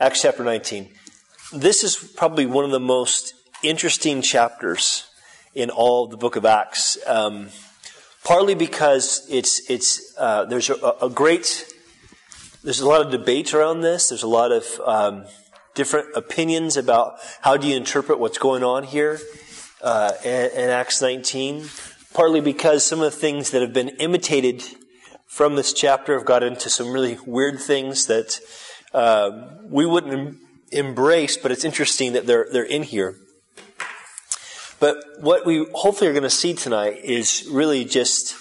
Acts 0.00 0.22
chapter 0.22 0.44
19. 0.44 0.90
This 1.52 1.82
is 1.82 1.96
probably 1.96 2.46
one 2.46 2.64
of 2.64 2.70
the 2.70 2.78
most 2.78 3.34
interesting 3.64 4.22
chapters 4.22 5.08
in 5.56 5.70
all 5.70 6.06
the 6.06 6.16
book 6.16 6.36
of 6.36 6.44
Acts. 6.44 6.96
Um, 7.04 7.48
partly 8.22 8.54
because 8.54 9.26
it's, 9.28 9.68
it's, 9.68 10.14
uh, 10.16 10.44
there's 10.44 10.70
a, 10.70 10.94
a, 11.02 11.10
great, 11.10 11.66
there's 12.62 12.78
a 12.78 12.86
lot 12.86 13.04
of 13.04 13.10
debate 13.10 13.52
around 13.52 13.80
this. 13.80 14.10
There's 14.10 14.22
a 14.22 14.28
lot 14.28 14.52
of 14.52 14.80
um, 14.86 15.24
different 15.74 16.14
opinions 16.14 16.76
about 16.76 17.18
how 17.40 17.56
do 17.56 17.66
you 17.66 17.76
interpret 17.76 18.20
what's 18.20 18.38
going 18.38 18.62
on 18.62 18.84
here 18.84 19.18
uh, 19.82 20.12
in, 20.24 20.50
in 20.52 20.70
Acts 20.70 21.02
19. 21.02 21.64
Partly 22.14 22.40
because 22.40 22.86
some 22.86 23.00
of 23.00 23.10
the 23.12 23.18
things 23.18 23.50
that 23.50 23.62
have 23.62 23.72
been 23.72 23.88
imitated 23.88 24.62
from 25.26 25.56
this 25.56 25.72
chapter 25.72 26.16
have 26.16 26.24
got 26.24 26.44
into 26.44 26.70
some 26.70 26.92
really 26.92 27.18
weird 27.26 27.58
things 27.58 28.06
that 28.06 28.38
uh, 28.92 29.30
we 29.64 29.86
wouldn't 29.86 30.12
em- 30.12 30.40
embrace, 30.72 31.36
but 31.36 31.52
it's 31.52 31.64
interesting 31.64 32.12
that 32.12 32.26
they're, 32.26 32.46
they're 32.50 32.62
in 32.62 32.82
here. 32.82 33.16
But 34.80 35.02
what 35.20 35.44
we 35.44 35.66
hopefully 35.74 36.08
are 36.08 36.12
going 36.12 36.22
to 36.22 36.30
see 36.30 36.54
tonight 36.54 37.00
is 37.02 37.48
really 37.50 37.84
just 37.84 38.36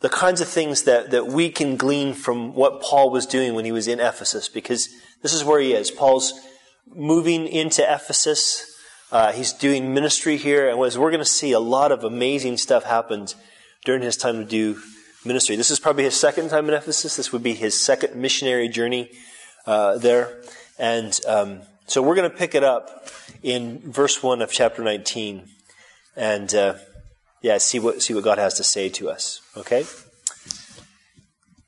the 0.00 0.08
kinds 0.08 0.40
of 0.40 0.48
things 0.48 0.84
that, 0.84 1.10
that 1.10 1.26
we 1.26 1.50
can 1.50 1.76
glean 1.76 2.14
from 2.14 2.54
what 2.54 2.80
Paul 2.82 3.10
was 3.10 3.26
doing 3.26 3.54
when 3.54 3.64
he 3.64 3.72
was 3.72 3.88
in 3.88 4.00
Ephesus, 4.00 4.48
because 4.48 4.88
this 5.22 5.32
is 5.32 5.44
where 5.44 5.60
he 5.60 5.72
is. 5.72 5.90
Paul's 5.90 6.32
moving 6.94 7.46
into 7.46 7.82
Ephesus. 7.82 8.64
Uh, 9.10 9.32
he's 9.32 9.52
doing 9.52 9.94
ministry 9.94 10.36
here, 10.36 10.68
and 10.68 10.80
as 10.84 10.98
we're 10.98 11.10
going 11.10 11.20
to 11.20 11.24
see, 11.24 11.52
a 11.52 11.60
lot 11.60 11.92
of 11.92 12.04
amazing 12.04 12.56
stuff 12.56 12.84
happened 12.84 13.34
during 13.84 14.02
his 14.02 14.16
time 14.16 14.38
to 14.38 14.44
do 14.44 14.80
ministry. 15.24 15.56
This 15.56 15.70
is 15.70 15.80
probably 15.80 16.04
his 16.04 16.16
second 16.16 16.48
time 16.48 16.68
in 16.68 16.74
Ephesus. 16.74 17.16
This 17.16 17.32
would 17.32 17.42
be 17.42 17.54
his 17.54 17.80
second 17.80 18.14
missionary 18.16 18.68
journey 18.68 19.10
uh, 19.68 19.98
there. 19.98 20.40
And 20.78 21.18
um, 21.26 21.60
so 21.86 22.00
we're 22.00 22.14
going 22.14 22.30
to 22.30 22.36
pick 22.36 22.54
it 22.54 22.64
up 22.64 23.10
in 23.42 23.80
verse 23.80 24.22
1 24.22 24.40
of 24.40 24.50
chapter 24.50 24.82
19 24.82 25.46
and 26.16 26.54
uh, 26.54 26.74
yeah, 27.42 27.58
see 27.58 27.78
what, 27.78 28.00
see 28.02 28.14
what 28.14 28.24
God 28.24 28.38
has 28.38 28.54
to 28.54 28.64
say 28.64 28.88
to 28.88 29.10
us. 29.10 29.42
Okay? 29.56 29.84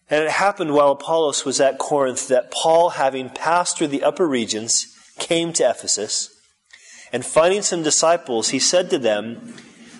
And 0.08 0.24
it 0.24 0.30
happened 0.30 0.72
while 0.72 0.92
Apollos 0.92 1.44
was 1.44 1.60
at 1.60 1.78
Corinth 1.78 2.28
that 2.28 2.50
Paul, 2.50 2.90
having 2.90 3.28
passed 3.28 3.76
through 3.76 3.88
the 3.88 4.02
upper 4.02 4.26
regions, 4.26 4.96
came 5.18 5.52
to 5.52 5.68
Ephesus. 5.68 6.34
And 7.12 7.24
finding 7.24 7.60
some 7.60 7.82
disciples, 7.82 8.48
he 8.48 8.58
said 8.58 8.88
to 8.90 8.98
them, 8.98 9.54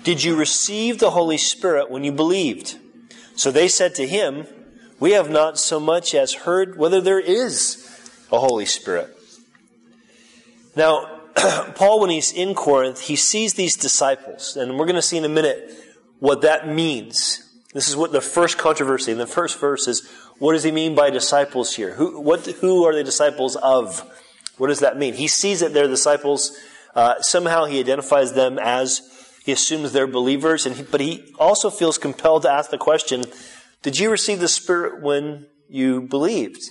Did 0.05 0.25
you 0.25 0.37
receive 0.37 0.99
the 0.99 1.11
Holy 1.11 1.37
Spirit 1.37 1.91
when 1.91 2.03
you 2.03 2.13
believed? 2.13 2.79
So 3.37 3.51
they 3.51 3.69
said 3.69 3.95
to 3.97 4.07
him, 4.07 4.47
We 4.99 5.13
have 5.13 5.29
not 5.29 5.59
so 5.59 5.79
much 5.79 6.15
as 6.15 6.33
heard 6.33 6.79
whether 6.79 7.01
there 7.03 7.21
is 7.21 7.90
a 8.33 8.39
Holy 8.39 8.67
Spirit. 8.67 9.17
Now, 10.77 11.21
Paul, 11.75 12.01
when 12.01 12.11
he's 12.11 12.33
in 12.33 12.55
Corinth, 12.55 13.03
he 13.03 13.17
sees 13.17 13.55
these 13.55 13.77
disciples, 13.77 14.57
and 14.57 14.79
we're 14.79 14.87
going 14.87 14.97
to 14.97 15.03
see 15.03 15.17
in 15.17 15.25
a 15.25 15.29
minute 15.29 15.73
what 16.19 16.43
that 16.43 16.69
means. 16.69 17.47
This 17.73 17.89
is 17.89 17.97
what 17.97 18.13
the 18.13 18.21
first 18.21 18.59
controversy 18.59 19.13
in 19.13 19.19
the 19.19 19.27
first 19.27 19.59
verse 19.59 19.87
is. 19.87 20.09
What 20.39 20.53
does 20.53 20.65
he 20.65 20.73
mean 20.73 20.95
by 20.95 21.11
disciples 21.11 21.75
here? 21.75 21.95
Who, 21.95 22.21
what, 22.21 22.47
who 22.47 22.85
are 22.85 22.95
the 22.95 23.05
disciples 23.05 23.57
of? 23.57 24.01
What 24.59 24.69
does 24.69 24.81
that 24.81 24.99
mean? 24.99 25.15
He 25.15 25.29
sees 25.29 25.61
that 25.61 25.73
they're 25.73 25.87
disciples. 25.87 26.57
Uh, 26.95 27.21
somehow 27.21 27.67
he 27.67 27.79
identifies 27.79 28.33
them 28.33 28.59
as 28.59 29.03
he 29.45 29.53
assumes 29.53 29.93
they're 29.93 30.07
believers, 30.07 30.67
and 30.67 30.77
he, 30.77 30.83
but 30.83 31.01
he 31.01 31.33
also 31.39 31.71
feels 31.71 31.99
compelled 31.99 32.43
to 32.43 32.51
ask 32.51 32.71
the 32.71 32.79
question: 32.79 33.25
Did 33.83 33.99
you 33.99 34.11
receive 34.11 34.41
the 34.41 34.49
Spirit 34.49 35.03
when 35.03 35.47
you 35.69 36.03
believed? 36.03 36.63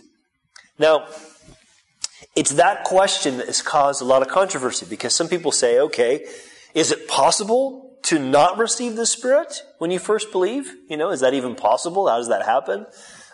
Now, 0.77 1.07
it's 2.39 2.51
that 2.51 2.85
question 2.85 3.37
that 3.39 3.47
has 3.47 3.61
caused 3.61 4.01
a 4.01 4.05
lot 4.05 4.21
of 4.21 4.29
controversy 4.29 4.85
because 4.89 5.13
some 5.13 5.27
people 5.27 5.51
say, 5.51 5.77
okay, 5.77 6.25
is 6.73 6.89
it 6.89 7.05
possible 7.05 7.97
to 8.03 8.17
not 8.17 8.57
receive 8.57 8.95
the 8.95 9.05
Spirit 9.05 9.61
when 9.77 9.91
you 9.91 9.99
first 9.99 10.31
believe? 10.31 10.73
You 10.87 10.95
know, 10.95 11.09
is 11.09 11.19
that 11.19 11.33
even 11.33 11.53
possible? 11.53 12.07
How 12.07 12.15
does 12.15 12.29
that 12.29 12.45
happen? 12.45 12.85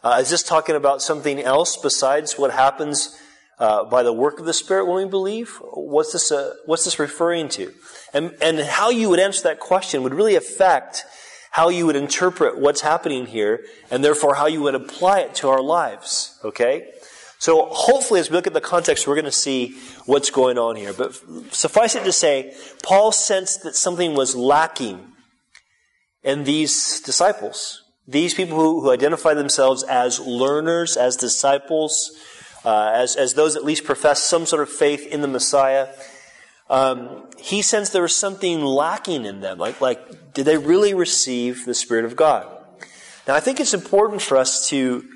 Uh, 0.04 0.18
is 0.22 0.32
this 0.32 0.42
talking 0.42 0.76
about 0.76 1.04
something 1.04 1.40
else 1.40 1.78
besides 1.78 2.40
what 2.40 2.50
happens 2.50 3.16
uh, 3.60 3.84
by 3.84 4.02
the 4.02 4.12
work 4.12 4.40
of 4.40 4.48
the 4.48 4.54
Spirit 4.54 4.88
when 4.88 4.96
we 4.96 5.08
believe? 5.08 5.62
What's 5.74 6.14
this? 6.14 6.32
Uh, 6.32 6.56
what's 6.66 6.86
this 6.86 6.98
referring 6.98 7.48
to? 7.50 7.72
And 8.12 8.36
and 8.42 8.60
how 8.60 8.90
you 8.90 9.12
would 9.12 9.20
answer 9.20 9.44
that 9.44 9.60
question 9.60 10.02
would 10.02 10.16
really 10.16 10.36
affect 10.36 11.06
how 11.52 11.70
you 11.70 11.86
would 11.86 11.96
interpret 11.96 12.58
what's 12.58 12.82
happening 12.82 13.28
here, 13.28 13.66
and 13.92 14.04
therefore 14.04 14.34
how 14.34 14.48
you 14.48 14.64
would 14.64 14.74
apply 14.74 15.20
it 15.20 15.36
to 15.36 15.50
our 15.50 15.62
lives. 15.62 16.40
Okay. 16.44 16.92
So 17.38 17.68
hopefully, 17.72 18.19
as 18.19 18.29
we 18.29 18.35
look 18.35 18.47
at 18.47 18.53
the 18.53 18.62
context, 18.62 19.07
we're 19.07 19.16
going 19.16 19.25
to 19.25 19.31
see 19.31 19.78
what's 20.06 20.29
going 20.29 20.57
on 20.57 20.75
here. 20.75 20.94
But 20.94 21.16
suffice 21.53 21.96
it 21.96 22.03
to 22.06 22.12
say, 22.12 22.56
Paul 22.81 23.12
sensed 23.12 23.63
that 23.63 23.75
something 23.75 24.16
was 24.16 24.35
lacking 24.35 25.12
in 26.23 26.44
these 26.44 27.01
disciples. 27.01 27.84
These 28.07 28.34
people 28.34 28.57
who, 28.57 28.81
who 28.81 28.91
identify 28.91 29.34
themselves 29.34 29.84
as 29.84 30.19
learners, 30.19 30.96
as 30.97 31.16
disciples, 31.16 32.12
uh, 32.63 32.91
as, 32.94 33.16
as 33.16 33.34
those 33.34 33.56
at 33.56 33.63
least 33.63 33.84
profess 33.84 34.23
some 34.23 34.46
sort 34.46 34.62
of 34.62 34.69
faith 34.69 35.06
in 35.06 35.22
the 35.22 35.28
Messiah. 35.28 35.90
Um, 36.69 37.29
he 37.38 37.62
sensed 37.62 37.94
there 37.94 38.02
was 38.02 38.17
something 38.17 38.62
lacking 38.62 39.25
in 39.25 39.41
them. 39.41 39.59
Like, 39.59 39.81
like, 39.81 40.34
did 40.34 40.46
they 40.46 40.57
really 40.57 40.94
receive 40.94 41.66
the 41.66 41.75
Spirit 41.75 42.06
of 42.06 42.16
God? 42.16 42.47
Now, 43.28 43.35
I 43.35 43.40
think 43.40 43.59
it's 43.59 43.73
important 43.73 44.22
for 44.22 44.38
us 44.38 44.67
to 44.69 45.07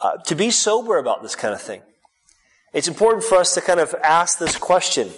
uh, 0.00 0.16
to 0.18 0.34
be 0.34 0.50
sober 0.50 0.98
about 0.98 1.22
this 1.22 1.34
kind 1.34 1.54
of 1.54 1.60
thing. 1.60 1.82
It's 2.72 2.88
important 2.88 3.24
for 3.24 3.36
us 3.36 3.54
to 3.54 3.60
kind 3.60 3.80
of 3.80 3.94
ask 4.02 4.38
this 4.38 4.56
question. 4.56 5.10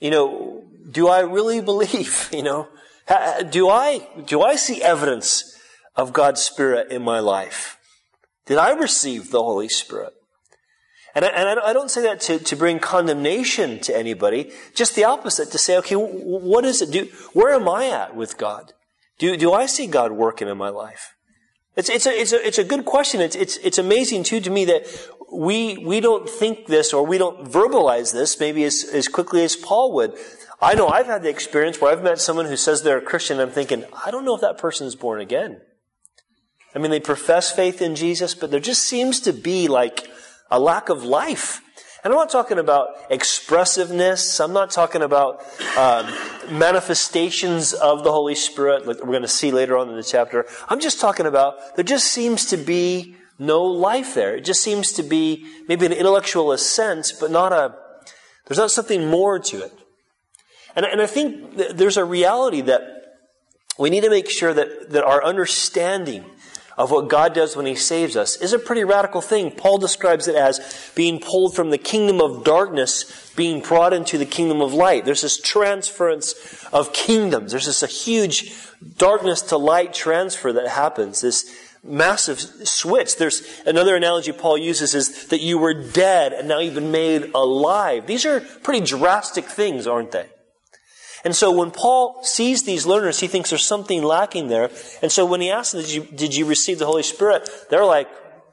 You 0.00 0.10
know, 0.10 0.64
do 0.90 1.08
I 1.08 1.20
really 1.20 1.60
believe? 1.72 2.28
You 2.32 2.42
know, 2.42 2.68
do 3.50 3.68
I, 3.68 4.06
do 4.26 4.42
I 4.42 4.56
see 4.56 4.82
evidence 4.82 5.58
of 5.96 6.12
God's 6.12 6.40
Spirit 6.40 6.90
in 6.90 7.02
my 7.02 7.20
life? 7.20 7.78
Did 8.46 8.58
I 8.58 8.72
receive 8.72 9.30
the 9.30 9.42
Holy 9.42 9.68
Spirit? 9.68 10.14
And 11.14 11.24
I, 11.24 11.28
and 11.28 11.60
I 11.60 11.72
don't 11.72 11.90
say 11.90 12.02
that 12.02 12.20
to, 12.22 12.38
to 12.38 12.56
bring 12.56 12.78
condemnation 12.78 13.78
to 13.80 13.96
anybody, 13.96 14.50
just 14.74 14.96
the 14.96 15.04
opposite, 15.04 15.50
to 15.50 15.58
say, 15.58 15.76
okay, 15.78 15.94
what 15.94 16.64
is 16.64 16.80
it? 16.80 16.90
Do, 16.90 17.08
where 17.34 17.52
am 17.52 17.68
I 17.68 17.88
at 17.88 18.16
with 18.16 18.38
God? 18.38 18.72
Do, 19.18 19.36
do 19.36 19.52
I 19.52 19.66
see 19.66 19.86
God 19.86 20.12
working 20.12 20.48
in 20.48 20.56
my 20.56 20.70
life? 20.70 21.14
It's, 21.74 21.88
it's, 21.88 22.06
a, 22.06 22.10
it's, 22.10 22.32
a, 22.32 22.46
it's 22.46 22.58
a 22.58 22.64
good 22.64 22.84
question. 22.84 23.20
It's, 23.20 23.36
it's, 23.36 23.56
it's 23.58 23.78
amazing, 23.78 24.24
too, 24.24 24.40
to 24.40 24.50
me 24.50 24.66
that 24.66 24.86
we, 25.32 25.78
we 25.78 26.00
don't 26.00 26.28
think 26.28 26.66
this 26.66 26.92
or 26.92 27.04
we 27.06 27.16
don't 27.16 27.50
verbalize 27.50 28.12
this 28.12 28.38
maybe 28.38 28.64
as, 28.64 28.84
as 28.92 29.08
quickly 29.08 29.42
as 29.42 29.56
Paul 29.56 29.92
would. 29.94 30.12
I 30.60 30.74
know 30.74 30.88
I've 30.88 31.06
had 31.06 31.22
the 31.22 31.30
experience 31.30 31.80
where 31.80 31.90
I've 31.90 32.02
met 32.02 32.20
someone 32.20 32.46
who 32.46 32.56
says 32.56 32.82
they're 32.82 32.98
a 32.98 33.02
Christian 33.02 33.40
and 33.40 33.48
I'm 33.48 33.54
thinking, 33.54 33.84
I 34.04 34.10
don't 34.10 34.24
know 34.24 34.34
if 34.34 34.42
that 34.42 34.58
person 34.58 34.86
is 34.86 34.94
born 34.94 35.20
again. 35.20 35.60
I 36.74 36.78
mean, 36.78 36.90
they 36.90 37.00
profess 37.00 37.50
faith 37.50 37.82
in 37.82 37.96
Jesus, 37.96 38.34
but 38.34 38.50
there 38.50 38.60
just 38.60 38.84
seems 38.84 39.20
to 39.20 39.32
be 39.32 39.66
like 39.66 40.08
a 40.50 40.60
lack 40.60 40.88
of 40.88 41.04
life. 41.04 41.62
And 42.04 42.12
I'm 42.12 42.18
not 42.18 42.30
talking 42.30 42.58
about 42.58 42.96
expressiveness. 43.10 44.40
I'm 44.40 44.52
not 44.52 44.72
talking 44.72 45.02
about 45.02 45.44
um, 45.76 46.12
manifestations 46.50 47.72
of 47.72 48.02
the 48.02 48.10
Holy 48.10 48.34
Spirit, 48.34 48.86
like 48.88 48.98
we're 48.98 49.12
going 49.12 49.22
to 49.22 49.28
see 49.28 49.52
later 49.52 49.78
on 49.78 49.88
in 49.88 49.94
the 49.94 50.02
chapter. 50.02 50.44
I'm 50.68 50.80
just 50.80 51.00
talking 51.00 51.26
about 51.26 51.76
there 51.76 51.84
just 51.84 52.06
seems 52.08 52.46
to 52.46 52.56
be 52.56 53.16
no 53.38 53.62
life 53.62 54.14
there. 54.14 54.36
It 54.36 54.44
just 54.44 54.62
seems 54.62 54.92
to 54.94 55.04
be 55.04 55.46
maybe 55.68 55.86
an 55.86 55.92
intellectual 55.92 56.50
assent, 56.50 57.12
but 57.20 57.30
not 57.30 57.52
a, 57.52 57.76
there's 58.46 58.58
not 58.58 58.72
something 58.72 59.06
more 59.06 59.38
to 59.38 59.62
it. 59.62 59.72
And, 60.74 60.84
and 60.84 61.00
I 61.00 61.06
think 61.06 61.56
there's 61.56 61.96
a 61.96 62.04
reality 62.04 62.62
that 62.62 62.82
we 63.78 63.90
need 63.90 64.02
to 64.02 64.10
make 64.10 64.28
sure 64.28 64.52
that, 64.52 64.90
that 64.90 65.04
our 65.04 65.24
understanding 65.24 66.24
of 66.76 66.90
what 66.90 67.08
God 67.08 67.34
does 67.34 67.56
when 67.56 67.66
He 67.66 67.74
saves 67.74 68.16
us 68.16 68.36
is 68.36 68.52
a 68.52 68.58
pretty 68.58 68.84
radical 68.84 69.20
thing. 69.20 69.50
Paul 69.50 69.78
describes 69.78 70.28
it 70.28 70.34
as 70.34 70.90
being 70.94 71.20
pulled 71.20 71.54
from 71.54 71.70
the 71.70 71.78
kingdom 71.78 72.20
of 72.20 72.44
darkness, 72.44 73.32
being 73.36 73.60
brought 73.60 73.92
into 73.92 74.18
the 74.18 74.26
kingdom 74.26 74.60
of 74.60 74.72
light. 74.72 75.04
There's 75.04 75.22
this 75.22 75.40
transference 75.40 76.64
of 76.72 76.92
kingdoms. 76.92 77.52
There's 77.52 77.66
this 77.66 77.82
a 77.82 77.86
huge 77.86 78.54
darkness 78.96 79.42
to 79.42 79.56
light 79.56 79.94
transfer 79.94 80.52
that 80.52 80.68
happens. 80.68 81.20
This 81.20 81.44
massive 81.84 82.40
switch. 82.40 83.16
There's 83.16 83.42
another 83.66 83.96
analogy 83.96 84.32
Paul 84.32 84.56
uses 84.56 84.94
is 84.94 85.26
that 85.28 85.40
you 85.40 85.58
were 85.58 85.74
dead 85.74 86.32
and 86.32 86.48
now 86.48 86.60
you've 86.60 86.74
been 86.74 86.92
made 86.92 87.32
alive. 87.34 88.06
These 88.06 88.24
are 88.24 88.40
pretty 88.40 88.84
drastic 88.86 89.46
things, 89.46 89.86
aren't 89.86 90.12
they? 90.12 90.28
And 91.24 91.36
so 91.36 91.52
when 91.52 91.70
Paul 91.70 92.22
sees 92.24 92.64
these 92.64 92.86
learners, 92.86 93.20
he 93.20 93.28
thinks 93.28 93.50
there's 93.50 93.66
something 93.66 94.02
lacking 94.02 94.48
there. 94.48 94.70
And 95.02 95.12
so 95.12 95.24
when 95.24 95.40
he 95.40 95.50
asks 95.50 95.72
them, 95.72 95.82
did 95.82 95.92
you, 95.92 96.02
did 96.16 96.36
you 96.36 96.46
receive 96.46 96.78
the 96.78 96.86
Holy 96.86 97.02
Spirit? 97.02 97.48
They're 97.70 97.84
like, 97.84 98.08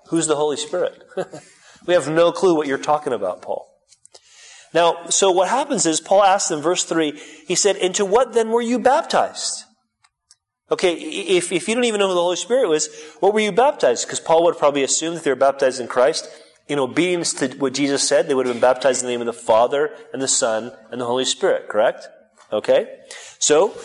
who's 0.09 0.27
the 0.27 0.35
Holy 0.35 0.57
Spirit? 0.57 1.03
we 1.87 1.93
have 1.93 2.09
no 2.09 2.31
clue 2.31 2.55
what 2.55 2.67
you're 2.67 2.77
talking 2.77 3.13
about, 3.13 3.41
Paul. 3.41 3.65
Now, 4.73 5.07
so 5.09 5.31
what 5.31 5.49
happens 5.49 5.85
is 5.85 5.99
Paul 5.99 6.23
asks 6.23 6.49
them, 6.49 6.61
verse 6.61 6.83
3, 6.83 7.19
he 7.47 7.55
said, 7.55 7.75
Into 7.75 8.05
what 8.05 8.33
then 8.33 8.49
were 8.49 8.61
you 8.61 8.77
baptized? 8.77 9.63
Okay, 10.71 10.93
if, 10.93 11.51
if 11.51 11.67
you 11.67 11.73
don't 11.73 11.85
even 11.85 11.99
know 11.99 12.09
who 12.09 12.13
the 12.13 12.21
Holy 12.21 12.35
Spirit 12.35 12.69
was, 12.69 12.87
what 13.19 13.33
were 13.33 13.39
you 13.39 13.51
baptized? 13.51 14.05
Because 14.05 14.19
Paul 14.19 14.43
would 14.43 14.57
probably 14.59 14.83
assume 14.83 15.15
that 15.15 15.23
they 15.23 15.31
were 15.31 15.35
baptized 15.35 15.79
in 15.79 15.87
Christ. 15.87 16.29
in 16.67 16.77
obedience 16.77 17.33
to 17.33 17.47
what 17.57 17.73
Jesus 17.73 18.07
said, 18.07 18.27
they 18.27 18.35
would 18.35 18.45
have 18.45 18.53
been 18.53 18.61
baptized 18.61 19.01
in 19.01 19.07
the 19.07 19.11
name 19.11 19.21
of 19.21 19.25
the 19.25 19.33
Father 19.33 19.89
and 20.13 20.21
the 20.21 20.27
Son 20.27 20.71
and 20.91 21.01
the 21.01 21.05
Holy 21.05 21.25
Spirit, 21.25 21.67
correct? 21.67 22.07
Okay? 22.51 22.87
So, 23.39 23.75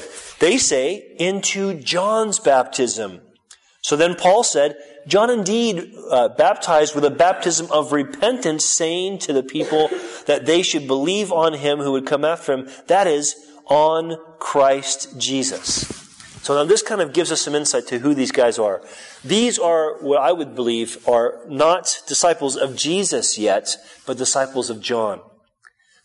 they 0.41 0.59
say, 0.59 1.15
into 1.19 1.75
John's 1.75 2.39
baptism. 2.39 3.21
So 3.83 3.97
then 3.97 4.15
Paul 4.15 4.43
said, 4.43 4.77
John 5.07 5.29
indeed 5.29 5.93
uh, 6.11 6.29
baptized 6.29 6.95
with 6.95 7.05
a 7.05 7.11
baptism 7.11 7.71
of 7.71 7.93
repentance, 7.93 8.65
saying 8.65 9.19
to 9.21 9.33
the 9.35 9.43
people 9.43 9.91
that 10.27 10.47
they 10.47 10.63
should 10.63 10.87
believe 10.87 11.31
on 11.31 11.53
him 11.53 11.81
who 11.81 11.93
would 11.93 12.07
come 12.07 12.25
after 12.25 12.55
him, 12.55 12.69
that 12.87 13.07
is, 13.07 13.37
on 13.67 14.17
Christ 14.39 15.19
Jesus. 15.19 15.87
So 16.43 16.55
now 16.55 16.65
this 16.65 16.83
kind 16.83 17.01
of 17.01 17.13
gives 17.13 17.33
us 17.33 17.43
some 17.43 17.55
insight 17.55 17.87
to 17.89 17.99
who 17.99 18.15
these 18.15 18.33
guys 18.33 18.59
are. 18.59 18.83
These 19.25 19.59
are 19.59 20.03
what 20.03 20.21
I 20.21 20.33
would 20.33 20.55
believe 20.55 21.07
are 21.09 21.41
not 21.49 22.03
disciples 22.07 22.57
of 22.57 22.77
Jesus 22.77 23.39
yet, 23.39 23.77
but 24.07 24.19
disciples 24.19 24.69
of 24.69 24.81
John. 24.81 25.21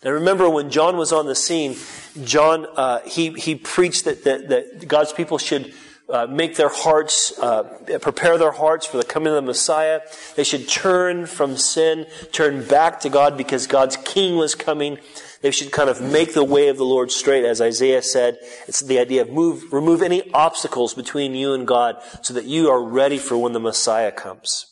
Now 0.03 0.11
remember 0.11 0.49
when 0.49 0.69
John 0.69 0.95
was 0.95 1.11
on 1.11 1.25
the 1.25 1.35
scene, 1.35 1.75
John, 2.23 2.65
uh, 2.75 2.99
he, 3.01 3.31
he 3.31 3.55
preached 3.55 4.05
that, 4.05 4.23
that, 4.23 4.49
that 4.49 4.87
God's 4.87 5.13
people 5.13 5.37
should 5.37 5.73
uh, 6.09 6.25
make 6.25 6.55
their 6.55 6.69
hearts, 6.69 7.37
uh, 7.39 7.63
prepare 8.01 8.37
their 8.37 8.51
hearts 8.51 8.85
for 8.85 8.97
the 8.97 9.03
coming 9.03 9.27
of 9.29 9.35
the 9.35 9.41
Messiah. 9.43 10.01
They 10.35 10.43
should 10.43 10.67
turn 10.67 11.27
from 11.27 11.55
sin, 11.55 12.07
turn 12.31 12.65
back 12.65 13.01
to 13.01 13.09
God 13.09 13.37
because 13.37 13.67
God's 13.67 13.95
King 13.97 14.35
was 14.35 14.55
coming. 14.55 14.97
They 15.41 15.51
should 15.51 15.71
kind 15.71 15.89
of 15.89 16.01
make 16.01 16.33
the 16.33 16.43
way 16.43 16.67
of 16.67 16.77
the 16.77 16.83
Lord 16.83 17.11
straight, 17.11 17.45
as 17.45 17.61
Isaiah 17.61 18.01
said. 18.01 18.39
It's 18.67 18.81
the 18.81 18.99
idea 18.99 19.21
of 19.21 19.29
move, 19.29 19.71
remove 19.71 20.01
any 20.01 20.29
obstacles 20.33 20.93
between 20.93 21.35
you 21.35 21.53
and 21.53 21.67
God 21.67 22.01
so 22.23 22.33
that 22.33 22.45
you 22.45 22.69
are 22.69 22.83
ready 22.83 23.19
for 23.19 23.37
when 23.37 23.53
the 23.53 23.59
Messiah 23.59 24.11
comes. 24.11 24.65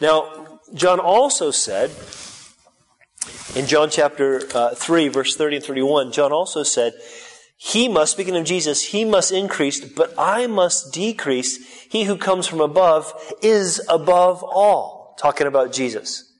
Now, 0.00 0.60
John 0.72 0.98
also 0.98 1.50
said, 1.50 1.90
in 3.54 3.66
John 3.66 3.90
chapter 3.90 4.42
uh, 4.54 4.74
3, 4.74 5.08
verse 5.08 5.36
30 5.36 5.56
and 5.56 5.64
31, 5.64 6.12
John 6.12 6.32
also 6.32 6.62
said, 6.62 6.94
he 7.56 7.88
must, 7.88 8.12
speaking 8.12 8.36
of 8.36 8.44
Jesus, 8.44 8.82
he 8.82 9.04
must 9.04 9.32
increase, 9.32 9.80
but 9.80 10.12
I 10.18 10.46
must 10.46 10.92
decrease. 10.92 11.56
He 11.88 12.04
who 12.04 12.16
comes 12.16 12.46
from 12.46 12.60
above 12.60 13.14
is 13.42 13.80
above 13.88 14.42
all. 14.42 15.16
Talking 15.18 15.46
about 15.46 15.72
Jesus. 15.72 16.30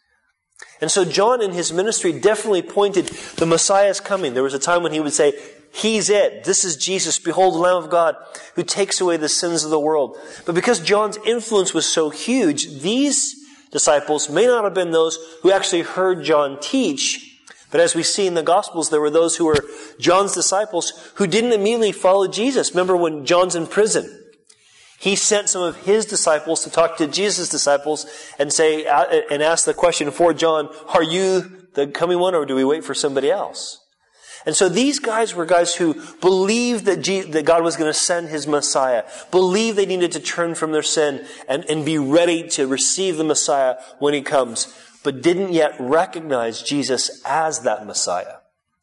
And 0.80 0.90
so 0.90 1.04
John 1.04 1.40
in 1.40 1.52
his 1.52 1.72
ministry 1.72 2.12
definitely 2.12 2.62
pointed 2.62 3.06
the 3.36 3.46
Messiah 3.46 3.88
is 3.88 4.00
coming. 4.00 4.34
There 4.34 4.42
was 4.42 4.54
a 4.54 4.58
time 4.58 4.82
when 4.82 4.92
he 4.92 5.00
would 5.00 5.12
say, 5.12 5.32
He's 5.72 6.08
it. 6.08 6.44
This 6.44 6.64
is 6.64 6.76
Jesus. 6.76 7.18
Behold 7.18 7.54
the 7.54 7.58
Lamb 7.58 7.82
of 7.82 7.90
God 7.90 8.14
who 8.54 8.62
takes 8.62 9.00
away 9.00 9.16
the 9.16 9.28
sins 9.28 9.64
of 9.64 9.70
the 9.70 9.80
world. 9.80 10.16
But 10.46 10.54
because 10.54 10.78
John's 10.78 11.16
influence 11.26 11.74
was 11.74 11.88
so 11.88 12.10
huge, 12.10 12.80
these 12.80 13.43
disciples 13.74 14.30
may 14.30 14.46
not 14.46 14.62
have 14.62 14.72
been 14.72 14.92
those 14.92 15.18
who 15.42 15.50
actually 15.50 15.82
heard 15.82 16.24
John 16.24 16.58
teach, 16.60 17.40
but 17.72 17.80
as 17.80 17.94
we 17.94 18.04
see 18.04 18.26
in 18.26 18.34
the 18.34 18.42
Gospels, 18.42 18.88
there 18.88 19.00
were 19.00 19.10
those 19.10 19.36
who 19.36 19.46
were 19.46 19.64
John's 19.98 20.32
disciples 20.32 20.92
who 21.16 21.26
didn't 21.26 21.52
immediately 21.52 21.90
follow 21.90 22.28
Jesus. 22.28 22.70
Remember 22.70 22.96
when 22.96 23.26
John's 23.26 23.56
in 23.56 23.66
prison? 23.66 24.20
He 24.98 25.16
sent 25.16 25.48
some 25.48 25.62
of 25.62 25.84
his 25.84 26.06
disciples 26.06 26.62
to 26.62 26.70
talk 26.70 26.96
to 26.98 27.08
Jesus' 27.08 27.48
disciples 27.48 28.06
and 28.38 28.52
say, 28.52 28.86
and 28.86 29.42
ask 29.42 29.66
the 29.66 29.74
question 29.74 30.12
for 30.12 30.32
John, 30.32 30.70
are 30.88 31.02
you 31.02 31.66
the 31.74 31.88
coming 31.88 32.20
one 32.20 32.34
or 32.36 32.46
do 32.46 32.54
we 32.54 32.64
wait 32.64 32.84
for 32.84 32.94
somebody 32.94 33.28
else? 33.28 33.83
And 34.46 34.54
so 34.54 34.68
these 34.68 34.98
guys 34.98 35.34
were 35.34 35.46
guys 35.46 35.74
who 35.74 35.94
believed 36.20 36.84
that, 36.84 37.00
G- 37.00 37.22
that 37.22 37.44
God 37.44 37.62
was 37.62 37.76
going 37.76 37.90
to 37.90 37.98
send 37.98 38.28
his 38.28 38.46
Messiah, 38.46 39.04
believed 39.30 39.78
they 39.78 39.86
needed 39.86 40.12
to 40.12 40.20
turn 40.20 40.54
from 40.54 40.72
their 40.72 40.82
sin 40.82 41.26
and, 41.48 41.64
and 41.70 41.84
be 41.84 41.98
ready 41.98 42.46
to 42.50 42.66
receive 42.66 43.16
the 43.16 43.24
Messiah 43.24 43.76
when 43.98 44.12
he 44.12 44.20
comes 44.20 44.74
but 45.04 45.22
didn't 45.22 45.52
yet 45.52 45.76
recognize 45.78 46.62
Jesus 46.62 47.22
as 47.24 47.60
that 47.60 47.86
Messiah. 47.86 48.38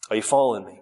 Are 0.10 0.16
you 0.16 0.22
following 0.22 0.66
me? 0.66 0.80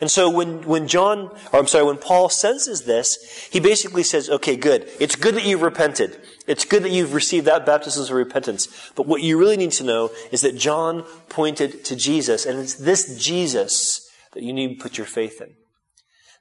And 0.00 0.10
so 0.10 0.28
when, 0.28 0.62
when 0.66 0.88
John, 0.88 1.30
or 1.52 1.60
I'm 1.60 1.68
sorry, 1.68 1.84
when 1.84 1.96
Paul 1.96 2.28
senses 2.28 2.82
this, 2.82 3.48
he 3.50 3.60
basically 3.60 4.02
says, 4.02 4.28
okay, 4.28 4.56
good. 4.56 4.90
It's 4.98 5.16
good 5.16 5.36
that 5.36 5.46
you've 5.46 5.62
repented. 5.62 6.20
It's 6.46 6.64
good 6.64 6.82
that 6.84 6.92
you've 6.92 7.14
received 7.14 7.46
that 7.46 7.66
baptism 7.66 8.04
of 8.04 8.10
repentance. 8.10 8.68
But 8.94 9.06
what 9.06 9.22
you 9.22 9.38
really 9.38 9.56
need 9.56 9.72
to 9.72 9.84
know 9.84 10.10
is 10.30 10.42
that 10.42 10.56
John 10.56 11.04
pointed 11.28 11.84
to 11.86 11.96
Jesus, 11.96 12.46
and 12.46 12.58
it's 12.58 12.74
this 12.74 13.22
Jesus 13.22 14.08
that 14.32 14.42
you 14.42 14.52
need 14.52 14.76
to 14.76 14.82
put 14.82 14.98
your 14.98 15.06
faith 15.06 15.40
in. 15.40 15.54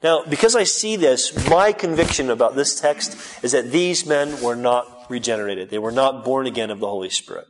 Now, 0.04 0.24
because 0.24 0.56
I 0.56 0.66
see 0.66 0.96
this, 0.96 1.50
my 1.50 1.72
conviction 1.72 2.30
about 2.30 2.56
this 2.56 2.80
text 2.80 3.18
is 3.44 3.54
that 3.54 3.72
these 3.72 4.06
men 4.06 4.42
were 4.42 4.56
not 4.56 5.10
regenerated. 5.10 5.70
They 5.70 5.80
were 5.80 5.92
not 5.92 6.24
born 6.24 6.46
again 6.46 6.70
of 6.70 6.80
the 6.80 6.88
Holy 6.88 7.10
Spirit. 7.10 7.46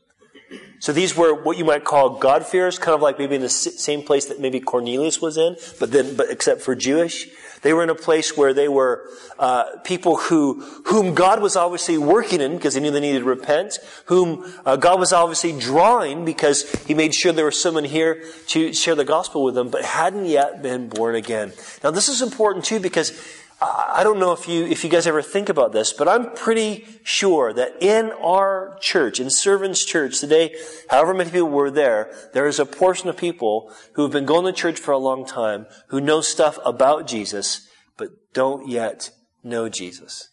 So 0.80 0.94
these 0.94 1.16
were 1.16 1.34
what 1.34 1.58
you 1.58 1.66
might 1.66 1.84
call 1.84 2.18
God-fearers, 2.18 2.78
kind 2.80 2.96
of 2.96 3.02
like 3.02 3.18
maybe 3.18 3.36
in 3.36 3.42
the 3.42 3.50
same 3.50 4.04
place 4.04 4.26
that 4.26 4.40
maybe 4.40 4.60
Cornelius 4.60 5.22
was 5.22 5.38
in, 5.38 5.56
but 5.80 5.92
then, 5.92 6.16
but 6.16 6.30
except 6.30 6.62
for 6.62 6.76
Jewish. 6.76 7.28
They 7.62 7.74
were 7.74 7.82
in 7.82 7.90
a 7.90 7.96
place 7.96 8.38
where 8.38 8.54
they 8.54 8.68
were 8.68 9.10
uh, 9.40 9.78
people 9.84 10.18
who, 10.18 10.62
whom 10.86 11.16
God 11.16 11.42
was 11.42 11.56
obviously 11.56 11.98
working 11.98 12.40
in 12.40 12.56
because 12.56 12.76
He 12.76 12.82
knew 12.82 12.92
they 12.92 13.00
needed 13.00 13.20
to 13.20 13.26
repent, 13.26 13.80
whom 14.06 14.54
uh, 14.66 14.76
God 14.76 15.00
was 15.00 15.12
obviously 15.12 15.58
drawing 15.58 16.26
because 16.26 16.70
He 16.84 16.94
made 16.94 17.16
sure 17.16 17.32
there 17.32 17.46
was 17.46 17.60
someone 17.60 17.86
here 17.86 18.24
to 18.50 18.72
share 18.74 18.94
the 18.94 19.06
gospel 19.06 19.44
with 19.44 19.56
them, 19.56 19.70
but 19.70 19.84
hadn't 19.84 20.26
yet 20.26 20.62
been 20.62 20.90
born 20.90 21.16
again. 21.16 21.54
Now 21.84 21.90
this 21.90 22.08
is 22.08 22.22
important 22.22 22.66
too 22.66 22.80
because 22.80 23.20
I 23.66 24.02
don't 24.04 24.20
know 24.20 24.32
if 24.32 24.48
you, 24.48 24.66
if 24.66 24.84
you 24.84 24.90
guys 24.90 25.08
ever 25.08 25.22
think 25.22 25.50
about 25.50 25.72
this, 25.72 25.92
but 25.94 26.08
I'm 26.08 26.34
pretty 26.34 26.86
sure 27.04 27.54
that 27.54 27.82
in 27.82 28.12
our 28.12 28.78
church, 28.80 29.20
in 29.20 29.30
Servants 29.30 29.84
Church 29.84 30.20
today, 30.20 30.56
however 30.90 31.14
many 31.14 31.32
people 31.32 31.50
were 31.50 31.72
there, 31.72 32.14
there 32.34 32.48
is 32.48 32.60
a 32.60 32.66
portion 32.66 33.10
of 33.10 33.18
people 33.18 33.74
who 33.94 34.04
have 34.04 34.12
been 34.12 34.26
going 34.26 34.46
to 34.46 34.54
church 34.54 34.80
for 34.80 34.92
a 34.92 34.98
long 34.98 35.26
time, 35.26 35.66
who 35.88 36.00
know 36.00 36.22
stuff 36.22 36.60
about 36.64 37.08
Jesus, 37.08 37.68
but 37.98 38.10
don't 38.34 38.68
yet 38.68 39.12
know 39.44 39.70
Jesus. 39.70 40.30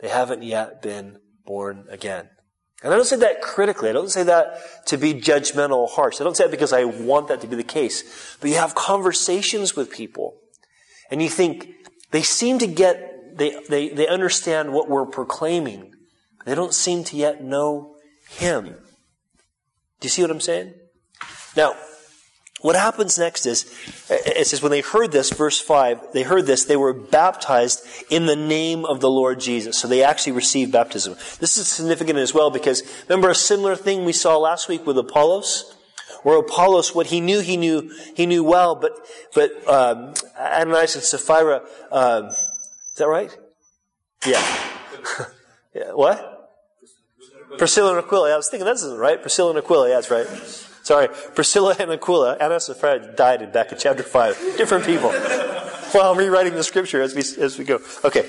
They 0.00 0.08
haven't 0.08 0.42
yet 0.42 0.80
been 0.80 1.18
born 1.44 1.84
again. 1.90 2.30
And 2.82 2.92
I 2.92 2.96
don't 2.96 3.06
say 3.06 3.16
that 3.16 3.42
critically. 3.42 3.90
I 3.90 3.92
don't 3.92 4.10
say 4.10 4.24
that 4.24 4.86
to 4.86 4.96
be 4.96 5.14
judgmental 5.14 5.76
or 5.76 5.88
harsh. 5.88 6.20
I 6.20 6.24
don't 6.24 6.36
say 6.36 6.44
that 6.44 6.50
because 6.50 6.72
I 6.72 6.84
want 6.84 7.28
that 7.28 7.40
to 7.42 7.46
be 7.46 7.56
the 7.56 7.62
case. 7.62 8.36
But 8.40 8.50
you 8.50 8.56
have 8.56 8.74
conversations 8.74 9.76
with 9.76 9.90
people 9.90 10.38
and 11.10 11.22
you 11.22 11.28
think, 11.28 11.68
they 12.12 12.22
seem 12.22 12.58
to 12.60 12.66
get, 12.66 13.36
they, 13.36 13.58
they, 13.68 13.88
they 13.88 14.06
understand 14.06 14.72
what 14.72 14.88
we're 14.88 15.06
proclaiming. 15.06 15.94
They 16.44 16.54
don't 16.54 16.74
seem 16.74 17.04
to 17.04 17.16
yet 17.16 17.42
know 17.42 17.96
Him. 18.28 18.66
Do 18.66 20.06
you 20.06 20.10
see 20.10 20.22
what 20.22 20.30
I'm 20.30 20.40
saying? 20.40 20.74
Now, 21.56 21.74
what 22.60 22.76
happens 22.76 23.18
next 23.18 23.44
is, 23.46 23.64
it 24.08 24.46
says, 24.46 24.62
when 24.62 24.70
they 24.70 24.82
heard 24.82 25.10
this, 25.10 25.30
verse 25.32 25.60
5, 25.60 26.12
they 26.12 26.22
heard 26.22 26.46
this, 26.46 26.64
they 26.64 26.76
were 26.76 26.92
baptized 26.92 27.84
in 28.08 28.26
the 28.26 28.36
name 28.36 28.84
of 28.84 29.00
the 29.00 29.10
Lord 29.10 29.40
Jesus. 29.40 29.78
So 29.78 29.88
they 29.88 30.04
actually 30.04 30.32
received 30.32 30.70
baptism. 30.70 31.14
This 31.40 31.56
is 31.56 31.66
significant 31.66 32.18
as 32.20 32.32
well 32.32 32.50
because 32.50 32.82
remember 33.08 33.30
a 33.30 33.34
similar 33.34 33.74
thing 33.74 34.04
we 34.04 34.12
saw 34.12 34.36
last 34.36 34.68
week 34.68 34.86
with 34.86 34.96
Apollos? 34.96 35.76
Where 36.22 36.38
Apollos, 36.38 36.94
what 36.94 37.08
he 37.08 37.20
knew, 37.20 37.40
he 37.40 37.56
knew, 37.56 37.90
he 38.14 38.26
knew 38.26 38.44
well, 38.44 38.74
but, 38.74 38.92
but, 39.34 39.50
um, 39.68 40.14
Ananias 40.38 40.94
and 40.94 41.04
Sapphira, 41.04 41.62
um, 41.90 42.26
is 42.26 42.98
that 42.98 43.08
right? 43.08 43.36
Yeah. 44.26 44.68
yeah. 45.74 45.92
What? 45.92 46.28
Priscilla 47.58 47.96
and 47.96 48.04
Aquila. 48.04 48.32
I 48.32 48.36
was 48.36 48.48
thinking 48.48 48.66
that 48.66 48.74
isn't 48.76 48.98
right. 48.98 49.20
Priscilla 49.20 49.50
and 49.50 49.58
Aquila. 49.58 49.88
Yeah, 49.88 49.94
that's 49.96 50.10
right. 50.10 50.26
Sorry. 50.82 51.08
Priscilla 51.34 51.76
and 51.78 51.90
Aquila. 51.90 52.36
Ananias 52.36 52.68
and 52.68 52.76
Sapphira 52.76 53.14
died 53.14 53.52
back 53.52 53.72
in 53.72 53.78
chapter 53.78 54.02
5. 54.02 54.56
Different 54.56 54.84
people. 54.84 55.10
well, 55.94 56.12
I'm 56.12 56.18
rewriting 56.18 56.54
the 56.54 56.64
scripture 56.64 57.02
as 57.02 57.14
we, 57.14 57.42
as 57.42 57.58
we 57.58 57.64
go. 57.64 57.80
Okay. 58.04 58.28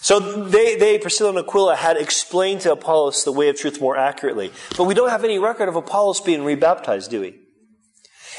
So 0.00 0.44
they, 0.44 0.76
they, 0.76 0.98
Priscilla 0.98 1.30
and 1.30 1.38
Aquila, 1.38 1.76
had 1.76 1.96
explained 1.96 2.60
to 2.62 2.72
Apollos 2.72 3.24
the 3.24 3.32
way 3.32 3.48
of 3.48 3.56
truth 3.56 3.80
more 3.80 3.96
accurately. 3.96 4.52
But 4.76 4.84
we 4.84 4.94
don't 4.94 5.10
have 5.10 5.24
any 5.24 5.38
record 5.38 5.68
of 5.68 5.76
Apollos 5.76 6.20
being 6.20 6.44
rebaptized, 6.44 7.10
do 7.10 7.20
we? 7.20 7.40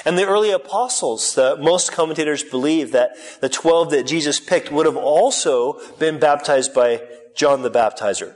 And 0.05 0.17
the 0.17 0.25
early 0.25 0.51
apostles, 0.51 1.35
the, 1.35 1.57
most 1.57 1.91
commentators 1.91 2.43
believe 2.43 2.93
that 2.93 3.11
the 3.41 3.49
12 3.49 3.91
that 3.91 4.07
Jesus 4.07 4.39
picked 4.39 4.71
would 4.71 4.85
have 4.85 4.95
also 4.95 5.79
been 5.97 6.19
baptized 6.19 6.73
by 6.73 7.01
John 7.35 7.61
the 7.61 7.71
Baptizer. 7.71 8.35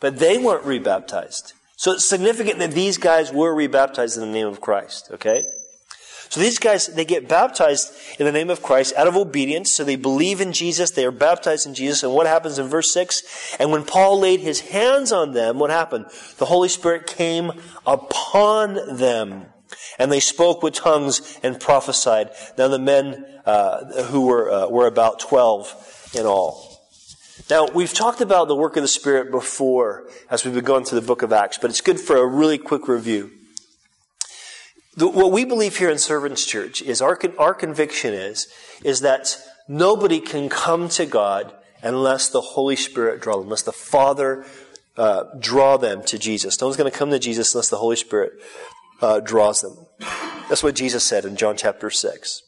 But 0.00 0.18
they 0.18 0.38
weren't 0.38 0.64
rebaptized. 0.64 1.52
So 1.76 1.92
it's 1.92 2.08
significant 2.08 2.58
that 2.58 2.72
these 2.72 2.98
guys 2.98 3.32
were 3.32 3.54
rebaptized 3.54 4.16
in 4.16 4.22
the 4.22 4.32
name 4.32 4.46
of 4.46 4.60
Christ, 4.60 5.10
okay? 5.12 5.44
So 6.34 6.40
these 6.40 6.58
guys, 6.58 6.88
they 6.88 7.04
get 7.04 7.28
baptized 7.28 7.94
in 8.18 8.26
the 8.26 8.32
name 8.32 8.50
of 8.50 8.60
Christ 8.60 8.92
out 8.96 9.06
of 9.06 9.14
obedience. 9.14 9.72
So 9.72 9.84
they 9.84 9.94
believe 9.94 10.40
in 10.40 10.52
Jesus. 10.52 10.90
They 10.90 11.06
are 11.06 11.12
baptized 11.12 11.64
in 11.64 11.74
Jesus. 11.74 12.02
And 12.02 12.12
what 12.12 12.26
happens 12.26 12.58
in 12.58 12.66
verse 12.66 12.92
6? 12.92 13.56
And 13.60 13.70
when 13.70 13.84
Paul 13.84 14.18
laid 14.18 14.40
his 14.40 14.58
hands 14.58 15.12
on 15.12 15.32
them, 15.32 15.60
what 15.60 15.70
happened? 15.70 16.06
The 16.38 16.46
Holy 16.46 16.68
Spirit 16.68 17.06
came 17.06 17.52
upon 17.86 18.96
them. 18.96 19.44
And 19.96 20.10
they 20.10 20.18
spoke 20.18 20.60
with 20.60 20.74
tongues 20.74 21.38
and 21.44 21.60
prophesied. 21.60 22.30
Now 22.58 22.66
the 22.66 22.80
men 22.80 23.24
uh, 23.46 24.02
who 24.02 24.26
were, 24.26 24.50
uh, 24.50 24.66
were 24.66 24.88
about 24.88 25.20
12 25.20 26.14
in 26.18 26.26
all. 26.26 26.80
Now, 27.48 27.68
we've 27.72 27.94
talked 27.94 28.20
about 28.20 28.48
the 28.48 28.56
work 28.56 28.76
of 28.76 28.82
the 28.82 28.88
Spirit 28.88 29.30
before 29.30 30.08
as 30.28 30.44
we've 30.44 30.54
been 30.54 30.64
going 30.64 30.84
through 30.84 30.98
the 30.98 31.06
book 31.06 31.22
of 31.22 31.32
Acts, 31.32 31.58
but 31.58 31.70
it's 31.70 31.80
good 31.80 32.00
for 32.00 32.16
a 32.16 32.26
really 32.26 32.58
quick 32.58 32.88
review. 32.88 33.30
The, 34.96 35.08
what 35.08 35.32
we 35.32 35.44
believe 35.44 35.78
here 35.78 35.90
in 35.90 35.98
Servants 35.98 36.46
Church 36.46 36.80
is 36.80 37.02
our, 37.02 37.18
our 37.38 37.54
conviction 37.54 38.14
is, 38.14 38.46
is 38.84 39.00
that 39.00 39.36
nobody 39.66 40.20
can 40.20 40.48
come 40.48 40.88
to 40.90 41.04
God 41.04 41.52
unless 41.82 42.28
the 42.28 42.40
Holy 42.40 42.76
Spirit 42.76 43.20
draw 43.20 43.36
them, 43.36 43.44
unless 43.44 43.62
the 43.62 43.72
Father 43.72 44.46
uh, 44.96 45.24
draw 45.38 45.76
them 45.76 46.02
to 46.04 46.18
Jesus. 46.18 46.60
No 46.60 46.68
one's 46.68 46.76
going 46.76 46.90
to 46.90 46.96
come 46.96 47.10
to 47.10 47.18
Jesus 47.18 47.54
unless 47.54 47.68
the 47.68 47.78
Holy 47.78 47.96
Spirit 47.96 48.32
uh, 49.02 49.20
draws 49.20 49.60
them. 49.60 49.76
That's 50.48 50.62
what 50.62 50.76
Jesus 50.76 51.04
said 51.04 51.24
in 51.24 51.36
John 51.36 51.56
chapter 51.56 51.90
6. 51.90 52.42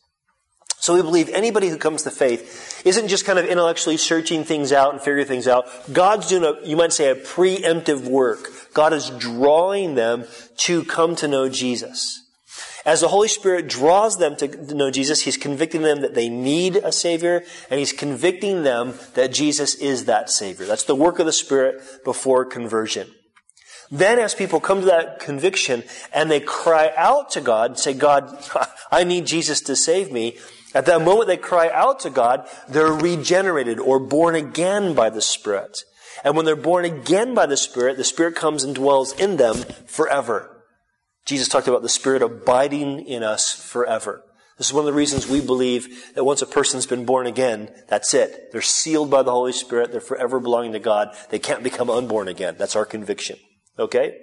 So 0.79 0.95
we 0.95 1.03
believe 1.03 1.29
anybody 1.31 1.69
who 1.69 1.79
comes 1.79 2.05
to 2.05 2.12
faith 2.12 2.83
isn't 2.87 3.09
just 3.09 3.25
kind 3.25 3.41
of 3.41 3.47
intellectually 3.47 3.97
searching 3.97 4.45
things 4.45 4.73
out 4.73 4.93
and 4.93 5.03
figuring 5.03 5.26
things 5.26 5.49
out. 5.49 5.67
God's 5.93 6.29
doing 6.29 6.45
a, 6.45 6.65
you 6.65 6.76
might 6.76 6.93
say, 6.93 7.11
a 7.11 7.17
preemptive 7.17 8.09
work. 8.09 8.49
God 8.73 8.93
is 8.93 9.11
drawing 9.11 9.97
them 9.97 10.26
to 10.59 10.85
come 10.85 11.17
to 11.17 11.26
know 11.26 11.49
Jesus. 11.49 12.23
As 12.87 13.00
the 13.00 13.09
Holy 13.09 13.26
Spirit 13.26 13.66
draws 13.66 14.16
them 14.16 14.37
to 14.37 14.75
know 14.75 14.93
Jesus, 14.93 15.23
He's 15.23 15.37
convicting 15.37 15.83
them 15.83 16.02
that 16.02 16.14
they 16.14 16.28
need 16.28 16.76
a 16.76 16.93
Savior, 16.93 17.43
and 17.69 17.81
He's 17.81 17.93
convicting 17.93 18.62
them 18.62 18.95
that 19.14 19.33
Jesus 19.33 19.75
is 19.75 20.05
that 20.05 20.31
Savior. 20.31 20.66
That's 20.66 20.85
the 20.85 20.95
work 20.95 21.19
of 21.19 21.26
the 21.26 21.33
Spirit 21.33 21.83
before 22.05 22.45
conversion. 22.45 23.11
Then 23.90 24.21
as 24.21 24.37
people 24.37 24.61
come 24.61 24.81
to 24.81 24.87
that 24.87 25.19
conviction 25.19 25.83
and 26.12 26.31
they 26.31 26.40
cry 26.40 26.93
out 26.97 27.31
to 27.31 27.40
God 27.40 27.73
and 27.73 27.78
say, 27.78 27.93
God, 27.93 28.37
I 28.93 29.05
need 29.05 29.26
Jesus 29.26 29.61
to 29.62 29.76
save 29.76 30.12
me, 30.12 30.38
at 30.75 30.87
that 30.87 31.02
moment 31.02 31.28
they 31.28 31.37
cry 31.37 31.69
out 31.71 32.00
to 32.00 32.11
God, 32.11 32.49
they're 32.69 32.93
regenerated 32.93 33.81
or 33.81 33.99
born 33.99 34.35
again 34.35 34.95
by 34.95 35.11
the 35.11 35.23
Spirit. 35.23 35.83
And 36.25 36.37
when 36.37 36.45
they're 36.45 36.57
born 36.57 36.85
again 36.85 37.35
by 37.35 37.47
the 37.47 37.57
Spirit, 37.57 37.97
the 37.97 38.05
Spirit 38.05 38.37
comes 38.37 38.62
and 38.62 38.75
dwells 38.75 39.12
in 39.12 39.38
them 39.38 39.57
forever. 39.87 40.55
Jesus 41.26 41.49
talked 41.49 41.68
about 41.68 41.83
the 41.83 41.88
Spirit 41.88 42.23
abiding 42.23 43.06
in 43.06 43.23
us 43.23 43.52
forever. 43.52 44.23
This 44.59 44.68
is 44.68 44.73
one 44.73 44.83
of 44.83 44.87
the 44.87 44.92
reasons 44.92 45.28
we 45.28 45.40
believe 45.40 46.14
that 46.14 46.25
once 46.25 46.40
a 46.40 46.47
person's 46.47 46.87
been 46.87 47.04
born 47.04 47.26
again, 47.26 47.68
that's 47.88 48.14
it. 48.14 48.52
They're 48.52 48.62
sealed 48.62 49.11
by 49.11 49.23
the 49.23 49.33
Holy 49.33 49.52
Spirit. 49.52 49.92
They're 49.92 50.00
forever 50.00 50.40
belonging 50.40 50.73
to 50.73 50.78
God. 50.78 51.14
They 51.28 51.38
can't 51.38 51.62
become 51.62 51.90
unborn 51.90 52.28
again. 52.28 52.54
That's 52.59 52.76
our 52.76 52.87
conviction. 52.87 53.38
Okay? 53.78 54.18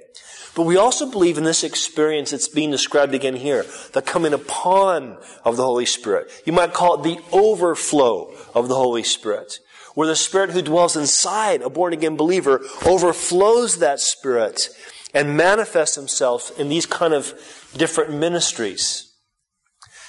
But 0.55 0.63
we 0.63 0.77
also 0.77 1.09
believe 1.09 1.37
in 1.37 1.43
this 1.43 1.63
experience 1.63 2.31
that's 2.31 2.47
being 2.47 2.71
described 2.71 3.13
again 3.13 3.35
here, 3.35 3.65
the 3.91 4.01
coming 4.01 4.33
upon 4.33 5.17
of 5.43 5.57
the 5.57 5.63
Holy 5.63 5.85
Spirit. 5.85 6.31
You 6.45 6.53
might 6.53 6.73
call 6.73 6.99
it 6.99 7.03
the 7.03 7.19
overflow 7.31 8.33
of 8.55 8.67
the 8.67 8.75
Holy 8.75 9.03
Spirit, 9.03 9.59
where 9.93 10.07
the 10.07 10.15
Spirit 10.15 10.51
who 10.51 10.61
dwells 10.61 10.95
inside 10.95 11.61
a 11.61 11.69
born 11.69 11.93
again 11.93 12.15
believer 12.15 12.61
overflows 12.85 13.79
that 13.79 13.99
Spirit 13.99 14.69
and 15.13 15.37
manifests 15.37 15.95
himself 15.95 16.57
in 16.59 16.69
these 16.69 16.85
kind 16.85 17.13
of 17.13 17.33
different 17.75 18.11
ministries. 18.13 19.13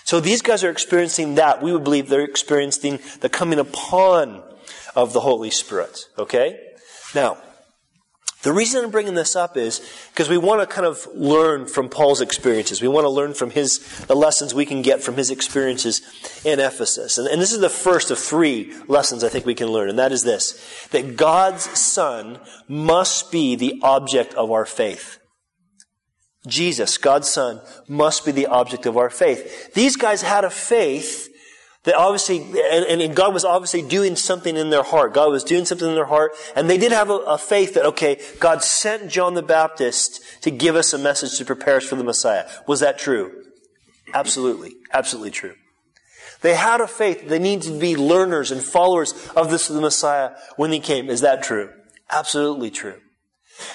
So 0.04 0.20
these 0.20 0.42
guys 0.42 0.62
are 0.64 0.70
experiencing 0.70 1.36
that. 1.36 1.62
We 1.62 1.72
would 1.72 1.84
believe 1.84 2.08
they're 2.08 2.22
experiencing 2.24 3.00
the 3.20 3.28
coming 3.28 3.58
upon 3.58 4.42
of 4.94 5.12
the 5.12 5.20
Holy 5.20 5.50
Spirit. 5.50 5.98
Okay? 6.18 6.58
Now, 7.14 7.38
the 8.44 8.52
reason 8.52 8.84
I'm 8.84 8.90
bringing 8.90 9.14
this 9.14 9.34
up 9.34 9.56
is 9.56 9.80
because 10.12 10.28
we 10.28 10.36
want 10.36 10.60
to 10.60 10.66
kind 10.66 10.86
of 10.86 11.08
learn 11.14 11.66
from 11.66 11.88
Paul's 11.88 12.20
experiences. 12.20 12.82
We 12.82 12.88
want 12.88 13.06
to 13.06 13.08
learn 13.08 13.32
from 13.32 13.48
his, 13.48 13.78
the 14.06 14.14
lessons 14.14 14.52
we 14.52 14.66
can 14.66 14.82
get 14.82 15.02
from 15.02 15.16
his 15.16 15.30
experiences 15.30 16.02
in 16.44 16.60
Ephesus. 16.60 17.16
And, 17.16 17.26
and 17.26 17.40
this 17.40 17.52
is 17.52 17.60
the 17.60 17.70
first 17.70 18.10
of 18.10 18.18
three 18.18 18.74
lessons 18.86 19.24
I 19.24 19.30
think 19.30 19.46
we 19.46 19.54
can 19.54 19.68
learn, 19.68 19.88
and 19.88 19.98
that 19.98 20.12
is 20.12 20.24
this, 20.24 20.86
that 20.90 21.16
God's 21.16 21.62
Son 21.62 22.38
must 22.68 23.32
be 23.32 23.56
the 23.56 23.80
object 23.82 24.34
of 24.34 24.50
our 24.50 24.66
faith. 24.66 25.18
Jesus, 26.46 26.98
God's 26.98 27.30
Son, 27.30 27.62
must 27.88 28.26
be 28.26 28.30
the 28.30 28.48
object 28.48 28.84
of 28.84 28.98
our 28.98 29.08
faith. 29.08 29.72
These 29.72 29.96
guys 29.96 30.20
had 30.20 30.44
a 30.44 30.50
faith 30.50 31.33
that 31.84 31.94
obviously, 31.94 32.38
and, 32.40 33.00
and, 33.00 33.14
God 33.14 33.32
was 33.32 33.44
obviously 33.44 33.82
doing 33.82 34.16
something 34.16 34.56
in 34.56 34.70
their 34.70 34.82
heart. 34.82 35.14
God 35.14 35.30
was 35.30 35.44
doing 35.44 35.64
something 35.64 35.88
in 35.88 35.94
their 35.94 36.06
heart, 36.06 36.32
and 36.56 36.68
they 36.68 36.78
did 36.78 36.92
have 36.92 37.10
a, 37.10 37.14
a, 37.14 37.38
faith 37.38 37.74
that, 37.74 37.84
okay, 37.84 38.20
God 38.40 38.62
sent 38.62 39.10
John 39.10 39.34
the 39.34 39.42
Baptist 39.42 40.22
to 40.42 40.50
give 40.50 40.76
us 40.76 40.92
a 40.92 40.98
message 40.98 41.38
to 41.38 41.44
prepare 41.44 41.76
us 41.76 41.84
for 41.84 41.96
the 41.96 42.04
Messiah. 42.04 42.48
Was 42.66 42.80
that 42.80 42.98
true? 42.98 43.44
Absolutely. 44.14 44.72
Absolutely 44.92 45.30
true. 45.30 45.54
They 46.40 46.54
had 46.54 46.80
a 46.80 46.86
faith. 46.86 47.28
They 47.28 47.38
needed 47.38 47.72
to 47.72 47.78
be 47.78 47.96
learners 47.96 48.50
and 48.50 48.62
followers 48.62 49.12
of 49.36 49.50
this 49.50 49.68
the 49.68 49.80
Messiah 49.80 50.32
when 50.56 50.72
he 50.72 50.80
came. 50.80 51.08
Is 51.08 51.20
that 51.20 51.42
true? 51.42 51.70
Absolutely 52.10 52.70
true. 52.70 53.00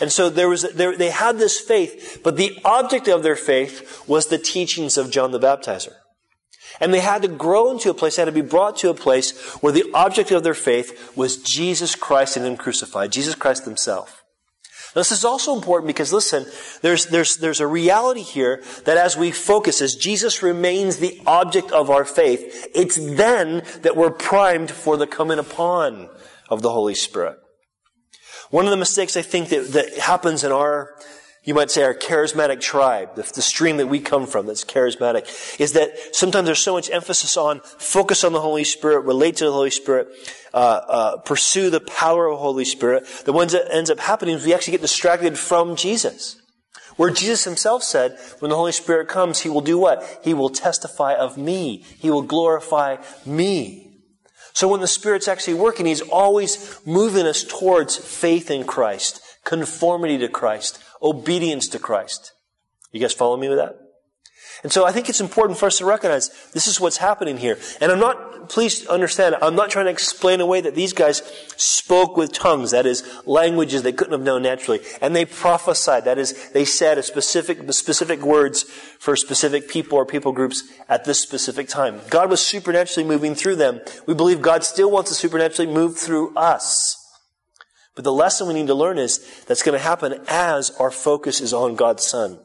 And 0.01 0.11
so 0.11 0.29
there 0.29 0.49
was, 0.49 0.63
there, 0.73 0.95
they 0.95 1.09
had 1.09 1.37
this 1.37 1.59
faith, 1.59 2.21
but 2.23 2.37
the 2.37 2.59
object 2.65 3.07
of 3.07 3.23
their 3.23 3.35
faith 3.35 4.07
was 4.07 4.27
the 4.27 4.37
teachings 4.37 4.97
of 4.97 5.09
John 5.09 5.31
the 5.31 5.39
Baptizer. 5.39 5.93
And 6.79 6.93
they 6.93 6.99
had 6.99 7.21
to 7.23 7.27
grow 7.27 7.71
into 7.71 7.89
a 7.89 7.93
place, 7.93 8.15
they 8.15 8.21
had 8.21 8.25
to 8.25 8.31
be 8.31 8.41
brought 8.41 8.77
to 8.77 8.89
a 8.89 8.93
place 8.93 9.37
where 9.61 9.73
the 9.73 9.89
object 9.93 10.31
of 10.31 10.43
their 10.43 10.53
faith 10.53 11.15
was 11.15 11.37
Jesus 11.37 11.95
Christ 11.95 12.37
and 12.37 12.45
Him 12.45 12.57
crucified, 12.57 13.11
Jesus 13.11 13.35
Christ 13.35 13.65
Himself. 13.65 14.23
Now, 14.95 15.01
this 15.01 15.11
is 15.11 15.23
also 15.23 15.55
important 15.55 15.87
because 15.87 16.11
listen, 16.11 16.47
there's, 16.81 17.07
there's, 17.07 17.37
there's 17.37 17.59
a 17.59 17.67
reality 17.67 18.23
here 18.23 18.63
that 18.85 18.97
as 18.97 19.15
we 19.15 19.29
focus, 19.31 19.81
as 19.81 19.95
Jesus 19.95 20.41
remains 20.41 20.97
the 20.97 21.21
object 21.27 21.71
of 21.71 21.91
our 21.91 22.05
faith, 22.05 22.67
it's 22.73 22.95
then 22.95 23.63
that 23.81 23.95
we're 23.95 24.09
primed 24.09 24.71
for 24.71 24.97
the 24.97 25.05
coming 25.05 25.37
upon 25.37 26.09
of 26.49 26.63
the 26.63 26.71
Holy 26.71 26.95
Spirit. 26.95 27.37
One 28.49 28.65
of 28.65 28.71
the 28.71 28.77
mistakes 28.77 29.15
I 29.15 29.21
think 29.21 29.49
that, 29.49 29.73
that 29.73 29.99
happens 29.99 30.43
in 30.43 30.51
our 30.51 30.95
you 31.43 31.53
might 31.53 31.71
say 31.71 31.83
our 31.83 31.93
charismatic 31.93 32.59
tribe, 32.61 33.15
the, 33.15 33.23
the, 33.23 33.41
stream 33.41 33.77
that 33.77 33.87
we 33.87 33.99
come 33.99 34.27
from 34.27 34.45
that's 34.45 34.63
charismatic, 34.63 35.59
is 35.59 35.73
that 35.73 35.91
sometimes 36.13 36.45
there's 36.45 36.59
so 36.59 36.73
much 36.73 36.89
emphasis 36.89 37.37
on 37.37 37.61
focus 37.61 38.23
on 38.23 38.33
the 38.33 38.41
Holy 38.41 38.63
Spirit, 38.63 39.05
relate 39.05 39.37
to 39.37 39.45
the 39.45 39.51
Holy 39.51 39.69
Spirit, 39.69 40.09
uh, 40.53 40.57
uh, 40.57 41.17
pursue 41.17 41.69
the 41.69 41.79
power 41.79 42.27
of 42.27 42.33
the 42.33 42.41
Holy 42.41 42.65
Spirit. 42.65 43.05
The 43.25 43.33
ones 43.33 43.53
that 43.53 43.73
ends 43.73 43.89
up 43.89 43.99
happening 43.99 44.35
is 44.35 44.45
we 44.45 44.53
actually 44.53 44.71
get 44.71 44.81
distracted 44.81 45.37
from 45.37 45.75
Jesus. 45.75 46.41
Where 46.97 47.09
Jesus 47.09 47.45
himself 47.45 47.83
said, 47.83 48.17
when 48.39 48.49
the 48.49 48.57
Holy 48.57 48.73
Spirit 48.73 49.07
comes, 49.07 49.39
he 49.39 49.49
will 49.49 49.61
do 49.61 49.77
what? 49.77 50.19
He 50.23 50.33
will 50.33 50.49
testify 50.49 51.13
of 51.13 51.37
me. 51.37 51.85
He 51.97 52.09
will 52.09 52.23
glorify 52.23 52.97
me. 53.25 53.89
So 54.53 54.67
when 54.67 54.81
the 54.81 54.87
Spirit's 54.87 55.29
actually 55.29 55.53
working, 55.53 55.85
He's 55.85 56.01
always 56.01 56.79
moving 56.85 57.25
us 57.25 57.45
towards 57.45 57.95
faith 57.95 58.51
in 58.51 58.65
Christ, 58.65 59.21
conformity 59.45 60.17
to 60.17 60.27
Christ, 60.27 60.83
obedience 61.01 61.67
to 61.69 61.79
Christ. 61.79 62.33
You 62.91 62.99
guys 62.99 63.13
follow 63.13 63.37
me 63.37 63.49
with 63.49 63.57
that? 63.57 63.77
And 64.63 64.71
so 64.71 64.85
I 64.85 64.91
think 64.91 65.07
it's 65.07 65.21
important 65.21 65.57
for 65.57 65.67
us 65.67 65.77
to 65.77 65.85
recognize 65.85 66.29
this 66.51 66.67
is 66.67 66.81
what's 66.81 66.97
happening 66.97 67.37
here. 67.37 67.57
And 67.79 67.91
I'm 67.91 67.99
not, 67.99 68.49
please 68.49 68.85
understand, 68.87 69.35
I'm 69.41 69.55
not 69.55 69.69
trying 69.69 69.85
to 69.85 69.91
explain 69.91 70.41
away 70.41 70.59
that 70.59 70.75
these 70.75 70.91
guys 70.91 71.21
spoke 71.55 72.17
with 72.17 72.33
tongues, 72.33 72.71
that 72.71 72.85
is, 72.85 73.03
languages 73.25 73.83
they 73.83 73.93
couldn't 73.93 74.11
have 74.11 74.21
known 74.21 74.41
naturally. 74.41 74.81
And 75.01 75.15
they 75.15 75.23
prophesied, 75.23 76.03
that 76.05 76.17
is, 76.17 76.49
they 76.51 76.65
said 76.65 76.97
a 76.97 77.03
specific, 77.03 77.71
specific 77.71 78.21
words 78.21 78.63
for 78.63 79.15
specific 79.15 79.69
people 79.69 79.97
or 79.97 80.05
people 80.05 80.33
groups 80.33 80.63
at 80.89 81.05
this 81.05 81.21
specific 81.21 81.69
time. 81.69 82.01
God 82.09 82.29
was 82.29 82.45
supernaturally 82.45 83.07
moving 83.07 83.35
through 83.35 83.55
them. 83.55 83.79
We 84.07 84.13
believe 84.13 84.41
God 84.41 84.65
still 84.65 84.91
wants 84.91 85.09
to 85.09 85.15
supernaturally 85.15 85.71
move 85.71 85.97
through 85.97 86.35
us. 86.35 86.98
But 87.99 88.05
the 88.05 88.13
lesson 88.13 88.47
we 88.47 88.53
need 88.53 88.67
to 88.67 88.75
learn 88.75 88.97
is 88.97 89.19
that's 89.45 89.61
going 89.61 89.77
to 89.77 89.83
happen 89.83 90.21
as 90.29 90.69
our 90.79 90.89
focus 90.89 91.41
is 91.41 91.51
on 91.51 91.75
God's 91.75 92.07
Son. 92.07 92.39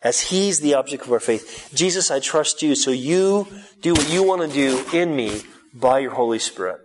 As 0.00 0.18
He's 0.18 0.60
the 0.60 0.72
object 0.72 1.04
of 1.04 1.12
our 1.12 1.20
faith. 1.20 1.70
Jesus, 1.74 2.10
I 2.10 2.20
trust 2.20 2.62
you, 2.62 2.74
so 2.74 2.90
you 2.90 3.48
do 3.82 3.92
what 3.92 4.10
you 4.10 4.22
want 4.22 4.40
to 4.40 4.48
do 4.48 4.82
in 4.94 5.14
me 5.14 5.42
by 5.74 5.98
your 5.98 6.12
Holy 6.12 6.38
Spirit. 6.38 6.80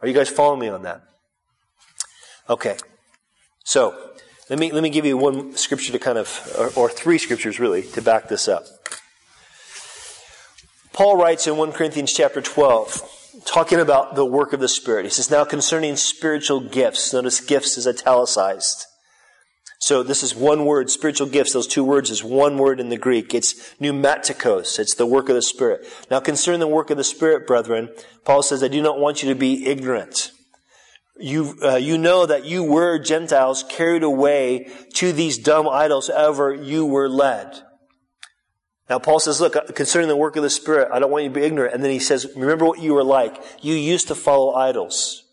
Are 0.00 0.06
you 0.06 0.14
guys 0.14 0.28
following 0.28 0.60
me 0.60 0.68
on 0.68 0.82
that? 0.82 1.02
Okay. 2.48 2.76
So, 3.64 3.96
let 4.48 4.60
me, 4.60 4.70
let 4.70 4.84
me 4.84 4.88
give 4.88 5.04
you 5.04 5.16
one 5.16 5.56
scripture 5.56 5.90
to 5.90 5.98
kind 5.98 6.18
of, 6.18 6.54
or, 6.56 6.84
or 6.84 6.88
three 6.88 7.18
scriptures 7.18 7.58
really, 7.58 7.82
to 7.82 8.00
back 8.00 8.28
this 8.28 8.46
up. 8.46 8.62
Paul 10.92 11.16
writes 11.16 11.48
in 11.48 11.56
1 11.56 11.72
Corinthians 11.72 12.12
chapter 12.12 12.40
12, 12.40 13.17
talking 13.44 13.80
about 13.80 14.14
the 14.14 14.24
work 14.24 14.52
of 14.52 14.60
the 14.60 14.68
Spirit. 14.68 15.04
He 15.04 15.10
says, 15.10 15.30
now 15.30 15.44
concerning 15.44 15.96
spiritual 15.96 16.60
gifts. 16.60 17.12
Notice 17.12 17.40
gifts 17.40 17.76
is 17.76 17.86
italicized. 17.86 18.86
So 19.80 20.02
this 20.02 20.22
is 20.22 20.34
one 20.34 20.64
word, 20.64 20.90
spiritual 20.90 21.28
gifts. 21.28 21.52
Those 21.52 21.68
two 21.68 21.84
words 21.84 22.10
is 22.10 22.24
one 22.24 22.58
word 22.58 22.80
in 22.80 22.88
the 22.88 22.96
Greek. 22.96 23.32
It's 23.32 23.54
pneumatikos. 23.80 24.78
It's 24.78 24.96
the 24.96 25.06
work 25.06 25.28
of 25.28 25.36
the 25.36 25.42
Spirit. 25.42 25.86
Now 26.10 26.18
concerning 26.18 26.60
the 26.60 26.66
work 26.66 26.90
of 26.90 26.96
the 26.96 27.04
Spirit, 27.04 27.46
brethren, 27.46 27.90
Paul 28.24 28.42
says, 28.42 28.62
I 28.62 28.68
do 28.68 28.82
not 28.82 28.98
want 28.98 29.22
you 29.22 29.28
to 29.28 29.38
be 29.38 29.66
ignorant. 29.66 30.32
You, 31.20 31.56
uh, 31.62 31.76
you 31.76 31.96
know 31.98 32.26
that 32.26 32.44
you 32.44 32.64
were 32.64 32.98
Gentiles 32.98 33.64
carried 33.68 34.02
away 34.02 34.70
to 34.94 35.12
these 35.12 35.38
dumb 35.38 35.68
idols 35.68 36.10
ever 36.10 36.54
you 36.54 36.84
were 36.86 37.08
led. 37.08 37.62
Now, 38.88 38.98
Paul 38.98 39.20
says, 39.20 39.40
look, 39.40 39.74
concerning 39.74 40.08
the 40.08 40.16
work 40.16 40.36
of 40.36 40.42
the 40.42 40.50
Spirit, 40.50 40.88
I 40.90 40.98
don't 40.98 41.10
want 41.10 41.24
you 41.24 41.30
to 41.30 41.34
be 41.34 41.44
ignorant. 41.44 41.74
And 41.74 41.84
then 41.84 41.90
he 41.90 41.98
says, 41.98 42.26
remember 42.34 42.64
what 42.64 42.80
you 42.80 42.94
were 42.94 43.04
like. 43.04 43.36
You 43.60 43.74
used 43.74 44.08
to 44.08 44.14
follow 44.14 44.54
idols. 44.54 45.24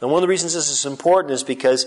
And 0.00 0.10
one 0.10 0.18
of 0.18 0.22
the 0.22 0.28
reasons 0.28 0.54
this 0.54 0.70
is 0.70 0.86
important 0.86 1.32
is 1.32 1.42
because 1.42 1.86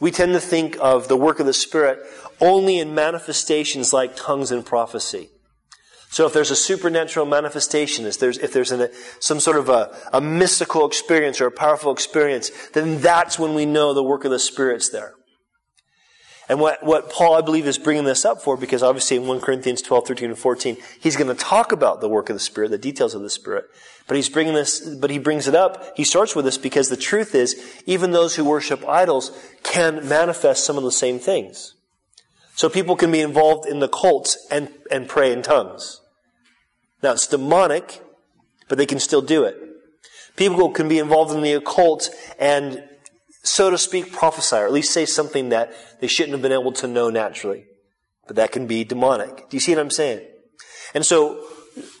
we 0.00 0.10
tend 0.10 0.32
to 0.32 0.40
think 0.40 0.76
of 0.80 1.08
the 1.08 1.16
work 1.16 1.38
of 1.38 1.46
the 1.46 1.52
Spirit 1.52 2.00
only 2.40 2.78
in 2.78 2.94
manifestations 2.94 3.92
like 3.92 4.16
tongues 4.16 4.50
and 4.50 4.64
prophecy. 4.64 5.30
So 6.10 6.26
if 6.26 6.32
there's 6.32 6.50
a 6.50 6.56
supernatural 6.56 7.26
manifestation, 7.26 8.06
if 8.06 8.18
there's, 8.18 8.38
if 8.38 8.52
there's 8.52 8.72
an, 8.72 8.88
some 9.20 9.40
sort 9.40 9.58
of 9.58 9.68
a, 9.68 9.94
a 10.12 10.20
mystical 10.20 10.86
experience 10.86 11.40
or 11.40 11.46
a 11.46 11.52
powerful 11.52 11.92
experience, 11.92 12.50
then 12.72 13.00
that's 13.00 13.38
when 13.38 13.54
we 13.54 13.66
know 13.66 13.92
the 13.92 14.02
work 14.02 14.24
of 14.24 14.30
the 14.30 14.38
Spirit's 14.38 14.88
there. 14.88 15.14
And 16.48 16.60
what, 16.60 16.82
what 16.82 17.10
Paul, 17.10 17.34
I 17.34 17.42
believe, 17.42 17.66
is 17.66 17.76
bringing 17.76 18.04
this 18.04 18.24
up 18.24 18.40
for, 18.40 18.56
because 18.56 18.82
obviously 18.82 19.18
in 19.18 19.26
1 19.26 19.40
Corinthians 19.40 19.82
12, 19.82 20.06
13, 20.06 20.30
and 20.30 20.38
14, 20.38 20.76
he's 20.98 21.16
going 21.16 21.28
to 21.28 21.34
talk 21.34 21.72
about 21.72 22.00
the 22.00 22.08
work 22.08 22.30
of 22.30 22.36
the 22.36 22.40
Spirit, 22.40 22.70
the 22.70 22.78
details 22.78 23.14
of 23.14 23.20
the 23.20 23.28
Spirit. 23.28 23.66
But 24.06 24.16
he's 24.16 24.30
bringing 24.30 24.54
this, 24.54 24.80
but 24.80 25.10
he 25.10 25.18
brings 25.18 25.46
it 25.46 25.54
up, 25.54 25.94
he 25.94 26.04
starts 26.04 26.34
with 26.34 26.46
this 26.46 26.56
because 26.56 26.88
the 26.88 26.96
truth 26.96 27.34
is, 27.34 27.82
even 27.84 28.12
those 28.12 28.36
who 28.36 28.44
worship 28.44 28.86
idols 28.88 29.30
can 29.62 30.08
manifest 30.08 30.64
some 30.64 30.78
of 30.78 30.84
the 30.84 30.92
same 30.92 31.18
things. 31.18 31.74
So 32.54 32.70
people 32.70 32.96
can 32.96 33.12
be 33.12 33.20
involved 33.20 33.68
in 33.68 33.80
the 33.80 33.88
cults 33.88 34.46
and, 34.50 34.70
and 34.90 35.06
pray 35.06 35.32
in 35.32 35.42
tongues. 35.42 36.00
Now 37.02 37.12
it's 37.12 37.26
demonic, 37.26 38.02
but 38.68 38.78
they 38.78 38.86
can 38.86 38.98
still 38.98 39.22
do 39.22 39.44
it. 39.44 39.56
People 40.34 40.70
can 40.70 40.88
be 40.88 40.98
involved 40.98 41.32
in 41.32 41.42
the 41.42 41.52
occult 41.52 42.10
and 42.38 42.82
so 43.42 43.70
to 43.70 43.78
speak, 43.78 44.12
prophesy, 44.12 44.56
or 44.56 44.66
at 44.66 44.72
least 44.72 44.92
say 44.92 45.06
something 45.06 45.50
that 45.50 45.72
they 46.00 46.06
shouldn't 46.06 46.32
have 46.32 46.42
been 46.42 46.52
able 46.52 46.72
to 46.72 46.86
know 46.86 47.10
naturally. 47.10 47.66
But 48.26 48.36
that 48.36 48.52
can 48.52 48.66
be 48.66 48.84
demonic. 48.84 49.48
Do 49.48 49.56
you 49.56 49.60
see 49.60 49.74
what 49.74 49.80
I'm 49.80 49.90
saying? 49.90 50.26
And 50.94 51.04
so, 51.04 51.44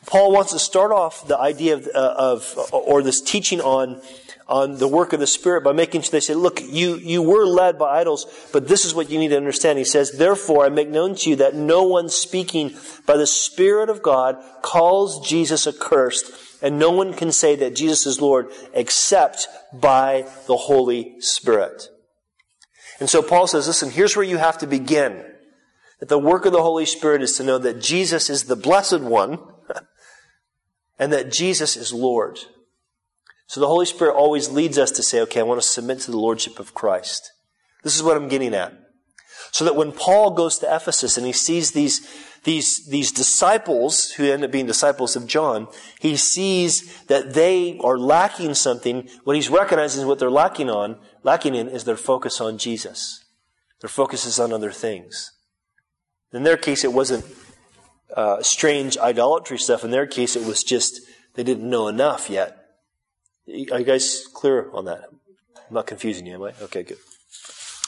Paul 0.06 0.32
wants 0.32 0.52
to 0.52 0.58
start 0.58 0.92
off 0.92 1.26
the 1.28 1.38
idea 1.38 1.76
of, 1.76 1.88
uh, 1.94 2.14
of 2.16 2.70
or 2.72 3.02
this 3.02 3.20
teaching 3.20 3.60
on, 3.60 4.00
on 4.46 4.78
the 4.78 4.88
work 4.88 5.12
of 5.12 5.20
the 5.20 5.26
Spirit 5.26 5.62
by 5.62 5.72
making 5.72 6.02
sure 6.02 6.10
they 6.10 6.20
say, 6.20 6.34
look, 6.34 6.60
you, 6.62 6.96
you 6.96 7.22
were 7.22 7.44
led 7.44 7.78
by 7.78 8.00
idols, 8.00 8.26
but 8.52 8.68
this 8.68 8.84
is 8.84 8.94
what 8.94 9.10
you 9.10 9.18
need 9.18 9.28
to 9.28 9.36
understand. 9.36 9.78
He 9.78 9.84
says, 9.84 10.12
therefore, 10.12 10.64
I 10.64 10.68
make 10.70 10.88
known 10.88 11.14
to 11.16 11.30
you 11.30 11.36
that 11.36 11.54
no 11.54 11.84
one 11.84 12.08
speaking 12.08 12.74
by 13.06 13.16
the 13.16 13.26
Spirit 13.26 13.90
of 13.90 14.02
God 14.02 14.42
calls 14.62 15.26
Jesus 15.28 15.66
accursed, 15.66 16.32
and 16.60 16.78
no 16.78 16.90
one 16.90 17.14
can 17.14 17.32
say 17.32 17.56
that 17.56 17.76
Jesus 17.76 18.06
is 18.06 18.20
Lord 18.20 18.50
except 18.72 19.46
by 19.72 20.26
the 20.46 20.56
Holy 20.56 21.20
Spirit. 21.20 21.88
And 23.00 23.08
so 23.08 23.22
Paul 23.22 23.46
says, 23.46 23.66
listen, 23.66 23.90
here's 23.90 24.16
where 24.16 24.24
you 24.24 24.38
have 24.38 24.58
to 24.58 24.66
begin. 24.66 25.24
That 26.00 26.08
the 26.08 26.18
work 26.18 26.46
of 26.46 26.52
the 26.52 26.62
Holy 26.62 26.86
Spirit 26.86 27.22
is 27.22 27.36
to 27.36 27.44
know 27.44 27.58
that 27.58 27.80
Jesus 27.80 28.28
is 28.30 28.44
the 28.44 28.56
blessed 28.56 29.00
one 29.00 29.38
and 30.98 31.12
that 31.12 31.32
Jesus 31.32 31.76
is 31.76 31.92
Lord. 31.92 32.38
So 33.46 33.60
the 33.60 33.66
Holy 33.66 33.86
Spirit 33.86 34.14
always 34.14 34.50
leads 34.50 34.78
us 34.78 34.90
to 34.92 35.02
say, 35.02 35.20
okay, 35.22 35.40
I 35.40 35.44
want 35.44 35.60
to 35.60 35.66
submit 35.66 36.00
to 36.00 36.10
the 36.10 36.18
Lordship 36.18 36.58
of 36.58 36.74
Christ. 36.74 37.32
This 37.82 37.96
is 37.96 38.02
what 38.02 38.16
I'm 38.16 38.28
getting 38.28 38.54
at. 38.54 38.72
So 39.52 39.64
that 39.64 39.76
when 39.76 39.92
Paul 39.92 40.32
goes 40.32 40.58
to 40.58 40.74
Ephesus 40.74 41.16
and 41.16 41.26
he 41.26 41.32
sees 41.32 41.72
these 41.72 42.06
these, 42.44 42.86
these 42.86 43.12
disciples, 43.12 44.12
who 44.12 44.24
end 44.24 44.44
up 44.44 44.50
being 44.50 44.66
disciples 44.66 45.16
of 45.16 45.26
John, 45.26 45.68
he 46.00 46.16
sees 46.16 47.02
that 47.04 47.34
they 47.34 47.78
are 47.82 47.98
lacking 47.98 48.54
something. 48.54 49.08
What 49.24 49.36
he's 49.36 49.50
recognizing 49.50 50.06
what 50.06 50.18
they're 50.18 50.30
lacking 50.30 50.70
on, 50.70 50.98
lacking 51.22 51.54
in, 51.54 51.68
is 51.68 51.84
their 51.84 51.96
focus 51.96 52.40
on 52.40 52.58
Jesus. 52.58 53.24
Their 53.80 53.88
focus 53.88 54.24
is 54.24 54.38
on 54.40 54.52
other 54.52 54.72
things. 54.72 55.32
In 56.32 56.42
their 56.42 56.56
case, 56.56 56.84
it 56.84 56.92
wasn't 56.92 57.24
uh, 58.14 58.42
strange 58.42 58.98
idolatry 58.98 59.58
stuff. 59.58 59.84
In 59.84 59.90
their 59.90 60.06
case, 60.06 60.36
it 60.36 60.46
was 60.46 60.62
just 60.62 61.00
they 61.34 61.42
didn't 61.42 61.68
know 61.68 61.88
enough 61.88 62.28
yet. 62.28 62.56
Are 63.48 63.78
you 63.78 63.84
guys 63.84 64.26
clear 64.34 64.70
on 64.72 64.84
that? 64.86 65.04
I'm 65.68 65.74
not 65.74 65.86
confusing 65.86 66.26
you, 66.26 66.34
am 66.34 66.42
I? 66.42 66.52
Okay, 66.62 66.82
good. 66.82 66.98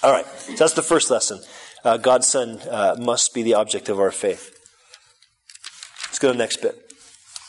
All 0.02 0.12
right, 0.12 0.26
so 0.26 0.52
that's 0.54 0.74
the 0.74 0.82
first 0.82 1.10
lesson 1.10 1.40
uh, 1.84 1.96
God's 1.96 2.26
Son 2.26 2.60
uh, 2.68 2.96
must 2.98 3.34
be 3.34 3.42
the 3.42 3.54
object 3.54 3.88
of 3.88 3.98
our 3.98 4.10
faith. 4.10 4.56
Let's 6.06 6.18
go 6.18 6.28
to 6.28 6.32
the 6.32 6.38
next 6.38 6.58
bit. 6.58 6.76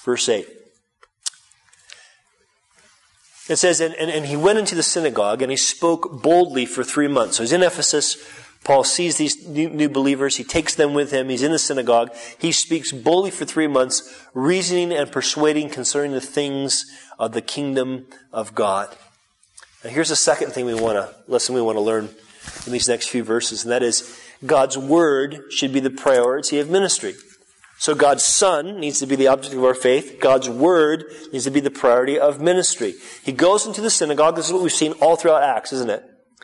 Verse 0.04 0.28
8. 0.28 0.48
It 3.50 3.58
says, 3.58 3.82
and, 3.82 3.94
and, 3.96 4.10
and, 4.10 4.26
he 4.26 4.38
went 4.38 4.60
into 4.60 4.76
the 4.76 4.84
synagogue 4.84 5.42
and 5.42 5.52
he 5.52 5.58
spoke 5.58 6.22
boldly 6.22 6.66
for 6.66 6.84
three 6.84 7.08
months. 7.08 7.38
So 7.38 7.44
he's 7.44 7.52
in 7.52 7.64
Ephesus. 7.64 8.16
Paul 8.64 8.84
sees 8.84 9.18
these 9.18 9.48
new, 9.48 9.70
new 9.70 9.90
believers. 9.90 10.38
He 10.38 10.44
takes 10.44 10.76
them 10.76 10.94
with 10.94 11.12
him. 11.12 11.28
He's 11.28 11.44
in 11.44 11.52
the 11.52 11.60
synagogue. 11.60 12.12
He 12.40 12.52
speaks 12.52 12.92
boldly 12.92 13.32
for 13.32 13.44
three 13.44 13.68
months, 13.68 14.26
reasoning 14.34 14.94
and 14.94 15.12
persuading 15.12 15.70
concerning 15.70 16.12
the 16.12 16.22
things 16.22 16.86
of 17.18 17.34
the 17.34 17.42
kingdom 17.42 18.06
of 18.32 18.54
God. 18.54 18.96
Now 19.84 19.90
here's 19.90 20.10
the 20.10 20.16
second 20.16 20.52
thing 20.52 20.66
we 20.66 20.76
want 20.76 20.98
to, 20.98 21.14
lesson 21.28 21.56
we 21.56 21.62
want 21.62 21.78
to 21.78 21.82
learn 21.82 22.10
in 22.66 22.72
these 22.72 22.88
next 22.88 23.10
few 23.10 23.24
verses, 23.24 23.64
and 23.64 23.72
that 23.72 23.84
is 23.84 24.20
God's 24.46 24.78
Word 24.78 25.44
should 25.50 25.74
be 25.74 25.80
the 25.80 25.90
priority 25.90 26.60
of 26.60 26.70
ministry. 26.70 27.16
So 27.78 27.96
God's 27.96 28.24
Son 28.24 28.80
needs 28.80 29.00
to 29.00 29.08
be 29.08 29.16
the 29.16 29.28
object 29.28 29.56
of 29.56 29.64
our 29.64 29.74
faith. 29.74 30.20
God's 30.20 30.48
Word 30.48 31.06
needs 31.32 31.46
to 31.46 31.52
be 31.52 31.60
the 31.60 31.72
priority 31.72 32.20
of 32.20 32.40
ministry. 32.40 32.94
He 33.24 33.32
goes 33.32 33.66
into 33.66 33.82
the 33.82 33.90
synagogue. 33.90 34.36
This 34.36 34.48
is 34.48 34.54
what 34.54 34.62
we've 34.62 34.72
seen 34.72 34.94
all 34.94 35.16
throughout 35.16 35.44
Acts, 35.44 35.74
isn't 35.74 35.90
it? 35.90 36.04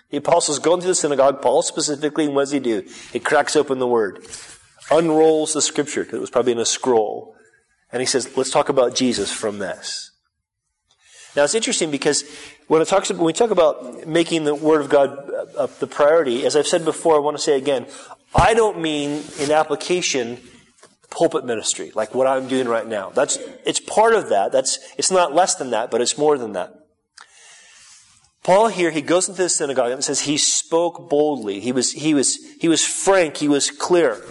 The 0.10 0.18
apostles 0.18 0.60
go 0.60 0.74
into 0.74 0.88
the 0.88 0.96
synagogue, 0.96 1.42
Paul 1.42 1.62
specifically, 1.62 2.26
and 2.26 2.34
what 2.34 2.44
does 2.44 2.52
he 2.52 2.60
do? 2.60 2.84
He 3.12 3.20
cracks 3.20 3.56
open 3.56 3.80
the 3.80 3.88
Word, 3.88 4.26
unrolls 4.90 5.54
the 5.54 5.62
Scripture, 5.62 6.04
because 6.04 6.18
it 6.18 6.22
was 6.22 6.30
probably 6.30 6.54
in 6.54 6.60
a 6.60 6.66
scroll, 6.66 7.36
and 7.92 8.00
he 8.00 8.06
says, 8.06 8.36
let's 8.38 8.52
talk 8.52 8.70
about 8.70 8.96
Jesus 8.96 9.32
from 9.32 9.60
this. 9.60 10.12
Now 11.36 11.44
it's 11.44 11.56
interesting 11.56 11.92
because 11.92 12.24
when, 12.68 12.82
it 12.82 12.88
talks, 12.88 13.10
when 13.10 13.24
we 13.24 13.34
talk 13.34 13.52
about 13.52 14.08
making 14.08 14.44
the 14.44 14.56
Word 14.56 14.82
of 14.82 14.90
God 14.90 15.30
uh, 15.58 15.68
the 15.80 15.88
priority, 15.88 16.46
as 16.46 16.56
I've 16.56 16.68
said 16.68 16.86
before, 16.86 17.16
I 17.16 17.20
want 17.20 17.38
to 17.38 17.44
say 17.44 17.58
again, 17.58 17.88
I 18.36 18.54
don't 18.54 18.82
mean 18.82 19.24
in 19.40 19.52
application 19.52 20.40
pulpit 21.10 21.46
ministry, 21.46 21.92
like 21.96 22.14
what 22.14 22.28
I'm 22.28 22.48
doing 22.48 22.68
right 22.68 22.86
now. 22.86 23.10
That's, 23.10 23.38
it's 23.66 23.80
part 23.80 24.14
of 24.14 24.30
that. 24.30 24.52
That's, 24.52 24.80
it's 24.98 25.12
not 25.12 25.34
less 25.34 25.56
than 25.56 25.72
that, 25.72 25.90
but 25.90 26.02
it's 26.02 26.18
more 26.18 26.38
than 26.38 26.54
that. 26.54 26.74
Paul 28.44 28.68
here, 28.68 28.92
he 28.92 29.02
goes 29.02 29.28
into 29.28 29.42
the 29.42 29.50
synagogue 29.50 29.92
and 29.92 30.04
says 30.04 30.22
he 30.22 30.38
spoke 30.38 31.10
boldly. 31.10 31.60
He 31.60 31.72
was, 31.72 31.92
he 31.92 32.14
was, 32.14 32.38
he 32.60 32.68
was 32.68 32.86
frank. 32.86 33.38
He 33.38 33.48
was 33.48 33.72
clear. 33.72 34.24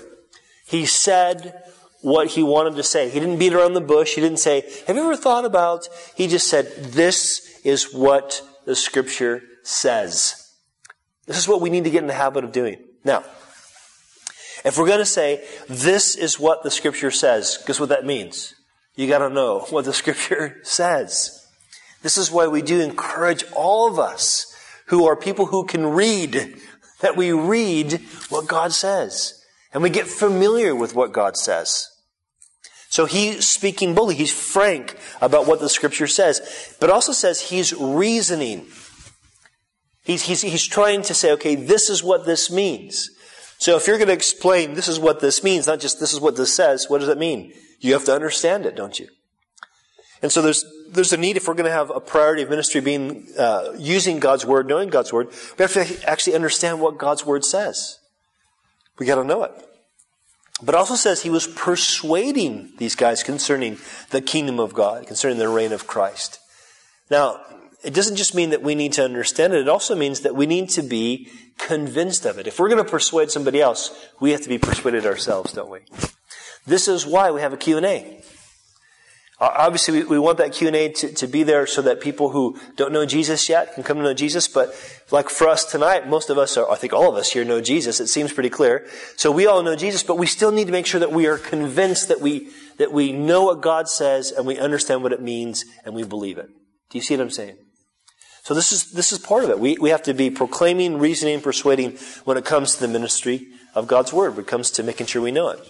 He 0.67 0.87
said 0.87 1.63
what 2.01 2.29
he 2.29 2.43
wanted 2.43 2.77
to 2.77 2.83
say. 2.83 3.11
He 3.11 3.21
didn't 3.21 3.39
beat 3.39 3.53
around 3.53 3.75
the 3.75 3.81
bush. 3.81 4.15
He 4.15 4.21
didn't 4.21 4.39
say, 4.39 4.63
have 4.87 4.97
you 4.97 5.03
ever 5.03 5.17
thought 5.17 5.45
about? 5.45 5.89
He 6.15 6.29
just 6.29 6.49
said, 6.49 6.67
this 6.77 7.46
is 7.67 7.93
what 7.93 8.43
the 8.65 8.77
scripture 8.77 9.43
says. 9.65 10.53
This 11.27 11.37
is 11.37 11.49
what 11.49 11.61
we 11.61 11.69
need 11.69 11.83
to 11.83 11.91
get 11.91 12.03
in 12.03 12.07
the 12.07 12.15
habit 12.15 12.45
of 12.45 12.53
doing. 12.53 12.77
Now, 13.05 13.25
if 14.65 14.79
we're 14.79 14.87
going 14.87 15.01
to 15.01 15.05
say, 15.05 15.45
this 15.69 16.15
is 16.15 16.39
what 16.39 16.63
the 16.63 16.71
scripture 16.71 17.11
says, 17.11 17.59
guess 17.67 17.81
what 17.81 17.89
that 17.89 18.07
means? 18.07 18.55
You 18.95 19.09
got 19.09 19.19
to 19.19 19.31
know 19.31 19.61
what 19.71 19.85
the 19.85 19.93
scripture 19.93 20.61
says. 20.63 21.45
This 22.03 22.17
is 22.17 22.31
why 22.31 22.47
we 22.47 22.63
do 22.63 22.81
encourage 22.81 23.43
all 23.53 23.91
of 23.91 23.99
us 23.99 24.55
who 24.87 25.05
are 25.05 25.17
people 25.17 25.47
who 25.47 25.67
can 25.67 25.89
read, 25.89 26.61
that 27.01 27.17
we 27.17 27.33
read 27.33 28.01
what 28.29 28.47
God 28.47 28.73
says. 28.73 29.43
And 29.75 29.83
we 29.83 29.91
get 29.91 30.07
familiar 30.07 30.73
with 30.77 30.95
what 30.95 31.13
God 31.13 31.37
says. 31.37 31.89
So 32.97 33.05
he's 33.05 33.47
speaking 33.47 33.95
boldly. 33.95 34.15
He's 34.15 34.33
frank 34.33 34.97
about 35.21 35.47
what 35.47 35.61
the 35.61 35.69
scripture 35.69 36.07
says, 36.07 36.75
but 36.81 36.89
also 36.89 37.13
says 37.13 37.43
he's 37.43 37.75
reasoning. 37.75 38.69
He's, 40.03 40.23
he's, 40.23 40.41
he's 40.41 40.67
trying 40.67 41.03
to 41.03 41.13
say, 41.13 41.31
okay, 41.33 41.57
this 41.57 41.91
is 41.91 42.03
what 42.03 42.25
this 42.25 42.51
means. 42.51 43.11
So 43.59 43.77
if 43.77 43.87
you're 43.87 43.99
going 43.99 44.09
to 44.09 44.15
explain 44.15 44.73
this 44.73 44.89
is 44.89 44.99
what 44.99 45.21
this 45.21 45.45
means, 45.45 45.67
not 45.67 45.79
just 45.79 46.01
this 46.01 46.15
is 46.15 46.21
what 46.21 46.37
this 46.37 46.57
says, 46.57 46.87
what 46.89 47.01
does 47.01 47.11
it 47.11 47.19
mean? 47.19 47.53
You 47.81 47.93
have 47.93 48.07
to 48.07 48.15
understand 48.15 48.65
it, 48.65 48.75
don't 48.75 48.99
you? 48.99 49.09
And 50.23 50.33
so 50.33 50.41
there's, 50.41 50.65
there's 50.91 51.13
a 51.13 51.19
need 51.19 51.37
if 51.37 51.47
we're 51.47 51.53
going 51.53 51.67
to 51.67 51.77
have 51.77 51.91
a 51.91 52.01
priority 52.01 52.45
of 52.45 52.49
ministry 52.49 52.81
being, 52.81 53.29
uh, 53.39 53.75
using 53.77 54.21
God's 54.21 54.47
Word, 54.47 54.69
knowing 54.69 54.89
God's 54.89 55.13
Word, 55.13 55.29
we 55.59 55.63
have 55.63 55.75
to 55.75 56.09
actually 56.09 56.35
understand 56.35 56.81
what 56.81 56.97
God's 56.97 57.27
Word 57.27 57.45
says. 57.45 57.99
We 58.99 59.05
got 59.05 59.17
to 59.17 59.25
know 59.25 59.45
it. 59.45 59.53
But 60.63 60.75
also 60.75 60.95
says 60.95 61.23
he 61.23 61.31
was 61.31 61.47
persuading 61.47 62.73
these 62.79 62.95
guys 62.95 63.23
concerning 63.23 63.79
the 64.11 64.23
kingdom 64.23 64.59
of 64.59 64.73
God, 64.73 65.07
concerning 65.07 65.39
the 65.39 65.49
reign 65.49 65.73
of 65.73 65.87
Christ. 65.87 66.39
Now, 67.11 67.41
it 67.85 67.93
doesn't 67.93 68.17
just 68.17 68.35
mean 68.35 68.51
that 68.51 68.63
we 68.63 68.75
need 68.75 68.95
to 68.95 69.05
understand 69.05 69.53
it, 69.53 69.61
it 69.61 69.69
also 69.69 69.95
means 69.95 70.21
that 70.21 70.35
we 70.35 70.47
need 70.47 70.71
to 70.71 70.83
be 70.83 71.29
convinced 71.59 72.25
of 72.25 72.39
it. 72.39 72.47
If 72.47 72.59
we're 72.59 72.69
going 72.69 72.83
to 72.83 72.91
persuade 72.91 73.31
somebody 73.31 73.61
else, 73.61 73.91
we 74.19 74.33
have 74.33 74.41
to 74.43 74.49
be 74.49 74.59
persuaded 74.59 75.05
ourselves, 75.05 75.53
don't 75.53 75.71
we? 75.71 75.81
This 76.67 76.89
is 76.89 77.07
why 77.07 77.31
we 77.31 77.41
have 77.43 77.53
a 77.53 77.57
Q&A. 77.57 78.23
Obviously, 79.39 80.03
we, 80.05 80.19
want 80.19 80.39
that 80.39 80.55
Q&A 80.55 80.89
to, 80.89 81.13
to 81.13 81.27
be 81.27 81.43
there 81.43 81.67
so 81.67 81.83
that 81.83 82.01
people 82.01 82.31
who 82.31 82.59
don't 82.75 82.91
know 82.91 83.05
Jesus 83.05 83.51
yet 83.51 83.75
can 83.75 83.83
come 83.83 83.99
to 83.99 84.03
know 84.03 84.15
Jesus. 84.15 84.49
But 84.49 84.75
like 85.11 85.29
for 85.29 85.47
us 85.47 85.67
tonight, 85.67 86.09
most 86.09 86.31
of 86.31 86.39
us 86.39 86.57
are, 86.57 86.71
I 86.71 86.77
think 86.77 86.95
all 86.95 87.11
of 87.11 87.17
us 87.17 87.33
here 87.33 87.45
know 87.45 87.61
Jesus. 87.61 88.01
It 88.01 88.07
seems 88.07 88.33
pretty 88.33 88.49
clear. 88.49 88.87
So 89.17 89.31
we 89.31 89.47
all 89.47 89.63
know 89.63 89.77
Jesus, 89.77 90.03
but 90.03 90.17
we 90.17 90.27
still 90.27 90.53
need 90.53 90.69
to 90.69 90.73
make 90.73 90.87
sure 90.87 91.01
that 91.01 91.13
we 91.13 91.27
are 91.27 91.37
convinced 91.37 92.09
that 92.09 92.23
we, 92.23 92.49
that 92.79 92.93
we 92.93 93.13
know 93.13 93.45
what 93.45 93.61
God 93.61 93.91
says 93.91 94.33
and 94.33 94.47
we 94.47 94.59
understand 94.59 95.03
what 95.03 95.13
it 95.13 95.21
means 95.21 95.67
and 95.85 95.95
we 95.95 96.03
believe 96.03 96.39
it. 96.39 96.49
Do 96.89 96.97
you 96.97 97.03
see 97.03 97.15
what 97.15 97.25
I'm 97.25 97.31
saying? 97.31 97.59
So 98.43 98.55
this 98.55 98.73
is, 98.73 98.93
this 98.93 99.13
is 99.13 99.19
part 99.19 99.45
of 99.45 99.51
it. 99.51 99.59
We, 99.59 99.77
we 99.77 99.91
have 99.91 100.05
to 100.05 100.15
be 100.15 100.31
proclaiming, 100.31 100.99
reasoning, 100.99 101.43
persuading 101.43 101.99
when 102.25 102.39
it 102.39 102.47
comes 102.47 102.77
to 102.77 102.81
the 102.81 102.89
ministry 102.89 103.49
of 103.75 103.87
God's 103.87 104.15
Word, 104.15 104.31
when 104.31 104.45
it 104.45 104.49
comes 104.49 104.71
to 104.71 104.83
making 104.83 105.07
sure 105.07 105.21
we 105.21 105.33
know 105.33 105.51
it. 105.51 105.61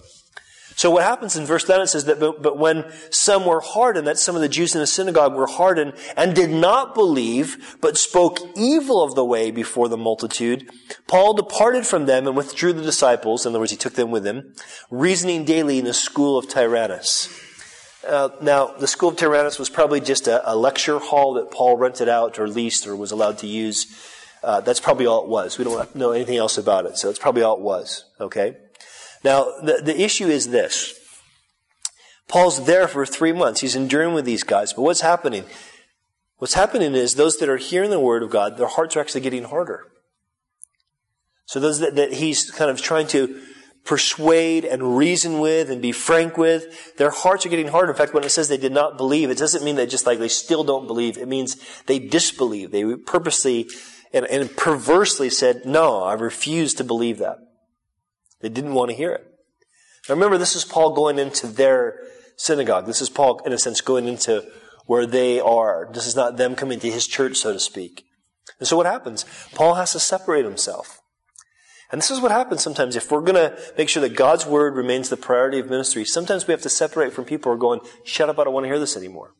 So 0.77 0.91
what 0.91 1.05
happens 1.05 1.37
in 1.37 1.47
verse 1.47 1.67
9, 1.67 1.81
it 1.81 1.87
says 1.87 2.05
that, 2.05 2.21
but, 2.21 2.43
but, 2.43 2.59
when 2.59 2.85
some 3.09 3.47
were 3.47 3.61
hardened, 3.61 4.07
that 4.07 4.19
some 4.19 4.37
of 4.37 4.43
the 4.43 4.49
Jews 4.49 4.75
in 4.75 4.81
the 4.81 4.87
synagogue 4.87 5.35
were 5.35 5.47
hardened 5.47 5.95
and 6.19 6.37
did 6.37 6.51
not 6.51 6.95
believe, 6.95 7.79
but 7.81 7.97
spoke 7.97 8.41
evil 8.55 9.03
of 9.03 9.15
the 9.15 9.25
way 9.25 9.51
before 9.51 9.89
the 9.89 9.97
multitude, 9.97 10.69
Paul 11.07 11.33
departed 11.33 11.87
from 11.87 12.05
them 12.05 12.27
and 12.27 12.37
withdrew 12.37 12.75
the 12.75 12.83
disciples, 12.83 13.47
in 13.47 13.53
other 13.53 13.59
words, 13.59 13.71
he 13.71 13.79
took 13.79 13.95
them 13.95 14.11
with 14.11 14.27
him, 14.27 14.55
reasoning 14.91 15.47
daily 15.47 15.79
in 15.79 15.87
the 15.87 15.95
school 15.95 16.37
of 16.37 16.47
Tyrannus. 16.47 17.31
Uh, 18.07 18.29
now, 18.43 18.67
the 18.67 18.87
school 18.87 19.09
of 19.09 19.17
Tyrannus 19.17 19.59
was 19.59 19.71
probably 19.71 20.01
just 20.01 20.29
a, 20.29 20.53
a, 20.53 20.55
lecture 20.55 20.99
hall 20.99 21.35
that 21.35 21.51
Paul 21.51 21.79
rented 21.79 22.09
out 22.09 22.39
or 22.39 22.49
leased 22.49 22.87
or 22.87 22.95
was 22.95 23.13
allowed 23.13 23.39
to 23.39 23.47
use. 23.47 23.87
Uh, 24.45 24.61
that's 24.61 24.79
probably 24.79 25.07
all 25.07 25.25
it 25.25 25.29
was. 25.29 25.57
We 25.57 25.65
don't 25.65 25.97
know 25.97 26.13
anything 26.13 26.37
else 26.37 26.59
about 26.59 26.85
it, 26.85 26.99
so 26.99 27.09
it's 27.09 27.19
probably 27.19 27.43
all 27.43 27.57
it 27.57 27.63
was. 27.63 28.05
Okay? 28.21 28.59
Now, 29.27 29.59
the, 29.61 29.81
the 29.83 30.01
issue 30.01 30.29
is 30.29 30.51
this. 30.51 30.95
Paul's 32.29 32.65
there 32.65 32.87
for 32.87 33.05
three 33.05 33.33
months. 33.33 33.61
He's 33.61 33.75
enduring 33.75 34.15
with 34.15 34.25
these 34.25 34.45
guys. 34.45 34.73
But 34.73 34.83
what's 34.83 35.01
happening? 35.01 35.45
What's 36.39 36.55
happening 36.55 36.95
is 36.95 37.17
those 37.17 37.37
that 37.39 37.49
are 37.49 37.57
hearing 37.57 37.91
the 37.91 37.99
word 37.99 38.23
of 38.23 38.31
God, 38.31 38.57
their 38.57 38.69
hearts 38.69 38.95
are 38.95 39.01
actually 39.01 39.23
getting 39.23 39.43
harder. 39.43 39.89
So 41.45 41.59
those 41.59 41.81
that, 41.81 41.97
that 41.97 42.13
he's 42.13 42.53
kind 42.53 42.71
of 42.71 42.81
trying 42.81 43.09
to 43.09 43.43
persuade 43.85 44.65
and 44.65 44.97
reason 44.97 45.41
with 45.41 45.71
and 45.71 45.83
be 45.83 45.91
frank 45.91 46.37
with, 46.37 46.95
their 46.97 47.11
hearts 47.11 47.45
are 47.45 47.49
getting 47.49 47.69
harder. 47.69 47.91
In 47.91 47.99
fact, 47.99 48.15
when 48.15 48.23
it 48.23 48.29
says 48.29 48.49
they 48.49 48.57
did 48.57 48.71
not 48.71 48.97
believe, 48.97 49.29
it 49.31 49.39
doesn't 49.39 49.65
mean 49.65 49.75
that 49.75 49.91
just 49.91 50.07
like 50.07 50.21
they 50.21 50.29
still 50.29 50.63
don't 50.63 50.87
believe. 50.87 51.19
It 51.19 51.27
means 51.27 51.57
they 51.87 51.99
disbelieve. 51.99 52.71
They 52.71 52.95
purposely 52.95 53.69
and, 54.13 54.25
and 54.27 54.57
perversely 54.57 55.31
said, 55.31 55.67
no, 55.67 56.05
I 56.05 56.13
refuse 56.13 56.75
to 56.75 56.85
believe 56.85 57.19
that. 57.19 57.39
They 58.47 58.53
didn't 58.55 58.75
want 58.75 58.93
to 58.93 58.97
hear 58.97 59.13
it. 59.13 59.27
Now 60.09 60.15
remember, 60.15 60.39
this 60.39 60.55
is 60.55 60.65
Paul 60.65 60.95
going 60.95 61.19
into 61.19 61.49
their 61.49 61.99
synagogue. 62.37 62.87
This 62.87 63.03
is 63.03 63.11
Paul, 63.11 63.41
in 63.45 63.53
a 63.53 63.59
sense, 63.59 63.81
going 63.81 64.07
into 64.07 64.49
where 64.85 65.05
they 65.05 65.41
are. 65.41 65.89
This 65.93 66.07
is 66.07 66.15
not 66.15 66.37
them 66.37 66.55
coming 66.55 66.79
to 66.79 66.89
his 66.89 67.09
church, 67.09 67.39
so 67.39 67.53
to 67.53 67.59
speak. 67.59 68.07
And 68.61 68.69
so 68.69 68.77
what 68.77 68.87
happens? 68.87 69.25
Paul 69.53 69.75
has 69.75 69.91
to 69.93 69.99
separate 69.99 70.45
himself. 70.45 71.01
And 71.91 72.01
this 72.01 72.13
is 72.13 72.21
what 72.21 72.31
happens 72.31 72.63
sometimes. 72.63 72.95
If 72.95 73.11
we're 73.11 73.21
going 73.21 73.35
to 73.35 73.59
make 73.77 73.89
sure 73.89 74.01
that 74.03 74.15
God's 74.15 74.47
word 74.47 74.77
remains 74.77 75.09
the 75.09 75.17
priority 75.17 75.59
of 75.59 75.69
ministry, 75.69 76.05
sometimes 76.05 76.47
we 76.47 76.53
have 76.53 76.63
to 76.63 76.69
separate 76.69 77.13
from 77.13 77.25
people 77.25 77.51
who 77.51 77.57
are 77.57 77.61
going, 77.61 77.81
shut 78.05 78.29
up, 78.29 78.39
I 78.39 78.45
don't 78.45 78.55
want 78.55 78.63
to 78.63 78.69
hear 78.69 78.79
this 78.79 78.97
anymore. 78.97 79.35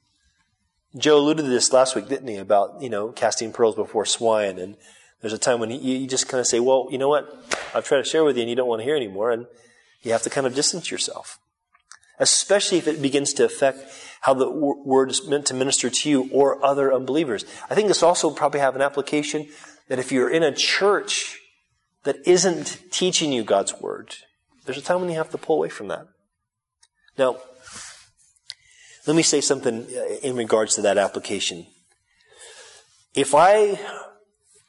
Joe 0.99 1.19
alluded 1.19 1.45
to 1.45 1.51
this 1.51 1.73
last 1.73 1.95
week, 1.95 2.09
didn't 2.09 2.27
he, 2.27 2.39
about, 2.39 2.83
you 2.83 2.91
know, 2.91 3.13
casting 3.13 3.53
pearls 3.53 3.77
before 3.77 4.05
swine. 4.05 4.59
And 4.59 4.77
there's 5.21 5.33
a 5.33 5.39
time 5.39 5.61
when 5.61 5.71
you, 5.71 5.79
you 5.79 6.07
just 6.07 6.29
kind 6.29 6.41
of 6.41 6.47
say, 6.47 6.61
well, 6.61 6.89
you 6.91 6.99
know 6.99 7.09
what? 7.09 7.33
I've 7.75 7.85
tried 7.85 7.99
to 7.99 8.05
share 8.05 8.25
with 8.25 8.37
you 8.37 8.43
and 8.43 8.51
you 8.51 8.57
don't 8.57 8.69
want 8.69 8.81
to 8.81 8.85
hear 8.85 8.97
anymore. 8.97 9.31
And 9.31 9.47
you 10.03 10.13
have 10.13 10.23
to 10.23 10.31
kind 10.31 10.47
of 10.47 10.55
distance 10.55 10.91
yourself. 10.91 11.39
Especially 12.19 12.79
if 12.79 12.87
it 12.87 13.03
begins 13.03 13.33
to 13.35 13.45
affect 13.45 13.79
how 14.23 14.35
the 14.35 14.51
word 14.51 15.11
is 15.11 15.27
meant 15.27 15.47
to 15.47 15.55
minister 15.55 15.91
to 15.91 16.11
you 16.11 16.31
or 16.33 16.65
other 16.65 16.93
unbelievers. 16.93 17.45
I 17.69 17.75
think 17.75 17.89
this 17.89 18.03
also 18.03 18.31
probably 18.31 18.61
have 18.61 18.75
an 18.75 18.83
application 18.83 19.49
that 19.89 19.99
if 19.99 20.11
you're 20.11 20.31
in 20.31 20.43
a 20.43 20.53
church 20.53 21.39
that 22.05 22.17
isn't 22.27 22.79
teaching 22.91 23.33
you 23.33 23.45
God's 23.45 23.75
word, 23.81 24.15
there's 24.65 24.79
a 24.79 24.83
time 24.83 25.01
when 25.01 25.11
you 25.11 25.17
have 25.17 25.31
to 25.31 25.39
pull 25.39 25.57
away 25.57 25.69
from 25.69 25.89
that. 25.89 26.07
Now, 27.19 27.39
let 29.07 29.17
me 29.17 29.23
say 29.23 29.41
something 29.41 29.87
uh, 29.87 30.15
in 30.23 30.37
regards 30.37 30.75
to 30.75 30.83
that 30.83 30.99
application. 30.99 31.67
If 33.15 33.35
I 33.35 33.79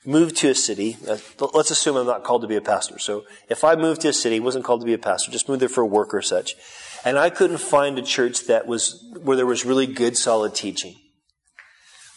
move 0.08 0.34
to 0.36 0.50
a 0.50 0.56
city, 0.56 0.98
uh, 1.08 1.18
let's 1.54 1.70
assume 1.70 1.98
I'm 1.98 2.08
not 2.08 2.24
called 2.24 2.42
to 2.42 2.48
be 2.48 2.56
a 2.56 2.62
pastor. 2.62 2.98
So 2.98 3.26
if 3.50 3.64
I 3.64 3.76
moved 3.76 4.02
to 4.02 4.08
a 4.08 4.14
city, 4.14 4.40
wasn't 4.40 4.64
called 4.64 4.80
to 4.80 4.86
be 4.86 4.94
a 4.94 4.98
pastor, 4.98 5.32
just 5.32 5.50
moved 5.50 5.62
there 5.62 5.70
for 5.70 5.82
a 5.82 5.86
work 5.86 6.14
or 6.14 6.22
such, 6.22 6.56
and 7.04 7.20
I 7.20 7.30
couldn't 7.30 7.58
find 7.58 8.00
a 8.00 8.02
church 8.02 8.48
that 8.48 8.66
was, 8.66 9.04
where 9.22 9.36
there 9.36 9.46
was 9.46 9.66
really 9.66 9.86
good, 9.86 10.18
solid 10.18 10.56
teaching, 10.56 10.96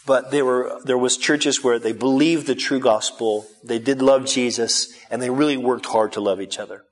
but 0.05 0.31
there 0.31 0.45
were, 0.45 0.79
there 0.85 0.97
was 0.97 1.17
churches 1.17 1.63
where 1.63 1.77
they 1.77 1.91
believed 1.91 2.47
the 2.47 2.55
true 2.55 2.79
gospel, 2.79 3.45
they 3.63 3.77
did 3.77 4.01
love 4.01 4.25
Jesus, 4.25 4.97
and 5.11 5.21
they 5.21 5.29
really 5.29 5.57
worked 5.57 5.87
hard 5.87 6.13
to 6.13 6.21
love 6.21 6.41
each 6.41 6.57
other. 6.57 6.85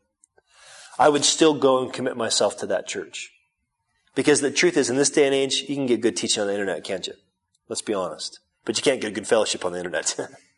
I 1.00 1.08
would 1.08 1.24
still 1.24 1.54
go 1.54 1.82
and 1.82 1.94
commit 1.94 2.18
myself 2.18 2.58
to 2.58 2.66
that 2.68 2.88
church. 2.88 3.32
Because 4.16 4.42
the 4.42 4.52
truth 4.52 4.76
is, 4.76 4.90
in 4.90 4.98
this 4.98 5.10
day 5.10 5.26
and 5.26 5.34
age, 5.34 5.64
you 5.70 5.76
can 5.76 5.86
get 5.86 6.02
good 6.02 6.18
teaching 6.18 6.42
on 6.42 6.48
the 6.48 6.54
internet, 6.54 6.84
can't 6.84 7.08
you? 7.08 7.14
Let's 7.70 7.82
be 7.82 7.94
honest. 7.94 8.40
But 8.66 8.76
you 8.76 8.84
can't 8.84 9.00
get 9.00 9.14
good 9.14 9.28
fellowship 9.28 9.64
on 9.64 9.72
the 9.72 9.78
internet. 9.78 10.18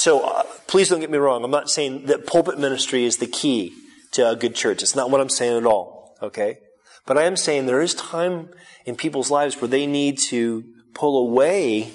so, 0.00 0.20
uh, 0.20 0.42
please 0.66 0.88
don't 0.88 1.00
get 1.00 1.10
me 1.10 1.18
wrong. 1.18 1.44
I'm 1.44 1.50
not 1.50 1.68
saying 1.68 2.06
that 2.06 2.26
pulpit 2.26 2.58
ministry 2.58 3.04
is 3.04 3.18
the 3.18 3.26
key 3.26 3.74
to 4.12 4.30
a 4.30 4.36
good 4.36 4.54
church. 4.54 4.82
It's 4.82 4.96
not 4.96 5.10
what 5.10 5.20
I'm 5.20 5.30
saying 5.30 5.56
at 5.56 5.66
all. 5.66 6.16
Okay? 6.22 6.58
But 7.06 7.18
I 7.18 7.24
am 7.24 7.36
saying 7.36 7.66
there 7.66 7.80
is 7.80 7.94
time 7.94 8.50
in 8.84 8.96
people's 8.96 9.30
lives 9.30 9.60
where 9.60 9.68
they 9.68 9.86
need 9.86 10.18
to 10.28 10.64
pull 10.94 11.28
away 11.28 11.92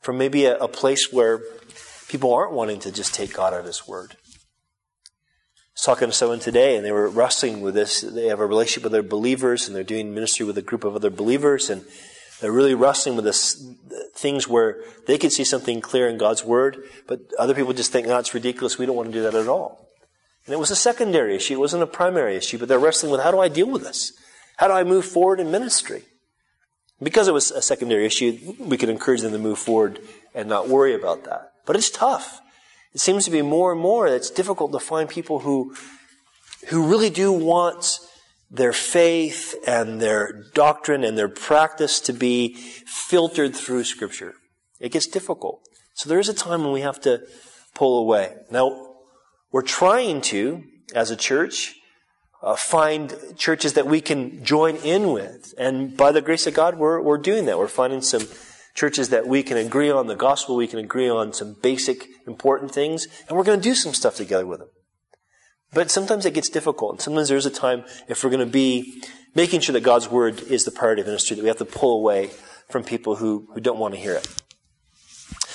from 0.00 0.18
maybe 0.18 0.44
a, 0.44 0.56
a 0.58 0.68
place 0.68 1.12
where 1.12 1.40
people 2.08 2.32
aren't 2.32 2.52
wanting 2.52 2.80
to 2.80 2.92
just 2.92 3.14
take 3.14 3.34
God 3.34 3.54
at 3.54 3.64
His 3.64 3.86
word. 3.88 4.16
I 4.16 5.74
was 5.74 5.82
talking 5.82 6.08
to 6.08 6.14
someone 6.14 6.40
today, 6.40 6.76
and 6.76 6.84
they 6.84 6.92
were 6.92 7.08
wrestling 7.08 7.60
with 7.60 7.74
this. 7.74 8.02
They 8.02 8.26
have 8.26 8.40
a 8.40 8.46
relationship 8.46 8.84
with 8.84 8.92
their 8.92 9.02
believers, 9.02 9.66
and 9.66 9.74
they're 9.74 9.82
doing 9.82 10.14
ministry 10.14 10.46
with 10.46 10.58
a 10.58 10.62
group 10.62 10.84
of 10.84 10.94
other 10.94 11.10
believers, 11.10 11.68
and 11.70 11.84
they're 12.40 12.52
really 12.52 12.74
wrestling 12.74 13.16
with 13.16 13.24
this 13.24 13.64
things 14.14 14.48
where 14.48 14.82
they 15.06 15.18
can 15.18 15.30
see 15.30 15.44
something 15.44 15.80
clear 15.80 16.08
in 16.08 16.18
God's 16.18 16.44
word, 16.44 16.84
but 17.06 17.20
other 17.38 17.54
people 17.54 17.72
just 17.72 17.92
think, 17.92 18.06
"No, 18.06 18.18
it's 18.18 18.34
ridiculous. 18.34 18.78
We 18.78 18.86
don't 18.86 18.96
want 18.96 19.08
to 19.08 19.12
do 19.12 19.22
that 19.22 19.34
at 19.34 19.48
all." 19.48 19.88
And 20.46 20.52
it 20.52 20.58
was 20.58 20.70
a 20.70 20.76
secondary 20.76 21.34
issue; 21.36 21.54
it 21.54 21.60
wasn't 21.60 21.82
a 21.82 21.86
primary 21.86 22.36
issue. 22.36 22.58
But 22.58 22.68
they're 22.68 22.78
wrestling 22.78 23.12
with, 23.12 23.22
"How 23.22 23.30
do 23.30 23.40
I 23.40 23.48
deal 23.48 23.66
with 23.66 23.82
this? 23.82 24.12
How 24.56 24.68
do 24.68 24.74
I 24.74 24.84
move 24.84 25.04
forward 25.04 25.40
in 25.40 25.50
ministry?" 25.50 26.04
Because 27.02 27.28
it 27.28 27.34
was 27.34 27.50
a 27.50 27.60
secondary 27.60 28.06
issue, 28.06 28.54
we 28.58 28.76
could 28.76 28.88
encourage 28.88 29.20
them 29.20 29.32
to 29.32 29.38
move 29.38 29.58
forward 29.58 30.00
and 30.34 30.48
not 30.48 30.68
worry 30.68 30.94
about 30.94 31.24
that. 31.24 31.52
But 31.66 31.76
it's 31.76 31.90
tough. 31.90 32.40
It 32.94 33.00
seems 33.00 33.24
to 33.24 33.30
be 33.30 33.42
more 33.42 33.72
and 33.72 33.80
more 33.80 34.08
that 34.08 34.16
it's 34.16 34.30
difficult 34.30 34.72
to 34.72 34.78
find 34.78 35.08
people 35.08 35.40
who, 35.40 35.74
who 36.68 36.86
really 36.86 37.10
do 37.10 37.32
want 37.32 37.98
their 38.54 38.72
faith 38.72 39.54
and 39.66 40.00
their 40.00 40.44
doctrine 40.54 41.02
and 41.02 41.18
their 41.18 41.28
practice 41.28 41.98
to 42.00 42.12
be 42.12 42.54
filtered 42.86 43.54
through 43.54 43.84
Scripture. 43.84 44.34
It 44.80 44.92
gets 44.92 45.08
difficult. 45.08 45.60
So 45.94 46.08
there 46.08 46.20
is 46.20 46.28
a 46.28 46.34
time 46.34 46.62
when 46.62 46.72
we 46.72 46.82
have 46.82 47.00
to 47.00 47.26
pull 47.74 47.98
away. 47.98 48.34
Now, 48.50 48.94
we're 49.50 49.62
trying 49.62 50.20
to, 50.22 50.62
as 50.94 51.10
a 51.10 51.16
church, 51.16 51.74
uh, 52.42 52.54
find 52.54 53.14
churches 53.36 53.72
that 53.72 53.86
we 53.86 54.00
can 54.00 54.44
join 54.44 54.76
in 54.76 55.12
with. 55.12 55.52
And 55.58 55.96
by 55.96 56.12
the 56.12 56.22
grace 56.22 56.46
of 56.46 56.54
God, 56.54 56.78
we're, 56.78 57.00
we're 57.00 57.18
doing 57.18 57.46
that. 57.46 57.58
We're 57.58 57.68
finding 57.68 58.02
some 58.02 58.26
churches 58.74 59.08
that 59.08 59.26
we 59.26 59.42
can 59.42 59.56
agree 59.56 59.90
on 59.90 60.06
the 60.06 60.16
gospel, 60.16 60.56
we 60.56 60.66
can 60.66 60.80
agree 60.80 61.08
on 61.08 61.32
some 61.32 61.56
basic 61.62 62.08
important 62.26 62.72
things, 62.72 63.06
and 63.28 63.36
we're 63.36 63.44
going 63.44 63.60
to 63.60 63.62
do 63.62 63.74
some 63.74 63.94
stuff 63.94 64.16
together 64.16 64.46
with 64.46 64.58
them. 64.58 64.68
But 65.74 65.90
sometimes 65.90 66.24
it 66.24 66.34
gets 66.34 66.48
difficult, 66.48 66.92
and 66.92 67.00
sometimes 67.00 67.28
there's 67.28 67.46
a 67.46 67.50
time 67.50 67.84
if 68.08 68.22
we're 68.22 68.30
going 68.30 68.46
to 68.46 68.52
be 68.52 69.02
making 69.34 69.60
sure 69.60 69.72
that 69.72 69.82
God's 69.82 70.08
word 70.08 70.40
is 70.42 70.64
the 70.64 70.70
priority 70.70 71.02
of 71.02 71.06
ministry 71.06 71.36
that 71.36 71.42
we 71.42 71.48
have 71.48 71.58
to 71.58 71.64
pull 71.64 71.98
away 71.98 72.30
from 72.68 72.84
people 72.84 73.16
who, 73.16 73.48
who 73.52 73.60
don't 73.60 73.78
want 73.78 73.94
to 73.94 74.00
hear 74.00 74.14
it. 74.14 74.28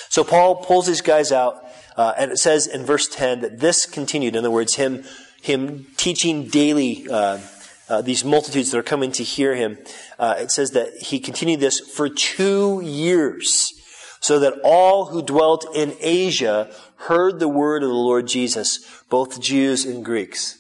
So 0.09 0.23
Paul 0.23 0.57
pulls 0.57 0.87
these 0.87 1.01
guys 1.01 1.31
out, 1.31 1.63
uh, 1.95 2.13
and 2.17 2.31
it 2.31 2.37
says 2.37 2.67
in 2.67 2.85
verse 2.85 3.07
10 3.07 3.41
that 3.41 3.59
this 3.59 3.85
continued. 3.85 4.35
In 4.35 4.39
other 4.39 4.51
words, 4.51 4.75
him 4.75 5.03
him 5.41 5.87
teaching 5.95 6.47
daily 6.47 7.07
uh, 7.09 7.39
uh, 7.87 8.01
these 8.01 8.23
multitudes 8.23 8.71
that 8.71 8.77
are 8.77 8.83
coming 8.83 9.11
to 9.13 9.23
hear 9.23 9.55
him. 9.55 9.77
Uh, 10.17 10.35
it 10.37 10.51
says 10.51 10.71
that 10.71 10.93
he 11.01 11.19
continued 11.19 11.59
this 11.59 11.79
for 11.79 12.09
two 12.09 12.81
years, 12.83 13.73
so 14.19 14.39
that 14.39 14.53
all 14.63 15.05
who 15.05 15.21
dwelt 15.21 15.65
in 15.75 15.95
Asia 15.99 16.73
heard 16.99 17.39
the 17.39 17.47
word 17.47 17.83
of 17.83 17.89
the 17.89 17.95
Lord 17.95 18.27
Jesus, 18.27 19.03
both 19.09 19.41
Jews 19.41 19.85
and 19.85 20.03
Greeks. 20.03 20.59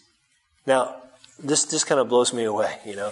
Now, 0.65 0.95
this 1.41 1.65
just 1.65 1.87
kind 1.87 1.99
of 1.99 2.09
blows 2.09 2.33
me 2.33 2.43
away, 2.43 2.77
you 2.85 2.95
know. 2.95 3.11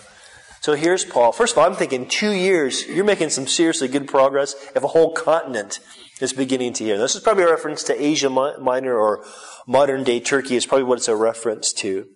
So 0.61 0.73
here's 0.73 1.05
Paul. 1.05 1.31
First 1.31 1.53
of 1.53 1.59
all, 1.59 1.65
I'm 1.65 1.75
thinking 1.75 2.07
two 2.07 2.31
years, 2.31 2.85
you're 2.87 3.05
making 3.05 3.29
some 3.29 3.47
seriously 3.47 3.87
good 3.87 4.07
progress 4.07 4.55
if 4.75 4.83
a 4.83 4.87
whole 4.87 5.13
continent 5.13 5.79
is 6.19 6.33
beginning 6.33 6.73
to 6.73 6.83
hear. 6.83 6.97
This 6.97 7.15
is 7.15 7.21
probably 7.21 7.43
a 7.43 7.49
reference 7.49 7.83
to 7.83 8.01
Asia 8.01 8.29
Minor 8.29 8.97
or 8.97 9.23
modern 9.67 10.03
day 10.03 10.19
Turkey 10.19 10.55
is 10.55 10.65
probably 10.65 10.85
what 10.85 10.97
it's 10.97 11.07
a 11.07 11.15
reference 11.15 11.71
to. 11.73 12.07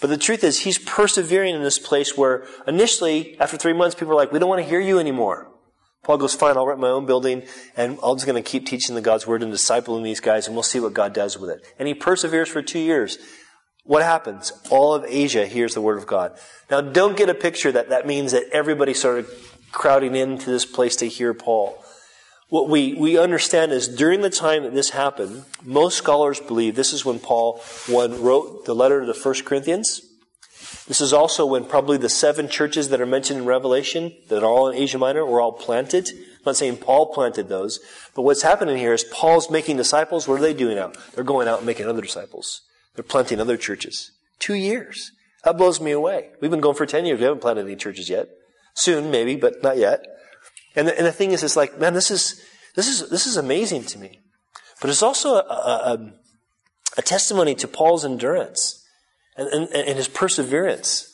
But 0.00 0.10
the 0.10 0.16
truth 0.16 0.42
is, 0.42 0.60
he's 0.60 0.78
persevering 0.78 1.54
in 1.54 1.62
this 1.62 1.78
place 1.78 2.16
where 2.16 2.46
initially, 2.66 3.38
after 3.38 3.56
three 3.56 3.72
months, 3.72 3.94
people 3.94 4.12
are 4.12 4.16
like, 4.16 4.32
we 4.32 4.38
don't 4.38 4.48
want 4.48 4.62
to 4.62 4.68
hear 4.68 4.80
you 4.80 4.98
anymore. 4.98 5.51
Paul 6.04 6.18
goes, 6.18 6.34
fine, 6.34 6.56
I'll 6.56 6.66
rent 6.66 6.80
my 6.80 6.88
own 6.88 7.06
building 7.06 7.44
and 7.76 7.98
I'm 8.02 8.16
just 8.16 8.26
going 8.26 8.42
to 8.42 8.48
keep 8.48 8.66
teaching 8.66 8.96
the 8.96 9.00
God's 9.00 9.24
word 9.26 9.42
and 9.42 9.52
discipling 9.52 10.02
these 10.02 10.18
guys 10.18 10.46
and 10.46 10.56
we'll 10.56 10.64
see 10.64 10.80
what 10.80 10.94
God 10.94 11.12
does 11.12 11.38
with 11.38 11.50
it. 11.50 11.64
And 11.78 11.86
he 11.86 11.94
perseveres 11.94 12.48
for 12.48 12.60
two 12.60 12.80
years. 12.80 13.18
What 13.84 14.02
happens? 14.02 14.52
All 14.70 14.94
of 14.94 15.04
Asia 15.06 15.46
hears 15.46 15.74
the 15.74 15.80
word 15.80 15.98
of 15.98 16.06
God. 16.06 16.36
Now 16.70 16.80
don't 16.80 17.16
get 17.16 17.30
a 17.30 17.34
picture 17.34 17.70
that 17.70 17.90
that 17.90 18.06
means 18.06 18.32
that 18.32 18.44
everybody 18.52 18.94
started 18.94 19.26
crowding 19.70 20.16
into 20.16 20.50
this 20.50 20.66
place 20.66 20.96
to 20.96 21.08
hear 21.08 21.32
Paul. 21.34 21.82
what 22.48 22.68
we, 22.68 22.94
we 22.94 23.16
understand 23.16 23.72
is 23.72 23.88
during 23.88 24.20
the 24.20 24.30
time 24.30 24.64
that 24.64 24.74
this 24.74 24.90
happened, 24.90 25.44
most 25.62 25.96
scholars 25.96 26.40
believe 26.40 26.74
this 26.74 26.92
is 26.92 27.04
when 27.04 27.20
Paul 27.20 27.62
one 27.86 28.20
wrote 28.22 28.64
the 28.64 28.74
letter 28.74 29.00
to 29.00 29.06
the 29.06 29.14
First 29.14 29.44
Corinthians. 29.44 30.02
This 30.88 31.00
is 31.00 31.12
also 31.12 31.46
when 31.46 31.64
probably 31.64 31.96
the 31.96 32.08
seven 32.08 32.48
churches 32.48 32.88
that 32.88 33.00
are 33.00 33.06
mentioned 33.06 33.40
in 33.40 33.46
Revelation 33.46 34.14
that 34.28 34.42
are 34.42 34.46
all 34.46 34.68
in 34.68 34.76
Asia 34.76 34.98
Minor 34.98 35.24
were 35.24 35.40
all 35.40 35.52
planted. 35.52 36.08
I'm 36.10 36.42
not 36.44 36.56
saying 36.56 36.78
Paul 36.78 37.12
planted 37.12 37.48
those, 37.48 37.78
but 38.14 38.22
what's 38.22 38.42
happening 38.42 38.76
here 38.76 38.92
is 38.92 39.04
Paul's 39.04 39.50
making 39.50 39.76
disciples. 39.76 40.26
What 40.26 40.40
are 40.40 40.42
they 40.42 40.54
doing 40.54 40.76
now? 40.76 40.92
They're 41.14 41.22
going 41.22 41.46
out 41.46 41.58
and 41.58 41.66
making 41.66 41.86
other 41.86 42.02
disciples. 42.02 42.62
They're 42.94 43.04
planting 43.04 43.40
other 43.40 43.56
churches. 43.56 44.10
Two 44.40 44.54
years. 44.54 45.12
That 45.44 45.56
blows 45.56 45.80
me 45.80 45.92
away. 45.92 46.30
We've 46.40 46.50
been 46.50 46.60
going 46.60 46.76
for 46.76 46.86
10 46.86 47.06
years. 47.06 47.18
We 47.18 47.24
haven't 47.24 47.40
planted 47.42 47.66
any 47.66 47.76
churches 47.76 48.08
yet. 48.08 48.28
Soon, 48.74 49.10
maybe, 49.10 49.36
but 49.36 49.62
not 49.62 49.76
yet. 49.76 50.04
And 50.74 50.88
the, 50.88 50.96
and 50.96 51.06
the 51.06 51.12
thing 51.12 51.30
is, 51.30 51.42
it's 51.42 51.56
like, 51.56 51.78
man, 51.78 51.94
this 51.94 52.10
is, 52.10 52.42
this 52.74 52.88
is, 52.88 53.08
this 53.08 53.26
is 53.26 53.36
amazing 53.36 53.84
to 53.84 53.98
me. 53.98 54.20
But 54.80 54.90
it's 54.90 55.02
also 55.02 55.34
a, 55.34 55.38
a, 55.38 56.12
a 56.98 57.02
testimony 57.02 57.54
to 57.56 57.68
Paul's 57.68 58.04
endurance 58.04 58.81
and, 59.36 59.48
and, 59.48 59.68
and 59.72 59.96
his 59.96 60.08
perseverance. 60.08 61.08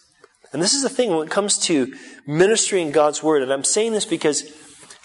And 0.52 0.62
this 0.62 0.74
is 0.74 0.82
the 0.82 0.88
thing 0.88 1.10
when 1.10 1.26
it 1.26 1.30
comes 1.30 1.58
to 1.66 1.94
ministering 2.26 2.90
God's 2.90 3.22
word. 3.22 3.42
And 3.42 3.52
I'm 3.52 3.64
saying 3.64 3.92
this 3.92 4.06
because 4.06 4.50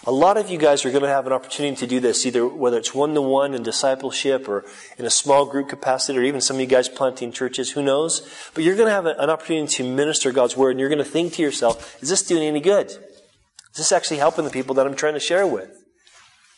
a 0.06 0.12
lot 0.12 0.36
of 0.36 0.50
you 0.50 0.58
guys 0.58 0.84
are 0.84 0.90
going 0.90 1.02
to 1.02 1.08
have 1.08 1.26
an 1.26 1.32
opportunity 1.32 1.76
to 1.76 1.86
do 1.86 2.00
this, 2.00 2.26
either 2.26 2.46
whether 2.46 2.76
it's 2.76 2.94
one 2.94 3.14
to 3.14 3.22
one 3.22 3.54
in 3.54 3.62
discipleship 3.62 4.48
or 4.48 4.64
in 4.98 5.06
a 5.06 5.10
small 5.10 5.46
group 5.46 5.68
capacity, 5.68 6.18
or 6.18 6.22
even 6.22 6.40
some 6.40 6.56
of 6.56 6.60
you 6.60 6.66
guys 6.66 6.88
planting 6.88 7.32
churches, 7.32 7.70
who 7.70 7.82
knows? 7.82 8.28
But 8.54 8.64
you're 8.64 8.76
going 8.76 8.88
to 8.88 8.94
have 8.94 9.06
an 9.06 9.30
opportunity 9.30 9.66
to 9.76 9.84
minister 9.84 10.30
God's 10.30 10.56
word, 10.56 10.72
and 10.72 10.80
you're 10.80 10.90
going 10.90 10.98
to 10.98 11.04
think 11.04 11.34
to 11.34 11.42
yourself, 11.42 12.02
is 12.02 12.10
this 12.10 12.22
doing 12.22 12.42
any 12.42 12.60
good? 12.60 12.88
Is 12.88 13.78
this 13.78 13.92
actually 13.92 14.18
helping 14.18 14.44
the 14.44 14.50
people 14.50 14.74
that 14.74 14.86
I'm 14.86 14.94
trying 14.94 15.14
to 15.14 15.20
share 15.20 15.46
with? 15.46 15.70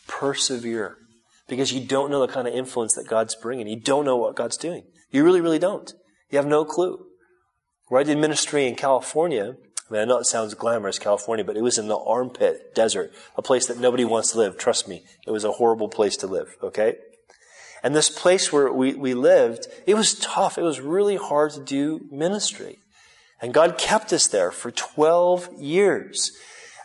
Persevere. 0.09 0.97
Because 1.49 1.73
you 1.73 1.87
don't 1.87 2.11
know 2.11 2.27
the 2.27 2.33
kind 2.33 2.49
of 2.49 2.55
influence 2.55 2.95
that 2.95 3.07
God's 3.09 3.37
bringing. 3.37 3.69
You 3.69 3.79
don't 3.79 4.05
know 4.05 4.17
what 4.17 4.35
God's 4.35 4.57
doing. 4.57 4.83
You 5.13 5.23
really, 5.25 5.41
really 5.41 5.61
don't. 5.61 5.93
You 6.31 6.39
have 6.39 6.47
no 6.47 6.65
clue. 6.65 7.07
Where 7.89 8.01
I 8.01 8.05
did 8.05 8.19
ministry 8.19 8.67
in 8.67 8.75
California, 8.75 9.57
I 9.89 9.93
mean, 9.93 10.03
I 10.03 10.05
know 10.05 10.19
it 10.19 10.27
sounds 10.27 10.55
glamorous, 10.55 10.99
California, 10.99 11.45
but 11.45 11.57
it 11.57 11.63
was 11.63 11.79
in 11.79 11.87
the 11.87 11.99
armpit 11.99 12.75
desert, 12.75 13.13
a 13.37 13.43
place 13.43 13.67
that 13.67 13.79
nobody 13.79 14.05
wants 14.05 14.33
to 14.33 14.39
live. 14.39 14.59
Trust 14.59 14.89
me, 14.89 15.05
it 15.27 15.31
was 15.31 15.45
a 15.45 15.53
horrible 15.53 15.89
place 15.89 16.17
to 16.19 16.27
live, 16.27 16.57
okay? 16.63 16.97
And 17.83 17.95
this 17.95 18.11
place 18.11 18.53
where 18.53 18.73
we, 18.73 18.95
we 18.95 19.15
lived, 19.15 19.69
it 19.87 19.95
was 19.95 20.19
tough. 20.19 20.59
It 20.59 20.63
was 20.63 20.81
really 20.81 21.17
hard 21.17 21.53
to 21.53 21.61
do 21.61 22.09
ministry. 22.11 22.79
And 23.41 23.55
God 23.55 23.79
kept 23.79 24.13
us 24.13 24.27
there 24.27 24.51
for 24.51 24.73
12 24.73 25.51
years. 25.59 26.33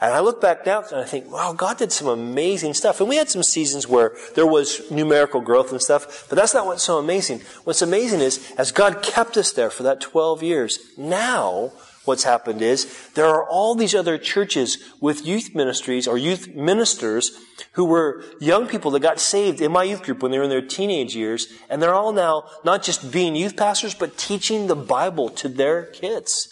And 0.01 0.15
I 0.15 0.19
look 0.19 0.41
back 0.41 0.65
now 0.65 0.81
and 0.81 0.99
I 0.99 1.05
think, 1.05 1.31
wow, 1.31 1.53
God 1.53 1.77
did 1.77 1.91
some 1.91 2.07
amazing 2.07 2.73
stuff. 2.73 2.99
And 2.99 3.07
we 3.07 3.17
had 3.17 3.29
some 3.29 3.43
seasons 3.43 3.87
where 3.87 4.13
there 4.33 4.47
was 4.47 4.89
numerical 4.89 5.41
growth 5.41 5.71
and 5.71 5.79
stuff, 5.79 6.25
but 6.27 6.35
that's 6.35 6.55
not 6.55 6.65
what's 6.65 6.83
so 6.83 6.97
amazing. 6.97 7.41
What's 7.65 7.83
amazing 7.83 8.19
is, 8.19 8.51
as 8.57 8.71
God 8.71 9.03
kept 9.03 9.37
us 9.37 9.51
there 9.51 9.69
for 9.69 9.83
that 9.83 10.01
12 10.01 10.41
years, 10.41 10.79
now, 10.97 11.71
what's 12.05 12.23
happened 12.23 12.63
is 12.63 13.09
there 13.13 13.27
are 13.27 13.47
all 13.47 13.75
these 13.75 13.93
other 13.93 14.17
churches 14.17 14.79
with 14.99 15.23
youth 15.23 15.53
ministries 15.53 16.07
or 16.07 16.17
youth 16.17 16.47
ministers 16.55 17.39
who 17.73 17.85
were 17.85 18.23
young 18.39 18.65
people 18.65 18.89
that 18.89 19.01
got 19.01 19.19
saved 19.19 19.61
in 19.61 19.71
my 19.71 19.83
youth 19.83 20.01
group 20.01 20.23
when 20.23 20.31
they 20.31 20.39
were 20.39 20.45
in 20.45 20.49
their 20.49 20.65
teenage 20.65 21.15
years, 21.15 21.47
and 21.69 21.79
they're 21.79 21.93
all 21.93 22.11
now 22.11 22.45
not 22.65 22.81
just 22.81 23.11
being 23.11 23.35
youth 23.35 23.55
pastors, 23.55 23.93
but 23.93 24.17
teaching 24.17 24.65
the 24.65 24.75
Bible 24.75 25.29
to 25.29 25.47
their 25.47 25.83
kids. 25.83 26.50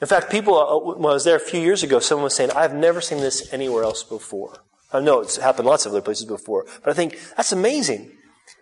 In 0.00 0.06
fact, 0.06 0.30
people, 0.30 0.56
uh, 0.56 0.94
when 0.96 1.10
I 1.10 1.14
was 1.14 1.24
there 1.24 1.36
a 1.36 1.40
few 1.40 1.60
years 1.60 1.82
ago, 1.82 1.98
someone 1.98 2.24
was 2.24 2.34
saying, 2.34 2.50
I've 2.52 2.74
never 2.74 3.00
seen 3.00 3.18
this 3.18 3.52
anywhere 3.52 3.82
else 3.82 4.04
before. 4.04 4.62
I 4.92 5.00
know 5.00 5.20
it's 5.20 5.36
happened 5.36 5.66
lots 5.66 5.86
of 5.86 5.92
other 5.92 6.00
places 6.00 6.24
before, 6.24 6.64
but 6.82 6.90
I 6.90 6.94
think 6.94 7.18
that's 7.36 7.52
amazing. 7.52 8.12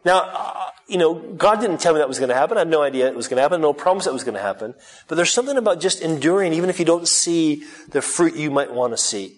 Now, 0.05 0.31
uh, 0.33 0.71
you 0.89 0.99
know, 0.99 1.15
God 1.15 1.61
didn't 1.61 1.79
tell 1.79 1.93
me 1.93 1.99
that 1.99 2.09
was 2.09 2.19
going 2.19 2.31
to 2.31 2.35
happen. 2.35 2.57
I 2.57 2.61
had 2.61 2.69
no 2.69 2.83
idea 2.83 3.07
it 3.07 3.15
was 3.15 3.29
going 3.29 3.37
to 3.37 3.43
happen, 3.43 3.61
no 3.61 3.73
promise 3.73 4.07
that 4.07 4.13
was 4.13 4.25
going 4.25 4.35
to 4.35 4.41
happen. 4.41 4.75
But 5.09 5.17
there's 5.17 5.33
something 5.33 5.57
about 5.57 5.81
just 5.81 6.01
enduring, 6.01 6.53
even 6.53 6.71
if 6.71 6.79
you 6.79 6.85
don't 6.85 7.07
see 7.07 7.65
the 7.89 8.03
fruit 8.03 8.35
you 8.35 8.51
might 8.51 8.73
want 8.73 8.93
to 8.93 8.97
see. 8.97 9.37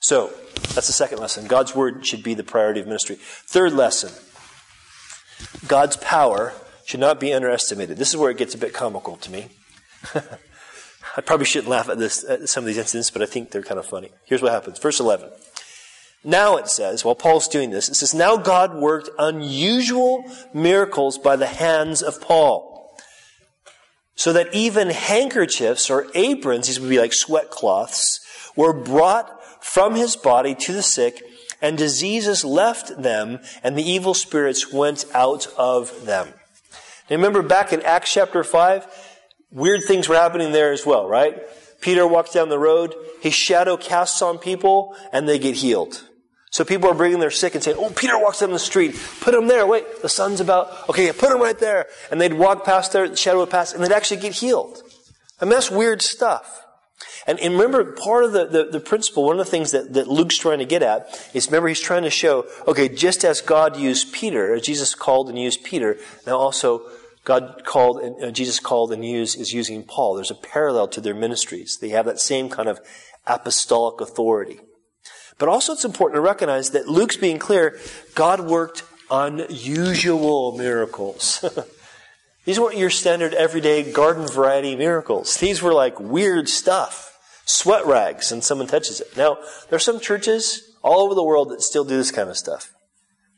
So, 0.00 0.32
that's 0.74 0.86
the 0.86 0.92
second 0.92 1.18
lesson. 1.18 1.46
God's 1.46 1.76
word 1.76 2.06
should 2.06 2.22
be 2.22 2.34
the 2.34 2.42
priority 2.42 2.80
of 2.80 2.86
ministry. 2.86 3.16
Third 3.20 3.72
lesson 3.72 4.12
God's 5.68 5.96
power 5.96 6.52
should 6.84 7.00
not 7.00 7.20
be 7.20 7.32
underestimated. 7.32 7.96
This 7.96 8.10
is 8.10 8.16
where 8.16 8.30
it 8.30 8.38
gets 8.38 8.54
a 8.54 8.58
bit 8.58 8.72
comical 8.72 9.16
to 9.16 9.30
me. 9.30 9.48
I 11.16 11.20
probably 11.20 11.46
shouldn't 11.46 11.68
laugh 11.68 11.88
at 11.88 11.98
this 11.98 12.24
at 12.24 12.48
some 12.48 12.64
of 12.64 12.66
these 12.66 12.78
incidents, 12.78 13.10
but 13.10 13.22
I 13.22 13.26
think 13.26 13.50
they're 13.50 13.62
kind 13.62 13.78
of 13.78 13.86
funny. 13.86 14.10
Here's 14.24 14.42
what 14.42 14.52
happens. 14.52 14.78
Verse 14.78 14.98
11. 14.98 15.30
Now 16.24 16.56
it 16.56 16.68
says, 16.68 17.04
while 17.04 17.14
Paul's 17.14 17.48
doing 17.48 17.70
this, 17.70 17.88
it 17.88 17.96
says, 17.96 18.14
Now 18.14 18.36
God 18.36 18.74
worked 18.74 19.10
unusual 19.18 20.24
miracles 20.54 21.18
by 21.18 21.36
the 21.36 21.46
hands 21.46 22.02
of 22.02 22.20
Paul. 22.20 22.96
So 24.14 24.32
that 24.32 24.54
even 24.54 24.90
handkerchiefs 24.90 25.90
or 25.90 26.06
aprons, 26.14 26.66
these 26.66 26.78
would 26.78 26.90
be 26.90 27.00
like 27.00 27.12
sweat 27.12 27.50
cloths, 27.50 28.20
were 28.54 28.72
brought 28.72 29.64
from 29.64 29.94
his 29.94 30.16
body 30.16 30.54
to 30.54 30.72
the 30.72 30.82
sick, 30.82 31.22
and 31.60 31.78
diseases 31.78 32.44
left 32.44 33.02
them, 33.02 33.40
and 33.62 33.76
the 33.76 33.88
evil 33.88 34.14
spirits 34.14 34.72
went 34.72 35.04
out 35.14 35.46
of 35.56 36.06
them. 36.06 36.28
Now 37.08 37.16
remember 37.16 37.42
back 37.42 37.72
in 37.72 37.82
Acts 37.82 38.12
chapter 38.12 38.44
5, 38.44 39.01
Weird 39.52 39.84
things 39.84 40.08
were 40.08 40.16
happening 40.16 40.52
there 40.52 40.72
as 40.72 40.84
well, 40.86 41.06
right? 41.06 41.36
Peter 41.80 42.06
walks 42.06 42.32
down 42.32 42.48
the 42.48 42.58
road, 42.58 42.94
his 43.20 43.34
shadow 43.34 43.76
casts 43.76 44.22
on 44.22 44.38
people, 44.38 44.96
and 45.12 45.28
they 45.28 45.38
get 45.38 45.56
healed. 45.56 46.08
So 46.50 46.64
people 46.64 46.88
are 46.90 46.94
bringing 46.94 47.18
their 47.18 47.30
sick 47.30 47.54
and 47.54 47.64
saying, 47.64 47.78
Oh, 47.80 47.90
Peter 47.90 48.18
walks 48.18 48.40
down 48.40 48.50
the 48.50 48.58
street. 48.58 48.94
Put 49.20 49.34
him 49.34 49.48
there. 49.48 49.66
Wait, 49.66 50.02
the 50.02 50.08
sun's 50.08 50.38
about. 50.38 50.88
Okay, 50.88 51.10
put 51.12 51.32
him 51.32 51.40
right 51.40 51.58
there. 51.58 51.86
And 52.10 52.20
they'd 52.20 52.34
walk 52.34 52.64
past 52.64 52.92
there, 52.92 53.08
the 53.08 53.16
shadow 53.16 53.38
would 53.40 53.50
pass, 53.50 53.72
and 53.72 53.82
they'd 53.82 53.92
actually 53.92 54.20
get 54.20 54.34
healed. 54.34 54.82
I 55.40 55.46
mean, 55.46 55.52
that's 55.52 55.70
weird 55.70 56.02
stuff. 56.02 56.62
And, 57.26 57.40
and 57.40 57.54
remember, 57.54 57.92
part 57.92 58.24
of 58.24 58.32
the, 58.32 58.46
the, 58.46 58.64
the, 58.64 58.80
principle, 58.80 59.24
one 59.24 59.38
of 59.38 59.44
the 59.44 59.50
things 59.50 59.70
that, 59.72 59.94
that 59.94 60.08
Luke's 60.08 60.36
trying 60.36 60.58
to 60.58 60.64
get 60.64 60.82
at 60.82 61.08
is 61.32 61.46
remember, 61.46 61.68
he's 61.68 61.80
trying 61.80 62.02
to 62.02 62.10
show, 62.10 62.46
okay, 62.66 62.88
just 62.88 63.24
as 63.24 63.40
God 63.40 63.76
used 63.76 64.12
Peter, 64.12 64.54
as 64.54 64.62
Jesus 64.62 64.94
called 64.94 65.28
and 65.28 65.38
used 65.38 65.64
Peter, 65.64 65.98
now 66.26 66.36
also 66.36 66.82
God 67.24 67.62
called 67.64 68.02
and 68.02 68.24
uh, 68.24 68.30
Jesus 68.30 68.58
called 68.58 68.92
and 68.92 69.04
used 69.04 69.38
is 69.38 69.52
using 69.52 69.84
Paul. 69.84 70.14
There's 70.14 70.30
a 70.30 70.36
parallel 70.36 70.88
to 70.88 71.00
their 71.00 71.14
ministries. 71.14 71.78
They 71.78 71.90
have 71.90 72.06
that 72.06 72.18
same 72.18 72.48
kind 72.48 72.68
of 72.68 72.80
apostolic 73.26 74.00
authority. 74.00 74.60
But 75.38 75.48
also 75.48 75.72
it's 75.72 75.84
important 75.84 76.16
to 76.16 76.20
recognize 76.20 76.70
that 76.70 76.88
Luke's 76.88 77.16
being 77.16 77.38
clear, 77.38 77.78
God 78.14 78.40
worked 78.40 78.84
unusual 79.10 80.56
miracles. 80.56 81.44
These 82.44 82.58
weren't 82.58 82.78
your 82.78 82.90
standard 82.90 83.34
everyday 83.34 83.90
garden 83.92 84.26
variety 84.26 84.74
miracles. 84.74 85.36
These 85.36 85.62
were 85.62 85.72
like 85.72 86.00
weird 86.00 86.48
stuff. 86.48 87.16
Sweat 87.44 87.86
rags 87.86 88.32
and 88.32 88.42
someone 88.42 88.66
touches 88.66 89.00
it. 89.00 89.16
Now, 89.16 89.36
there 89.68 89.76
are 89.76 89.80
some 89.80 90.00
churches 90.00 90.76
all 90.82 91.04
over 91.04 91.14
the 91.14 91.22
world 91.22 91.50
that 91.50 91.62
still 91.62 91.84
do 91.84 91.96
this 91.96 92.10
kind 92.10 92.28
of 92.28 92.36
stuff. 92.36 92.72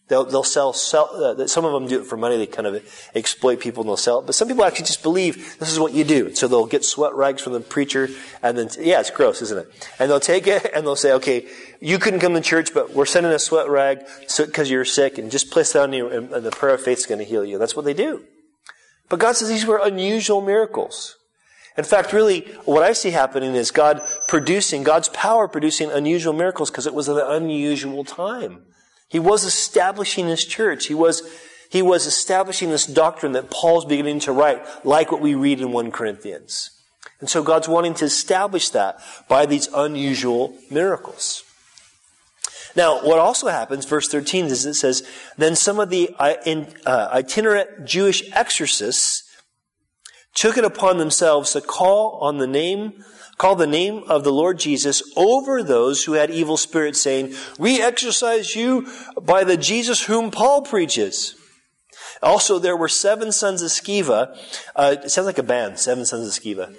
They'll, 0.08 0.24
they'll 0.24 0.44
sell, 0.44 0.74
sell 0.74 1.08
uh, 1.40 1.46
some 1.46 1.64
of 1.64 1.72
them 1.72 1.88
do 1.88 2.02
it 2.02 2.06
for 2.06 2.18
money. 2.18 2.36
They 2.36 2.46
kind 2.46 2.66
of 2.66 3.10
exploit 3.14 3.58
people 3.60 3.82
and 3.82 3.88
they'll 3.88 3.96
sell 3.96 4.18
it. 4.20 4.26
But 4.26 4.34
some 4.34 4.48
people 4.48 4.64
actually 4.64 4.84
just 4.84 5.02
believe 5.02 5.58
this 5.58 5.72
is 5.72 5.78
what 5.78 5.94
you 5.94 6.04
do. 6.04 6.34
So 6.34 6.46
they'll 6.46 6.66
get 6.66 6.84
sweat 6.84 7.14
rags 7.14 7.40
from 7.40 7.54
the 7.54 7.60
preacher 7.60 8.10
and 8.42 8.58
then, 8.58 8.68
yeah, 8.78 9.00
it's 9.00 9.10
gross, 9.10 9.40
isn't 9.40 9.58
it? 9.58 9.88
And 9.98 10.10
they'll 10.10 10.20
take 10.20 10.46
it 10.46 10.70
and 10.74 10.86
they'll 10.86 10.94
say, 10.94 11.12
okay, 11.12 11.46
you 11.80 11.98
couldn't 11.98 12.20
come 12.20 12.34
to 12.34 12.42
church, 12.42 12.74
but 12.74 12.92
we're 12.92 13.06
sending 13.06 13.32
a 13.32 13.38
sweat 13.38 13.70
rag 13.70 14.00
because 14.36 14.70
you're 14.70 14.84
sick 14.84 15.16
and 15.16 15.30
just 15.30 15.50
place 15.50 15.74
it 15.74 15.80
on 15.80 15.94
you 15.94 16.08
and, 16.08 16.30
and 16.32 16.44
the 16.44 16.50
prayer 16.50 16.74
of 16.74 16.82
faith 16.82 16.98
is 16.98 17.06
going 17.06 17.20
to 17.20 17.24
heal 17.24 17.44
you. 17.44 17.56
That's 17.56 17.74
what 17.74 17.86
they 17.86 17.94
do. 17.94 18.24
But 19.08 19.20
God 19.20 19.36
says 19.36 19.48
these 19.48 19.66
were 19.66 19.80
unusual 19.82 20.42
miracles. 20.42 21.16
In 21.78 21.84
fact, 21.84 22.12
really, 22.12 22.40
what 22.66 22.82
I 22.82 22.92
see 22.92 23.10
happening 23.10 23.54
is 23.54 23.70
God 23.70 24.00
producing, 24.28 24.82
God's 24.82 25.08
power 25.08 25.48
producing 25.48 25.90
unusual 25.90 26.34
miracles 26.34 26.70
because 26.70 26.86
it 26.86 26.94
was 26.94 27.08
an 27.08 27.18
unusual 27.18 28.04
time. 28.04 28.66
He 29.14 29.20
was 29.20 29.44
establishing 29.44 30.26
his 30.26 30.44
church. 30.44 30.86
He 30.86 30.94
was, 30.94 31.22
he 31.70 31.82
was 31.82 32.04
establishing 32.04 32.70
this 32.70 32.84
doctrine 32.84 33.30
that 33.34 33.48
Paul's 33.48 33.84
beginning 33.84 34.18
to 34.18 34.32
write, 34.32 34.66
like 34.84 35.12
what 35.12 35.20
we 35.20 35.36
read 35.36 35.60
in 35.60 35.70
1 35.70 35.92
Corinthians. 35.92 36.70
And 37.20 37.30
so 37.30 37.40
God's 37.40 37.68
wanting 37.68 37.94
to 37.94 38.06
establish 38.06 38.70
that 38.70 38.98
by 39.28 39.46
these 39.46 39.68
unusual 39.72 40.58
miracles. 40.68 41.44
Now, 42.74 43.04
what 43.04 43.20
also 43.20 43.46
happens, 43.46 43.86
verse 43.86 44.08
13, 44.08 44.46
is 44.46 44.66
it 44.66 44.74
says, 44.74 45.08
Then 45.38 45.54
some 45.54 45.78
of 45.78 45.90
the 45.90 46.12
uh, 46.18 46.34
uh, 46.84 47.08
itinerant 47.12 47.84
Jewish 47.84 48.28
exorcists 48.32 49.23
took 50.34 50.56
it 50.56 50.64
upon 50.64 50.98
themselves 50.98 51.52
to 51.52 51.60
call 51.60 52.18
on 52.20 52.38
the 52.38 52.46
name 52.46 53.04
call 53.36 53.56
the 53.56 53.66
name 53.66 54.04
of 54.06 54.22
the 54.22 54.32
Lord 54.32 54.60
Jesus 54.60 55.02
over 55.16 55.60
those 55.60 56.04
who 56.04 56.12
had 56.12 56.30
evil 56.30 56.56
spirits, 56.56 57.00
saying, 57.00 57.34
We 57.58 57.82
exorcise 57.82 58.54
you 58.54 58.88
by 59.20 59.42
the 59.42 59.56
Jesus 59.56 60.04
whom 60.04 60.30
Paul 60.30 60.62
preaches. 60.62 61.34
Also, 62.22 62.60
there 62.60 62.76
were 62.76 62.88
seven 62.88 63.32
sons 63.32 63.60
of 63.60 63.70
Sceva. 63.70 64.38
Uh, 64.76 64.96
it 65.02 65.10
sounds 65.10 65.26
like 65.26 65.38
a 65.38 65.42
band, 65.42 65.80
Seven 65.80 66.04
Sons 66.04 66.28
of 66.28 66.42
Sceva. 66.42 66.74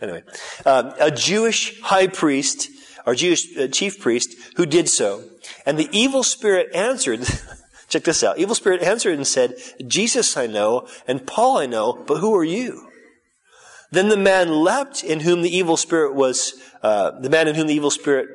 Anyway, 0.00 0.24
uh, 0.66 0.92
a 0.98 1.12
Jewish 1.12 1.80
high 1.82 2.08
priest 2.08 2.68
our 3.06 3.14
Jewish 3.14 3.56
uh, 3.56 3.68
chief 3.68 4.00
priest, 4.00 4.34
who 4.56 4.66
did 4.66 4.88
so. 4.88 5.24
And 5.66 5.78
the 5.78 5.88
evil 5.92 6.22
spirit 6.22 6.74
answered, 6.74 7.20
check 7.88 8.04
this 8.04 8.22
out, 8.22 8.38
evil 8.38 8.54
spirit 8.54 8.82
answered 8.82 9.14
and 9.14 9.26
said, 9.26 9.56
Jesus 9.86 10.36
I 10.36 10.46
know, 10.46 10.88
and 11.06 11.26
Paul 11.26 11.58
I 11.58 11.66
know, 11.66 12.04
but 12.06 12.18
who 12.18 12.34
are 12.34 12.44
you? 12.44 12.88
Then 13.92 14.08
the 14.08 14.16
man 14.16 14.50
leapt 14.50 15.04
in 15.04 15.20
whom 15.20 15.42
the 15.42 15.54
evil 15.54 15.76
spirit 15.76 16.14
was, 16.14 16.54
uh, 16.82 17.12
the 17.20 17.30
man 17.30 17.46
in 17.46 17.54
whom 17.54 17.68
the 17.68 17.74
evil 17.74 17.90
spirit 17.90 18.28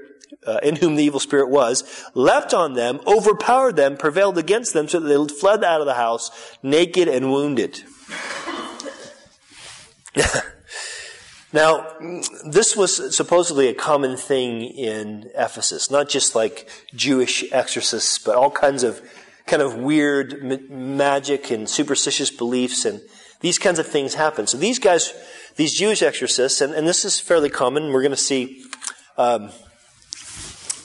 uh, 0.46 0.60
in 0.64 0.78
whom 0.78 0.96
the 0.96 1.04
evil 1.04 1.20
spirit 1.20 1.50
was, 1.50 1.84
leapt 2.14 2.54
on 2.54 2.74
them, 2.74 3.02
overpowered 3.06 3.76
them, 3.76 3.98
prevailed 3.98 4.38
against 4.38 4.74
them, 4.74 4.88
so 4.88 5.00
that 5.00 5.08
they 5.08 5.34
fled 5.34 5.64
out 5.64 5.82
of 5.82 5.88
the 5.88 5.96
house, 5.96 6.32
naked 6.64 7.08
and 7.08 7.32
wounded. 7.32 7.84
now, 11.54 11.88
this 12.46 12.76
was 12.76 13.16
supposedly 13.16 13.68
a 13.68 13.74
common 13.74 14.16
thing 14.16 14.62
in 14.62 15.30
Ephesus, 15.36 15.92
not 15.92 16.08
just 16.08 16.36
like 16.36 16.70
Jewish 16.96 17.44
exorcists, 17.52 18.18
but 18.18 18.36
all 18.36 18.52
kinds 18.52 18.84
of 18.84 19.02
kind 19.46 19.62
of 19.62 19.76
weird 19.76 20.70
magic 20.70 21.52
and 21.52 21.70
superstitious 21.70 22.30
beliefs 22.30 22.84
and 22.86 23.02
these 23.40 23.58
kinds 23.58 23.80
of 23.80 23.88
things 23.88 24.14
happen. 24.16 24.48
So 24.48 24.58
these 24.58 24.80
guys, 24.80 25.14
these 25.58 25.76
Jewish 25.76 26.02
exorcists, 26.02 26.62
and, 26.62 26.74
and 26.74 26.88
this 26.88 27.04
is 27.04 27.20
fairly 27.20 27.50
common. 27.50 27.92
We're 27.92 28.02
going 28.02 28.12
to 28.12 28.18
see 28.18 28.64
um, 29.18 29.50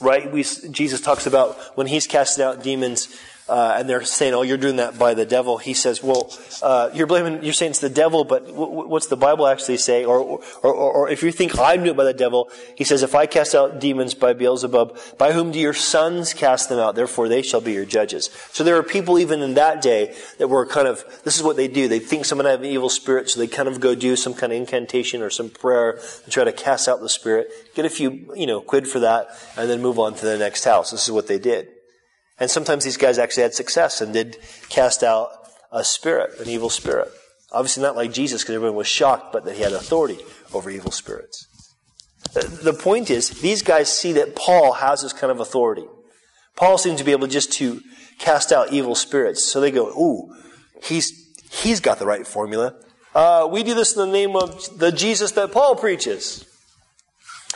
right? 0.03 0.31
We, 0.31 0.43
Jesus 0.43 1.01
talks 1.01 1.27
about 1.27 1.59
when 1.77 1.87
he's 1.87 2.07
casting 2.07 2.45
out 2.45 2.63
demons, 2.63 3.09
uh, 3.49 3.75
and 3.77 3.89
they're 3.89 4.05
saying, 4.05 4.35
"Oh, 4.35 4.43
you're 4.43 4.57
doing 4.57 4.77
that 4.77 4.99
by 4.99 5.15
the 5.15 5.27
devil." 5.27 5.59
He 5.59 5.75
says, 5.75 6.03
"Well, 6.03 6.33
uh, 6.63 6.91
you're 6.95 7.09
blaming, 7.09 7.43
you're 7.43 7.53
saying 7.53 7.71
it's 7.71 7.81
the 7.81 7.91
devil, 7.91 8.25
but 8.25 8.47
w- 8.47 8.89
what's 8.89 9.09
the 9.09 9.17
Bible 9.17 9.47
actually 9.47 9.79
say?" 9.79 10.05
Or, 10.05 10.21
or, 10.21 10.41
or, 10.63 10.73
or, 10.73 11.09
if 11.09 11.23
you 11.23 11.33
think 11.33 11.59
I'm 11.59 11.81
doing 11.81 11.91
it 11.91 11.97
by 11.97 12.05
the 12.05 12.15
devil, 12.15 12.51
he 12.77 12.85
says, 12.85 13.03
"If 13.03 13.15
I 13.15 13.27
cast 13.27 13.55
out 13.55 13.81
demons 13.81 14.15
by 14.15 14.33
Beelzebub, 14.33 14.97
by 15.19 15.33
whom 15.33 15.51
do 15.51 15.59
your 15.59 15.75
sons 15.75 16.35
cast 16.35 16.69
them 16.69 16.79
out? 16.79 16.95
Therefore, 16.95 17.29
they 17.29 17.43
shall 17.43 17.61
be 17.61 17.73
your 17.73 17.85
judges." 17.85 18.31
So 18.53 18.63
there 18.63 18.77
are 18.77 18.83
people 18.83 19.19
even 19.19 19.43
in 19.43 19.55
that 19.55 19.83
day 19.83 20.15
that 20.39 20.49
were 20.49 20.65
kind 20.65 20.87
of 20.87 21.05
this 21.25 21.37
is 21.37 21.43
what 21.43 21.57
they 21.57 21.69
do. 21.69 21.89
They 21.89 21.99
think 21.99 22.25
someone 22.25 22.47
have 22.47 22.61
an 22.61 22.67
evil 22.67 22.89
spirit, 22.89 23.29
so 23.29 23.41
they 23.41 23.49
kind 23.49 23.69
of 23.69 23.81
go 23.81 23.97
do 23.97 24.15
some 24.15 24.35
kind 24.35 24.53
of 24.53 24.59
incantation 24.59 25.21
or 25.21 25.31
some 25.31 25.51
prayer 25.51 26.01
to 26.25 26.31
try 26.31 26.45
to 26.45 26.53
cast 26.53 26.87
out 26.87 27.01
the 27.01 27.09
spirit, 27.09 27.51
get 27.75 27.85
a 27.85 27.91
few 27.91 28.33
you 28.37 28.47
know 28.47 28.61
quid 28.61 28.87
for 28.87 29.01
that, 29.01 29.37
and 29.57 29.69
then 29.69 29.83
move 29.83 29.99
on 29.99 30.15
to 30.15 30.25
the 30.25 30.39
next 30.39 30.65
house. 30.65 30.93
This 30.93 31.05
is 31.05 31.11
what 31.11 31.27
they 31.27 31.41
did. 31.41 31.82
And 32.39 32.51
sometimes 32.51 32.85
these 32.85 32.97
guys 32.97 33.19
actually 33.19 33.45
had 33.45 33.55
success 33.55 34.01
and 34.01 34.13
did 34.13 34.37
cast 34.69 35.03
out 35.03 35.31
a 35.71 35.85
spirit, 35.85 36.39
an 36.41 36.49
evil 36.49 36.71
spirit. 36.71 37.09
Obviously, 37.53 37.83
not 37.83 37.97
like 37.97 38.13
Jesus, 38.13 38.43
because 38.43 38.55
everyone 38.55 38.77
was 38.77 38.87
shocked, 38.87 39.33
but 39.33 39.45
that 39.45 39.57
he 39.57 39.63
had 39.63 39.73
authority 39.73 40.19
over 40.55 40.71
evil 40.71 40.91
spirits. 40.91 41.47
The 42.33 42.73
point 42.73 43.11
is, 43.11 43.29
these 43.29 43.63
guys 43.63 43.95
see 43.95 44.13
that 44.15 44.35
Paul 44.35 44.73
has 44.75 45.03
this 45.03 45.13
kind 45.13 45.31
of 45.31 45.41
authority. 45.41 45.85
Paul 46.57 46.79
seems 46.79 46.99
to 46.99 47.05
be 47.05 47.13
able 47.13 47.27
just 47.27 47.53
to 47.55 47.81
cast 48.19 48.53
out 48.53 48.73
evil 48.73 48.95
spirits. 48.95 49.45
So 49.45 49.61
they 49.61 49.71
go, 49.71 49.89
ooh, 49.89 50.35
he's, 50.83 51.13
he's 51.51 51.81
got 51.81 51.99
the 51.99 52.07
right 52.07 52.27
formula. 52.27 52.75
Uh, 53.15 53.49
we 53.51 53.63
do 53.63 53.75
this 53.75 53.95
in 53.95 54.01
the 54.01 54.13
name 54.13 54.35
of 54.35 54.79
the 54.79 54.91
Jesus 54.91 55.33
that 55.33 55.53
Paul 55.53 55.77
preaches. 55.77 56.47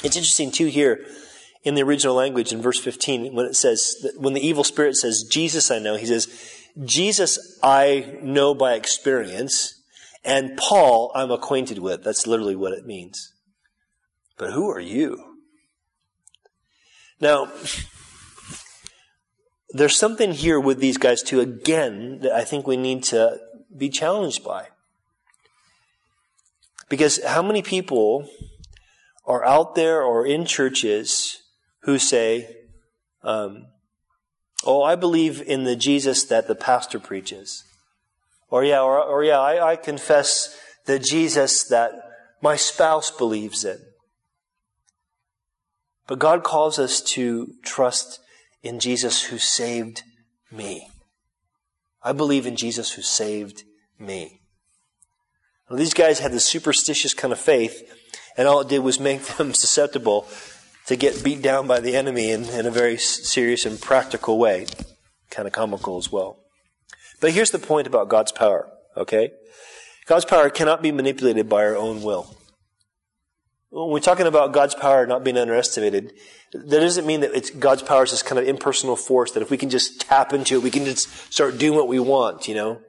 It's 0.03 0.17
interesting, 0.17 0.51
too, 0.51 0.67
here 0.67 1.07
in 1.67 1.75
the 1.75 1.83
original 1.83 2.15
language 2.15 2.53
in 2.53 2.63
verse 2.63 2.79
15 2.79 3.35
when 3.35 3.45
it 3.45 3.57
says, 3.57 4.07
when 4.17 4.35
the 4.35 4.47
evil 4.47 4.63
spirit 4.63 4.95
says, 4.95 5.27
Jesus 5.29 5.69
I 5.69 5.81
know, 5.81 5.97
he 5.97 6.07
says, 6.07 6.29
Jesus 6.85 7.59
I 7.61 8.19
know 8.23 8.55
by 8.55 8.75
experience, 8.75 9.83
and 10.25 10.57
Paul 10.57 11.11
I'm 11.17 11.33
acquainted 11.33 11.81
with. 11.81 12.05
That's 12.05 12.25
literally 12.25 12.55
what 12.55 12.73
it 12.73 12.87
means. 12.87 13.33
But 14.39 14.53
who 14.53 14.71
are 14.71 14.81
you? 14.81 15.39
Now, 17.21 17.51
there's 19.71 19.97
something 19.97 20.33
here 20.33 20.61
with 20.61 20.79
these 20.79 20.99
guys 20.99 21.21
too, 21.21 21.41
again, 21.41 22.21
that 22.21 22.33
I 22.33 22.45
think 22.45 22.69
we 22.69 22.77
need 22.77 23.03
to 23.05 23.41
be 23.77 23.89
challenged 23.89 24.45
by. 24.45 24.69
Because 26.89 27.25
how 27.25 27.43
many 27.43 27.63
people 27.63 28.29
are 29.25 29.45
out 29.45 29.75
there 29.75 30.01
or 30.01 30.25
in 30.25 30.45
churches 30.47 31.43
who 31.87 31.99
say, 31.99 32.55
um, 33.23 33.67
Oh, 34.65 34.83
I 34.83 34.97
believe 34.97 35.41
in 35.41 35.65
the 35.65 35.77
Jesus 35.77 36.25
that 36.25 36.49
the 36.49 36.55
pastor 36.57 36.99
preaches. 36.99 37.63
Or 38.51 38.65
yeah, 38.65 38.81
or, 38.81 39.01
or 39.01 39.23
yeah, 39.23 39.39
I, 39.39 39.73
I 39.73 39.77
confess 39.77 40.59
the 40.87 40.99
Jesus 40.99 41.65
that 41.69 41.93
my 42.43 42.57
spouse 42.57 43.11
believes 43.11 43.65
in. 43.65 43.79
But 46.09 46.19
God 46.19 46.43
calls 46.43 46.79
us 46.79 47.01
to 47.03 47.53
trust 47.63 48.19
in 48.63 48.81
Jesus 48.81 49.25
who 49.25 49.39
saved 49.39 50.03
me. 50.51 50.89
I 52.03 52.13
believe 52.13 52.47
in 52.47 52.57
Jesus 52.57 52.93
who 52.93 53.03
saved 53.03 53.63
me. 53.99 54.41
Well, 55.69 55.79
these 55.79 55.95
guys 55.95 56.19
had 56.19 56.33
this 56.33 56.45
superstitious 56.45 57.15
kind 57.15 57.33
of 57.33 57.39
faith, 57.39 57.83
and 58.37 58.49
all 58.49 58.61
it 58.61 58.69
did 58.69 58.81
was 58.81 58.99
make 58.99 59.23
them 59.37 59.55
susceptible 59.55 60.27
to 60.87 60.97
get 60.97 61.23
beat 61.25 61.43
down 61.43 61.67
by 61.67 61.81
the 61.81 61.97
enemy 61.97 62.31
in, 62.31 62.45
in 62.45 62.67
a 62.67 62.71
very 62.71 62.97
serious 62.97 63.67
and 63.67 63.81
practical 63.81 64.39
way. 64.39 64.67
Kind 65.31 65.49
of 65.49 65.53
comical 65.53 65.99
as 65.99 66.11
well. 66.13 66.39
But 67.21 67.33
here's 67.33 67.51
the 67.51 67.59
point 67.59 67.87
about 67.87 68.09
God's 68.09 68.33
power, 68.33 68.71
okay? 68.97 69.31
God's 70.07 70.25
power 70.25 70.49
cannot 70.51 70.83
be 70.83 70.93
manipulated 70.93 71.49
by 71.49 71.65
our 71.65 71.77
own 71.77 72.03
will. 72.03 72.37
When 73.71 73.91
we're 73.91 74.01
talking 74.01 74.27
about 74.27 74.53
God's 74.53 74.75
power 74.75 75.07
not 75.07 75.25
being 75.25 75.37
underestimated, 75.37 76.13
that 76.53 76.81
doesn't 76.81 77.07
mean 77.07 77.21
that 77.21 77.35
it's 77.35 77.51
God's 77.51 77.83
power 77.83 78.05
is 78.05 78.13
this 78.13 78.23
kind 78.23 78.39
of 78.39 78.47
impersonal 78.47 78.97
force 78.97 79.33
that 79.33 79.43
if 79.43 79.51
we 79.51 79.57
can 79.57 79.69
just 79.69 80.01
tap 80.01 80.33
into 80.33 80.55
it, 80.57 80.63
we 80.63 80.71
can 80.71 80.85
just 80.85 81.09
start 81.33 81.59
doing 81.59 81.77
what 81.77 81.89
we 81.89 81.99
want, 81.99 82.47
you 82.47 82.55
know? 82.55 82.81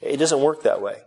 It 0.00 0.16
doesn't 0.16 0.40
work 0.40 0.62
that 0.62 0.80
way. 0.80 1.02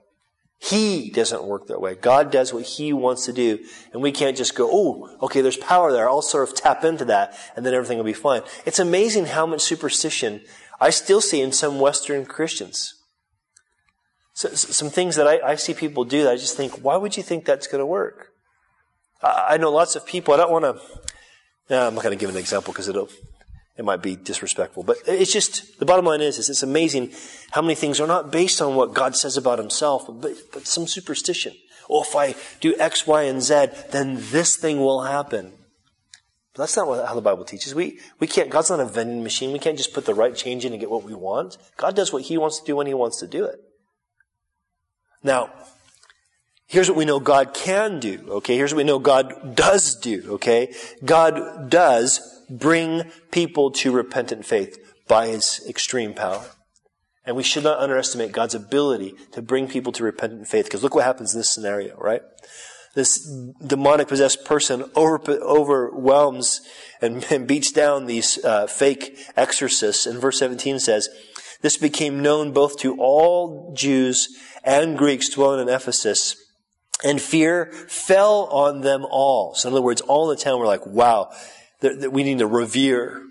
He 0.59 1.11
doesn't 1.11 1.43
work 1.43 1.67
that 1.67 1.79
way. 1.79 1.95
God 1.95 2.31
does 2.31 2.53
what 2.53 2.63
He 2.63 2.91
wants 2.91 3.25
to 3.25 3.33
do. 3.33 3.59
And 3.93 4.01
we 4.01 4.11
can't 4.11 4.35
just 4.35 4.55
go, 4.55 4.69
oh, 4.71 5.17
okay, 5.21 5.41
there's 5.41 5.57
power 5.57 5.91
there. 5.91 6.09
I'll 6.09 6.21
sort 6.21 6.49
of 6.49 6.55
tap 6.55 6.83
into 6.83 7.05
that 7.05 7.37
and 7.55 7.65
then 7.65 7.73
everything 7.73 7.97
will 7.97 8.05
be 8.05 8.13
fine. 8.13 8.41
It's 8.65 8.79
amazing 8.79 9.27
how 9.27 9.45
much 9.45 9.61
superstition 9.61 10.41
I 10.79 10.89
still 10.89 11.21
see 11.21 11.41
in 11.41 11.51
some 11.51 11.79
Western 11.79 12.25
Christians. 12.25 12.93
So, 14.33 14.49
some 14.49 14.89
things 14.89 15.15
that 15.15 15.27
I, 15.27 15.39
I, 15.39 15.55
see 15.55 15.73
people 15.73 16.05
do 16.05 16.23
that 16.23 16.33
I 16.33 16.35
just 16.35 16.55
think, 16.55 16.83
why 16.83 16.95
would 16.95 17.17
you 17.17 17.23
think 17.23 17.43
that's 17.43 17.65
going 17.65 17.79
to 17.79 17.87
work? 17.87 18.27
I, 19.23 19.47
I 19.51 19.57
know 19.57 19.71
lots 19.71 19.95
of 19.95 20.05
people, 20.05 20.33
I 20.33 20.37
don't 20.37 20.51
want 20.51 20.65
to, 20.65 20.79
no, 21.71 21.87
I'm 21.87 21.95
not 21.95 22.03
going 22.03 22.15
to 22.15 22.19
give 22.19 22.29
an 22.29 22.37
example 22.37 22.71
because 22.71 22.87
it'll, 22.87 23.09
it 23.77 23.85
might 23.85 24.01
be 24.01 24.15
disrespectful. 24.15 24.83
But 24.83 24.97
it's 25.05 25.31
just, 25.31 25.79
the 25.79 25.85
bottom 25.85 26.05
line 26.05 26.21
is, 26.21 26.39
is 26.39 26.49
it's 26.49 26.63
amazing 26.63 27.11
how 27.51 27.61
many 27.61 27.75
things 27.75 27.99
are 27.99 28.07
not 28.07 28.31
based 28.31 28.61
on 28.61 28.75
what 28.75 28.93
God 28.93 29.15
says 29.15 29.37
about 29.37 29.59
himself, 29.59 30.05
but, 30.07 30.35
but 30.51 30.65
some 30.65 30.87
superstition. 30.87 31.53
Oh, 31.89 32.01
if 32.01 32.15
I 32.15 32.35
do 32.59 32.75
X, 32.79 33.05
Y, 33.05 33.23
and 33.23 33.41
Z, 33.41 33.67
then 33.91 34.17
this 34.31 34.57
thing 34.57 34.79
will 34.79 35.03
happen. 35.03 35.53
But 36.53 36.63
that's 36.63 36.75
not 36.75 36.87
what, 36.87 37.07
how 37.07 37.13
the 37.13 37.21
Bible 37.21 37.45
teaches. 37.45 37.75
We, 37.75 37.99
we 38.19 38.25
can't, 38.25 38.49
God's 38.49 38.71
not 38.71 38.79
a 38.79 38.85
vending 38.85 39.23
machine. 39.23 39.51
We 39.51 39.59
can't 39.59 39.77
just 39.77 39.93
put 39.93 40.05
the 40.05 40.15
right 40.15 40.35
change 40.35 40.65
in 40.65 40.73
and 40.73 40.79
get 40.79 40.89
what 40.89 41.03
we 41.03 41.13
want. 41.13 41.57
God 41.77 41.95
does 41.95 42.11
what 42.11 42.23
He 42.23 42.37
wants 42.37 42.59
to 42.59 42.65
do 42.65 42.75
when 42.75 42.87
He 42.87 42.95
wants 42.95 43.19
to 43.19 43.27
do 43.27 43.45
it. 43.45 43.59
Now, 45.21 45.51
here's 46.65 46.89
what 46.89 46.97
we 46.97 47.05
know 47.05 47.19
God 47.19 47.53
can 47.53 47.99
do, 47.99 48.25
okay? 48.29 48.55
Here's 48.55 48.73
what 48.73 48.77
we 48.77 48.83
know 48.85 48.97
God 48.97 49.55
does 49.55 49.95
do, 49.95 50.33
okay? 50.33 50.73
God 51.05 51.69
does 51.69 52.36
bring 52.49 53.03
people 53.31 53.71
to 53.71 53.91
repentant 53.91 54.45
faith 54.45 54.77
by 55.07 55.27
his 55.27 55.65
extreme 55.67 56.13
power. 56.13 56.45
And 57.25 57.35
we 57.35 57.43
should 57.43 57.63
not 57.63 57.79
underestimate 57.79 58.31
God's 58.31 58.55
ability 58.55 59.13
to 59.33 59.41
bring 59.41 59.67
people 59.67 59.91
to 59.93 60.03
repentant 60.03 60.47
faith. 60.47 60.65
Because 60.65 60.81
look 60.81 60.95
what 60.95 61.03
happens 61.03 61.33
in 61.33 61.39
this 61.39 61.51
scenario, 61.51 61.97
right? 61.97 62.21
This 62.95 63.29
demonic 63.65 64.07
possessed 64.07 64.45
person 64.45 64.89
over, 64.95 65.33
overwhelms 65.33 66.61
and, 67.01 67.25
and, 67.31 67.47
beats 67.47 67.71
down 67.71 68.05
these 68.05 68.43
uh, 68.43 68.67
fake 68.67 69.19
exorcists. 69.35 70.05
And 70.05 70.21
verse 70.21 70.39
17 70.39 70.79
says, 70.79 71.09
This 71.61 71.77
became 71.77 72.21
known 72.21 72.53
both 72.53 72.79
to 72.79 72.95
all 72.97 73.73
Jews 73.75 74.29
and 74.63 74.97
Greeks 74.97 75.29
dwelling 75.29 75.61
in 75.61 75.73
Ephesus, 75.73 76.35
and 77.03 77.21
fear 77.21 77.71
fell 77.87 78.45
on 78.51 78.81
them 78.81 79.05
all. 79.09 79.53
So 79.55 79.69
in 79.69 79.73
other 79.73 79.81
words, 79.81 80.01
all 80.01 80.29
in 80.29 80.35
the 80.35 80.43
town 80.43 80.59
were 80.59 80.65
like, 80.65 80.85
wow, 80.85 81.31
that 81.81 82.11
we 82.11 82.23
need 82.23 82.39
to 82.39 82.47
revere 82.47 83.23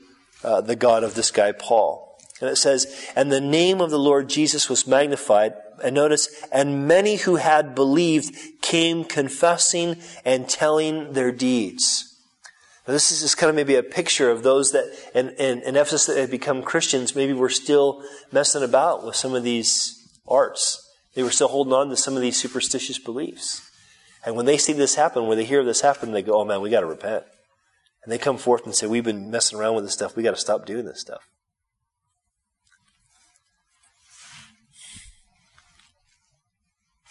uh, 0.44 0.60
the 0.60 0.76
God 0.76 1.02
of 1.04 1.14
this 1.14 1.30
guy, 1.30 1.52
Paul. 1.52 2.18
And 2.40 2.50
it 2.50 2.56
says, 2.56 3.10
and 3.16 3.32
the 3.32 3.40
name 3.40 3.80
of 3.80 3.90
the 3.90 3.98
Lord 3.98 4.28
Jesus 4.28 4.68
was 4.68 4.86
magnified. 4.86 5.54
And 5.82 5.94
notice, 5.94 6.44
and 6.52 6.86
many 6.86 7.16
who 7.16 7.36
had 7.36 7.74
believed 7.74 8.34
came 8.62 9.04
confessing 9.04 9.96
and 10.24 10.48
telling 10.48 11.12
their 11.12 11.32
deeds. 11.32 12.14
Now, 12.86 12.92
this 12.92 13.10
is 13.10 13.34
kind 13.34 13.50
of 13.50 13.56
maybe 13.56 13.74
a 13.74 13.82
picture 13.82 14.30
of 14.30 14.42
those 14.42 14.72
that 14.72 14.84
in, 15.14 15.30
in, 15.30 15.60
in 15.62 15.76
Ephesus 15.76 16.06
that 16.06 16.16
had 16.16 16.30
become 16.30 16.62
Christians, 16.62 17.16
maybe 17.16 17.32
were 17.32 17.48
still 17.48 18.02
messing 18.30 18.62
about 18.62 19.04
with 19.04 19.16
some 19.16 19.34
of 19.34 19.42
these 19.42 20.08
arts. 20.28 20.82
They 21.14 21.22
were 21.22 21.30
still 21.30 21.48
holding 21.48 21.72
on 21.72 21.88
to 21.88 21.96
some 21.96 22.14
of 22.14 22.22
these 22.22 22.36
superstitious 22.36 22.98
beliefs. 22.98 23.68
And 24.24 24.36
when 24.36 24.46
they 24.46 24.58
see 24.58 24.72
this 24.72 24.94
happen, 24.94 25.26
when 25.26 25.38
they 25.38 25.44
hear 25.44 25.64
this 25.64 25.80
happen, 25.80 26.12
they 26.12 26.22
go, 26.22 26.40
oh 26.40 26.44
man, 26.44 26.60
we 26.60 26.70
got 26.70 26.80
to 26.80 26.86
repent. 26.86 27.24
And 28.06 28.12
they 28.12 28.18
come 28.18 28.38
forth 28.38 28.64
and 28.66 28.74
say, 28.74 28.86
We've 28.86 29.02
been 29.02 29.32
messing 29.32 29.58
around 29.58 29.74
with 29.74 29.84
this 29.84 29.92
stuff. 29.92 30.14
we 30.14 30.22
got 30.22 30.30
to 30.30 30.40
stop 30.40 30.64
doing 30.64 30.84
this 30.84 31.00
stuff. 31.00 31.28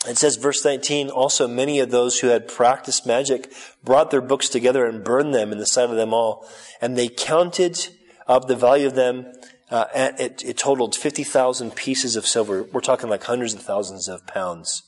It 0.08 0.18
says, 0.18 0.38
verse 0.38 0.64
19, 0.64 1.10
also 1.10 1.50
many 1.50 1.80
of 1.80 1.92
those 1.92 2.20
who 2.20 2.28
had 2.28 2.48
practiced 2.48 3.06
magic 3.06 3.52
brought 3.84 4.10
their 4.10 4.22
books 4.22 4.48
together 4.48 4.86
and 4.86 5.04
burned 5.04 5.34
them 5.34 5.52
in 5.52 5.58
the 5.58 5.66
sight 5.66 5.90
of 5.90 5.98
them 5.98 6.14
all. 6.14 6.48
And 6.80 6.96
they 6.98 7.10
counted 7.10 7.90
up 8.26 8.48
the 8.48 8.56
value 8.56 8.88
of 8.88 8.96
them. 8.96 9.34
Uh, 9.70 9.88
it, 9.94 10.46
it 10.46 10.58
totaled 10.58 10.96
50,000 10.96 11.76
pieces 11.76 12.16
of 12.16 12.26
silver. 12.26 12.64
We're 12.64 12.80
talking 12.80 13.10
like 13.10 13.24
hundreds 13.24 13.54
of 13.54 13.64
thousands 13.64 14.08
of 14.08 14.26
pounds 14.28 14.84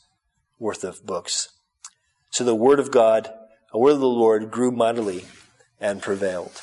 worth 0.58 0.86
of 0.86 1.06
books. 1.06 1.50
So 2.30 2.46
the 2.46 2.56
word 2.56 2.80
of 2.80 2.92
God, 2.92 3.30
the 3.74 3.80
word 3.80 3.94
of 3.94 4.00
the 4.00 4.08
Lord 4.08 4.52
grew 4.52 4.72
mightily 4.72 5.26
and 5.80 6.02
prevailed. 6.02 6.62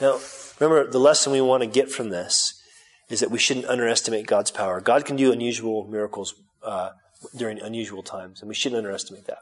Now, 0.00 0.20
remember, 0.58 0.90
the 0.90 1.00
lesson 1.00 1.32
we 1.32 1.40
want 1.40 1.62
to 1.62 1.68
get 1.68 1.90
from 1.90 2.10
this 2.10 2.62
is 3.08 3.20
that 3.20 3.30
we 3.30 3.38
shouldn't 3.38 3.66
underestimate 3.66 4.26
God's 4.26 4.50
power. 4.50 4.80
God 4.80 5.04
can 5.04 5.16
do 5.16 5.32
unusual 5.32 5.86
miracles 5.88 6.34
uh, 6.62 6.90
during 7.36 7.60
unusual 7.60 8.02
times, 8.02 8.40
and 8.40 8.48
we 8.48 8.54
shouldn't 8.54 8.78
underestimate 8.78 9.26
that. 9.26 9.38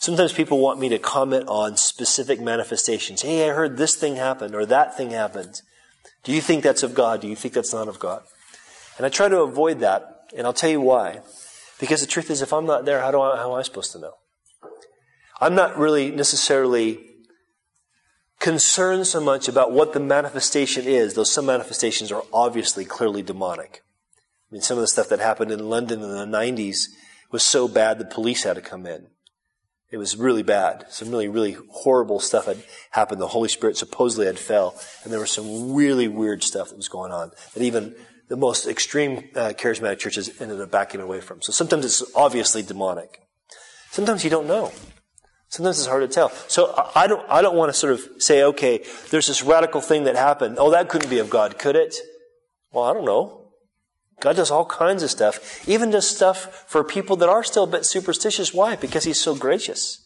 Sometimes 0.00 0.32
people 0.32 0.58
want 0.58 0.78
me 0.78 0.88
to 0.90 0.98
comment 0.98 1.48
on 1.48 1.76
specific 1.76 2.40
manifestations. 2.40 3.22
Hey, 3.22 3.48
I 3.48 3.52
heard 3.52 3.76
this 3.76 3.96
thing 3.96 4.16
happened 4.16 4.54
or 4.54 4.64
that 4.66 4.96
thing 4.96 5.10
happened. 5.10 5.60
Do 6.22 6.32
you 6.32 6.40
think 6.40 6.62
that's 6.62 6.82
of 6.82 6.94
God? 6.94 7.20
Do 7.20 7.28
you 7.28 7.34
think 7.34 7.54
that's 7.54 7.72
not 7.72 7.88
of 7.88 7.98
God? 7.98 8.22
And 8.96 9.06
I 9.06 9.08
try 9.08 9.28
to 9.28 9.40
avoid 9.40 9.80
that, 9.80 10.32
and 10.36 10.46
I'll 10.46 10.52
tell 10.52 10.70
you 10.70 10.80
why. 10.80 11.20
Because 11.80 12.00
the 12.00 12.06
truth 12.06 12.30
is, 12.30 12.42
if 12.42 12.52
I'm 12.52 12.66
not 12.66 12.84
there, 12.84 13.00
how, 13.00 13.10
do 13.10 13.20
I, 13.20 13.36
how 13.36 13.52
am 13.52 13.58
I 13.58 13.62
supposed 13.62 13.92
to 13.92 13.98
know? 13.98 14.14
I'm 15.40 15.54
not 15.54 15.78
really 15.78 16.10
necessarily 16.10 17.07
concerned 18.38 19.06
so 19.06 19.20
much 19.20 19.48
about 19.48 19.72
what 19.72 19.92
the 19.92 20.00
manifestation 20.00 20.86
is, 20.86 21.14
though 21.14 21.24
some 21.24 21.46
manifestations 21.46 22.12
are 22.12 22.22
obviously 22.32 22.84
clearly 22.84 23.22
demonic. 23.22 23.82
I 24.50 24.54
mean, 24.54 24.62
some 24.62 24.78
of 24.78 24.82
the 24.82 24.88
stuff 24.88 25.08
that 25.08 25.20
happened 25.20 25.50
in 25.50 25.68
London 25.68 26.02
in 26.02 26.10
the 26.10 26.24
90s 26.24 26.86
was 27.30 27.42
so 27.42 27.68
bad 27.68 27.98
the 27.98 28.04
police 28.04 28.44
had 28.44 28.54
to 28.54 28.62
come 28.62 28.86
in. 28.86 29.08
It 29.90 29.96
was 29.96 30.16
really 30.16 30.42
bad. 30.42 30.86
Some 30.90 31.10
really, 31.10 31.28
really 31.28 31.56
horrible 31.70 32.20
stuff 32.20 32.46
had 32.46 32.62
happened. 32.90 33.20
The 33.20 33.28
Holy 33.28 33.48
Spirit 33.48 33.76
supposedly 33.76 34.26
had 34.26 34.38
fell, 34.38 34.78
and 35.02 35.12
there 35.12 35.20
was 35.20 35.30
some 35.30 35.74
really 35.74 36.08
weird 36.08 36.42
stuff 36.42 36.68
that 36.68 36.76
was 36.76 36.88
going 36.88 37.10
on 37.10 37.32
that 37.54 37.62
even 37.62 37.94
the 38.28 38.36
most 38.36 38.66
extreme 38.66 39.30
uh, 39.34 39.54
charismatic 39.56 39.98
churches 39.98 40.40
ended 40.40 40.60
up 40.60 40.70
backing 40.70 41.00
away 41.00 41.20
from. 41.20 41.40
So 41.40 41.52
sometimes 41.52 41.86
it's 41.86 42.02
obviously 42.14 42.62
demonic. 42.62 43.22
Sometimes 43.90 44.24
you 44.24 44.30
don't 44.30 44.46
know. 44.46 44.72
Sometimes 45.48 45.78
it's 45.78 45.88
hard 45.88 46.02
to 46.02 46.08
tell. 46.08 46.30
So 46.46 46.74
I 46.94 47.06
don't, 47.06 47.24
I 47.28 47.40
don't 47.40 47.56
want 47.56 47.70
to 47.70 47.78
sort 47.78 47.94
of 47.94 48.06
say, 48.18 48.42
okay, 48.42 48.84
there's 49.10 49.28
this 49.28 49.42
radical 49.42 49.80
thing 49.80 50.04
that 50.04 50.14
happened. 50.14 50.56
Oh, 50.58 50.70
that 50.70 50.88
couldn't 50.88 51.08
be 51.08 51.18
of 51.18 51.30
God, 51.30 51.58
could 51.58 51.74
it? 51.74 51.96
Well, 52.70 52.84
I 52.84 52.92
don't 52.92 53.06
know. 53.06 53.52
God 54.20 54.36
does 54.36 54.50
all 54.50 54.66
kinds 54.66 55.02
of 55.02 55.10
stuff, 55.10 55.66
even 55.68 55.90
does 55.90 56.08
stuff 56.08 56.64
for 56.68 56.82
people 56.82 57.16
that 57.16 57.28
are 57.28 57.44
still 57.44 57.64
a 57.64 57.68
bit 57.68 57.86
superstitious. 57.86 58.52
Why? 58.52 58.76
Because 58.76 59.04
He's 59.04 59.20
so 59.20 59.34
gracious. 59.34 60.04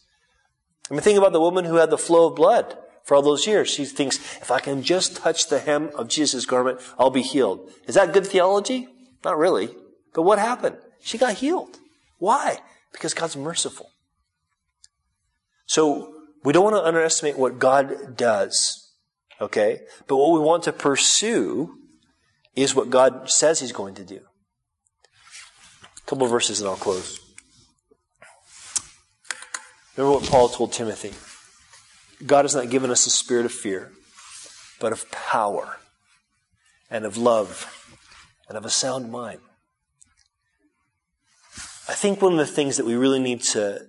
I 0.89 0.93
mean, 0.93 1.01
think 1.01 1.17
about 1.17 1.33
the 1.33 1.41
woman 1.41 1.65
who 1.65 1.75
had 1.75 1.89
the 1.89 1.97
flow 1.97 2.27
of 2.27 2.35
blood 2.35 2.77
for 3.03 3.15
all 3.15 3.21
those 3.21 3.47
years. 3.47 3.69
She 3.69 3.85
thinks, 3.85 4.17
if 4.37 4.51
I 4.51 4.59
can 4.59 4.83
just 4.83 5.17
touch 5.17 5.49
the 5.49 5.59
hem 5.59 5.89
of 5.95 6.09
Jesus' 6.09 6.45
garment, 6.45 6.79
I'll 6.99 7.09
be 7.09 7.21
healed. 7.21 7.71
Is 7.87 7.95
that 7.95 8.13
good 8.13 8.27
theology? 8.27 8.87
Not 9.25 9.37
really. 9.37 9.69
But 10.13 10.23
what 10.23 10.39
happened? 10.39 10.77
She 11.01 11.17
got 11.17 11.35
healed. 11.35 11.79
Why? 12.19 12.59
Because 12.91 13.13
God's 13.13 13.35
merciful. 13.35 13.89
So, 15.73 16.13
we 16.43 16.53
don't 16.53 16.65
want 16.65 16.75
to 16.75 16.85
underestimate 16.85 17.35
what 17.35 17.57
God 17.57 18.15
does. 18.15 18.93
Okay? 19.41 19.79
But 20.07 20.17
what 20.17 20.33
we 20.33 20.39
want 20.39 20.61
to 20.65 20.71
pursue 20.71 21.79
is 22.55 22.75
what 22.75 22.91
God 22.91 23.27
says 23.27 23.59
He's 23.59 23.71
going 23.71 23.95
to 23.95 24.03
do. 24.03 24.19
A 25.97 26.05
couple 26.05 26.27
verses 26.27 26.61
and 26.61 26.69
I'll 26.69 26.75
close. 26.75 27.19
Remember 29.97 30.19
what 30.19 30.29
Paul 30.29 30.47
told 30.47 30.73
Timothy 30.73 31.11
God 32.23 32.45
has 32.45 32.53
not 32.53 32.69
given 32.69 32.91
us 32.91 33.07
a 33.07 33.09
spirit 33.09 33.47
of 33.47 33.51
fear, 33.51 33.91
but 34.79 34.91
of 34.91 35.09
power 35.09 35.77
and 36.91 37.03
of 37.03 37.17
love 37.17 37.89
and 38.47 38.59
of 38.59 38.63
a 38.63 38.69
sound 38.69 39.11
mind. 39.11 39.39
I 41.89 41.93
think 41.93 42.21
one 42.21 42.33
of 42.33 42.37
the 42.37 42.45
things 42.45 42.77
that 42.77 42.85
we 42.85 42.93
really 42.93 43.19
need 43.19 43.41
to 43.53 43.87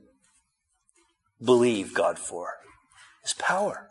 believe 1.44 1.94
God 1.94 2.18
for 2.18 2.54
is 3.24 3.34
power. 3.34 3.88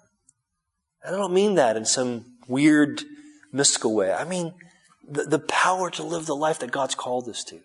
And 1.04 1.16
I 1.16 1.20
don't 1.20 1.34
mean 1.34 1.56
that 1.56 1.78
in 1.78 1.86
some 1.86 2.26
weird 2.48 3.04
mystical 3.52 3.94
way. 3.94 4.14
I 4.14 4.24
mean 4.24 4.54
the, 5.08 5.24
the 5.24 5.40
power 5.40 5.90
to 5.92 6.04
live 6.04 6.26
the 6.26 6.36
life 6.36 6.60
that 6.60 6.72
God's 6.72 6.96
called 6.96 7.28
us 7.28 7.44
to. 7.46 7.60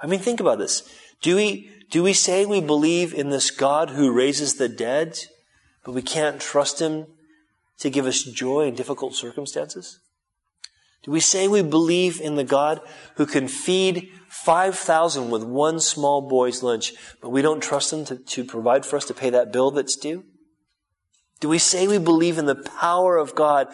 I 0.00 0.06
mean, 0.06 0.20
think 0.20 0.40
about 0.40 0.58
this. 0.58 0.82
Do 1.22 1.36
we, 1.36 1.70
do 1.90 2.02
we 2.02 2.12
say 2.12 2.44
we 2.44 2.60
believe 2.60 3.14
in 3.14 3.30
this 3.30 3.50
God 3.50 3.90
who 3.90 4.12
raises 4.12 4.54
the 4.54 4.68
dead, 4.68 5.18
but 5.84 5.92
we 5.92 6.02
can't 6.02 6.40
trust 6.40 6.80
Him 6.80 7.06
to 7.78 7.90
give 7.90 8.06
us 8.06 8.22
joy 8.22 8.66
in 8.68 8.74
difficult 8.74 9.14
circumstances? 9.14 9.98
Do 11.06 11.12
we 11.12 11.20
say 11.20 11.48
we 11.48 11.62
believe 11.62 12.20
in 12.20 12.34
the 12.34 12.44
God 12.44 12.82
who 13.14 13.24
can 13.24 13.48
feed 13.48 14.10
5,000 14.28 15.30
with 15.30 15.42
one 15.42 15.80
small 15.80 16.28
boy's 16.28 16.62
lunch, 16.62 16.92
but 17.22 17.30
we 17.30 17.40
don't 17.40 17.62
trust 17.62 17.92
Him 17.92 18.04
to, 18.04 18.16
to 18.16 18.44
provide 18.44 18.84
for 18.84 18.96
us 18.96 19.06
to 19.06 19.14
pay 19.14 19.30
that 19.30 19.52
bill 19.52 19.70
that's 19.70 19.96
due? 19.96 20.24
Do 21.40 21.48
we 21.48 21.58
say 21.58 21.88
we 21.88 21.98
believe 21.98 22.36
in 22.36 22.46
the 22.46 22.54
power 22.54 23.16
of 23.16 23.34
God 23.34 23.68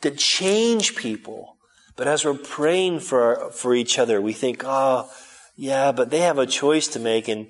to 0.00 0.10
change 0.10 0.96
people 0.96 1.58
but 1.98 2.06
as 2.06 2.24
we're 2.24 2.34
praying 2.34 3.00
for, 3.00 3.50
for 3.50 3.74
each 3.74 3.98
other, 3.98 4.20
we 4.20 4.32
think, 4.32 4.62
oh, 4.64 5.10
yeah, 5.56 5.90
but 5.90 6.10
they 6.10 6.20
have 6.20 6.38
a 6.38 6.46
choice 6.46 6.86
to 6.88 7.00
make. 7.00 7.26
And, 7.26 7.48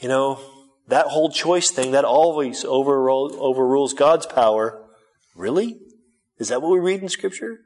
you 0.00 0.08
know, 0.08 0.40
that 0.88 1.06
whole 1.06 1.30
choice 1.30 1.70
thing, 1.70 1.92
that 1.92 2.04
always 2.04 2.64
overrules 2.64 3.94
God's 3.94 4.26
power. 4.26 4.84
Really? 5.36 5.78
Is 6.38 6.48
that 6.48 6.60
what 6.60 6.72
we 6.72 6.80
read 6.80 7.02
in 7.02 7.08
Scripture? 7.08 7.60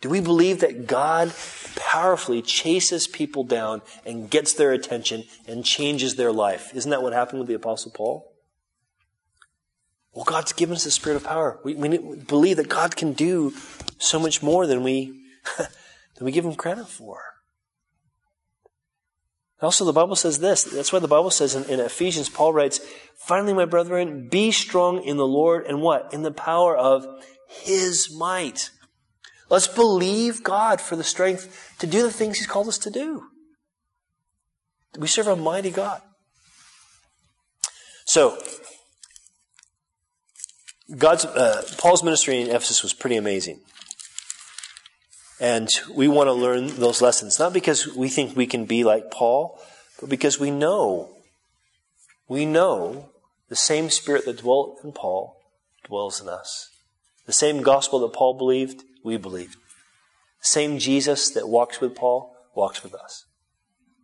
Do 0.00 0.10
we 0.10 0.20
believe 0.20 0.60
that 0.60 0.86
God 0.86 1.32
powerfully 1.76 2.42
chases 2.42 3.06
people 3.06 3.44
down 3.44 3.82
and 4.04 4.30
gets 4.30 4.52
their 4.52 4.72
attention 4.72 5.24
and 5.48 5.64
changes 5.64 6.16
their 6.16 6.32
life? 6.32 6.70
Isn't 6.74 6.90
that 6.90 7.02
what 7.02 7.12
happened 7.12 7.40
with 7.40 7.48
the 7.48 7.54
Apostle 7.54 7.92
Paul? 7.92 8.32
Well, 10.12 10.24
God's 10.24 10.52
given 10.52 10.76
us 10.76 10.84
the 10.84 10.90
spirit 10.90 11.16
of 11.16 11.24
power. 11.24 11.60
We, 11.62 11.74
we 11.74 11.98
believe 11.98 12.56
that 12.56 12.68
God 12.68 12.96
can 12.96 13.12
do 13.12 13.52
so 13.98 14.18
much 14.18 14.42
more 14.42 14.66
than 14.66 14.82
we, 14.82 15.22
than 15.58 16.24
we 16.24 16.32
give 16.32 16.44
him 16.44 16.54
credit 16.54 16.88
for. 16.88 17.20
Also, 19.60 19.84
the 19.84 19.92
Bible 19.92 20.16
says 20.16 20.38
this. 20.38 20.64
That's 20.64 20.92
why 20.92 20.98
the 20.98 21.08
Bible 21.08 21.30
says 21.30 21.54
in, 21.54 21.64
in, 21.64 21.80
Ephesians, 21.80 22.28
Paul 22.28 22.52
writes, 22.52 22.80
Finally, 23.16 23.54
my 23.54 23.64
brethren, 23.64 24.28
be 24.28 24.52
strong 24.52 25.02
in 25.02 25.16
the 25.16 25.26
Lord 25.26 25.66
and 25.66 25.80
what? 25.80 26.12
In 26.12 26.22
the 26.22 26.30
power 26.30 26.76
of 26.76 27.06
his 27.48 28.14
might. 28.14 28.70
Let's 29.48 29.68
believe 29.68 30.42
God 30.42 30.80
for 30.80 30.96
the 30.96 31.04
strength 31.04 31.76
to 31.78 31.86
do 31.86 32.02
the 32.02 32.10
things 32.10 32.38
he's 32.38 32.46
called 32.46 32.68
us 32.68 32.78
to 32.78 32.90
do. 32.90 33.24
We 34.98 35.06
serve 35.06 35.28
a 35.28 35.36
mighty 35.36 35.70
God. 35.70 36.02
So, 38.06 38.38
God's 40.96 41.24
uh, 41.24 41.62
Paul's 41.78 42.02
ministry 42.02 42.40
in 42.40 42.48
Ephesus 42.48 42.82
was 42.82 42.94
pretty 42.94 43.16
amazing. 43.16 43.60
And 45.38 45.68
we 45.94 46.08
want 46.08 46.28
to 46.28 46.32
learn 46.32 46.68
those 46.76 47.02
lessons, 47.02 47.38
not 47.38 47.52
because 47.52 47.86
we 47.94 48.08
think 48.08 48.36
we 48.36 48.46
can 48.46 48.64
be 48.64 48.84
like 48.84 49.10
Paul, 49.10 49.60
but 50.00 50.08
because 50.08 50.40
we 50.40 50.50
know, 50.50 51.10
we 52.28 52.46
know 52.46 53.10
the 53.48 53.56
same 53.56 53.90
spirit 53.90 54.24
that 54.24 54.38
dwelt 54.38 54.78
in 54.82 54.92
Paul 54.92 55.36
dwells 55.84 56.20
in 56.20 56.28
us. 56.28 56.70
The 57.26 57.32
same 57.32 57.62
gospel 57.62 58.00
that 58.00 58.14
Paul 58.14 58.38
believed, 58.38 58.82
we 59.06 59.16
believe. 59.16 59.56
Same 60.40 60.80
Jesus 60.80 61.30
that 61.30 61.48
walks 61.48 61.80
with 61.80 61.94
Paul 61.94 62.34
walks 62.56 62.82
with 62.82 62.92
us. 62.92 63.25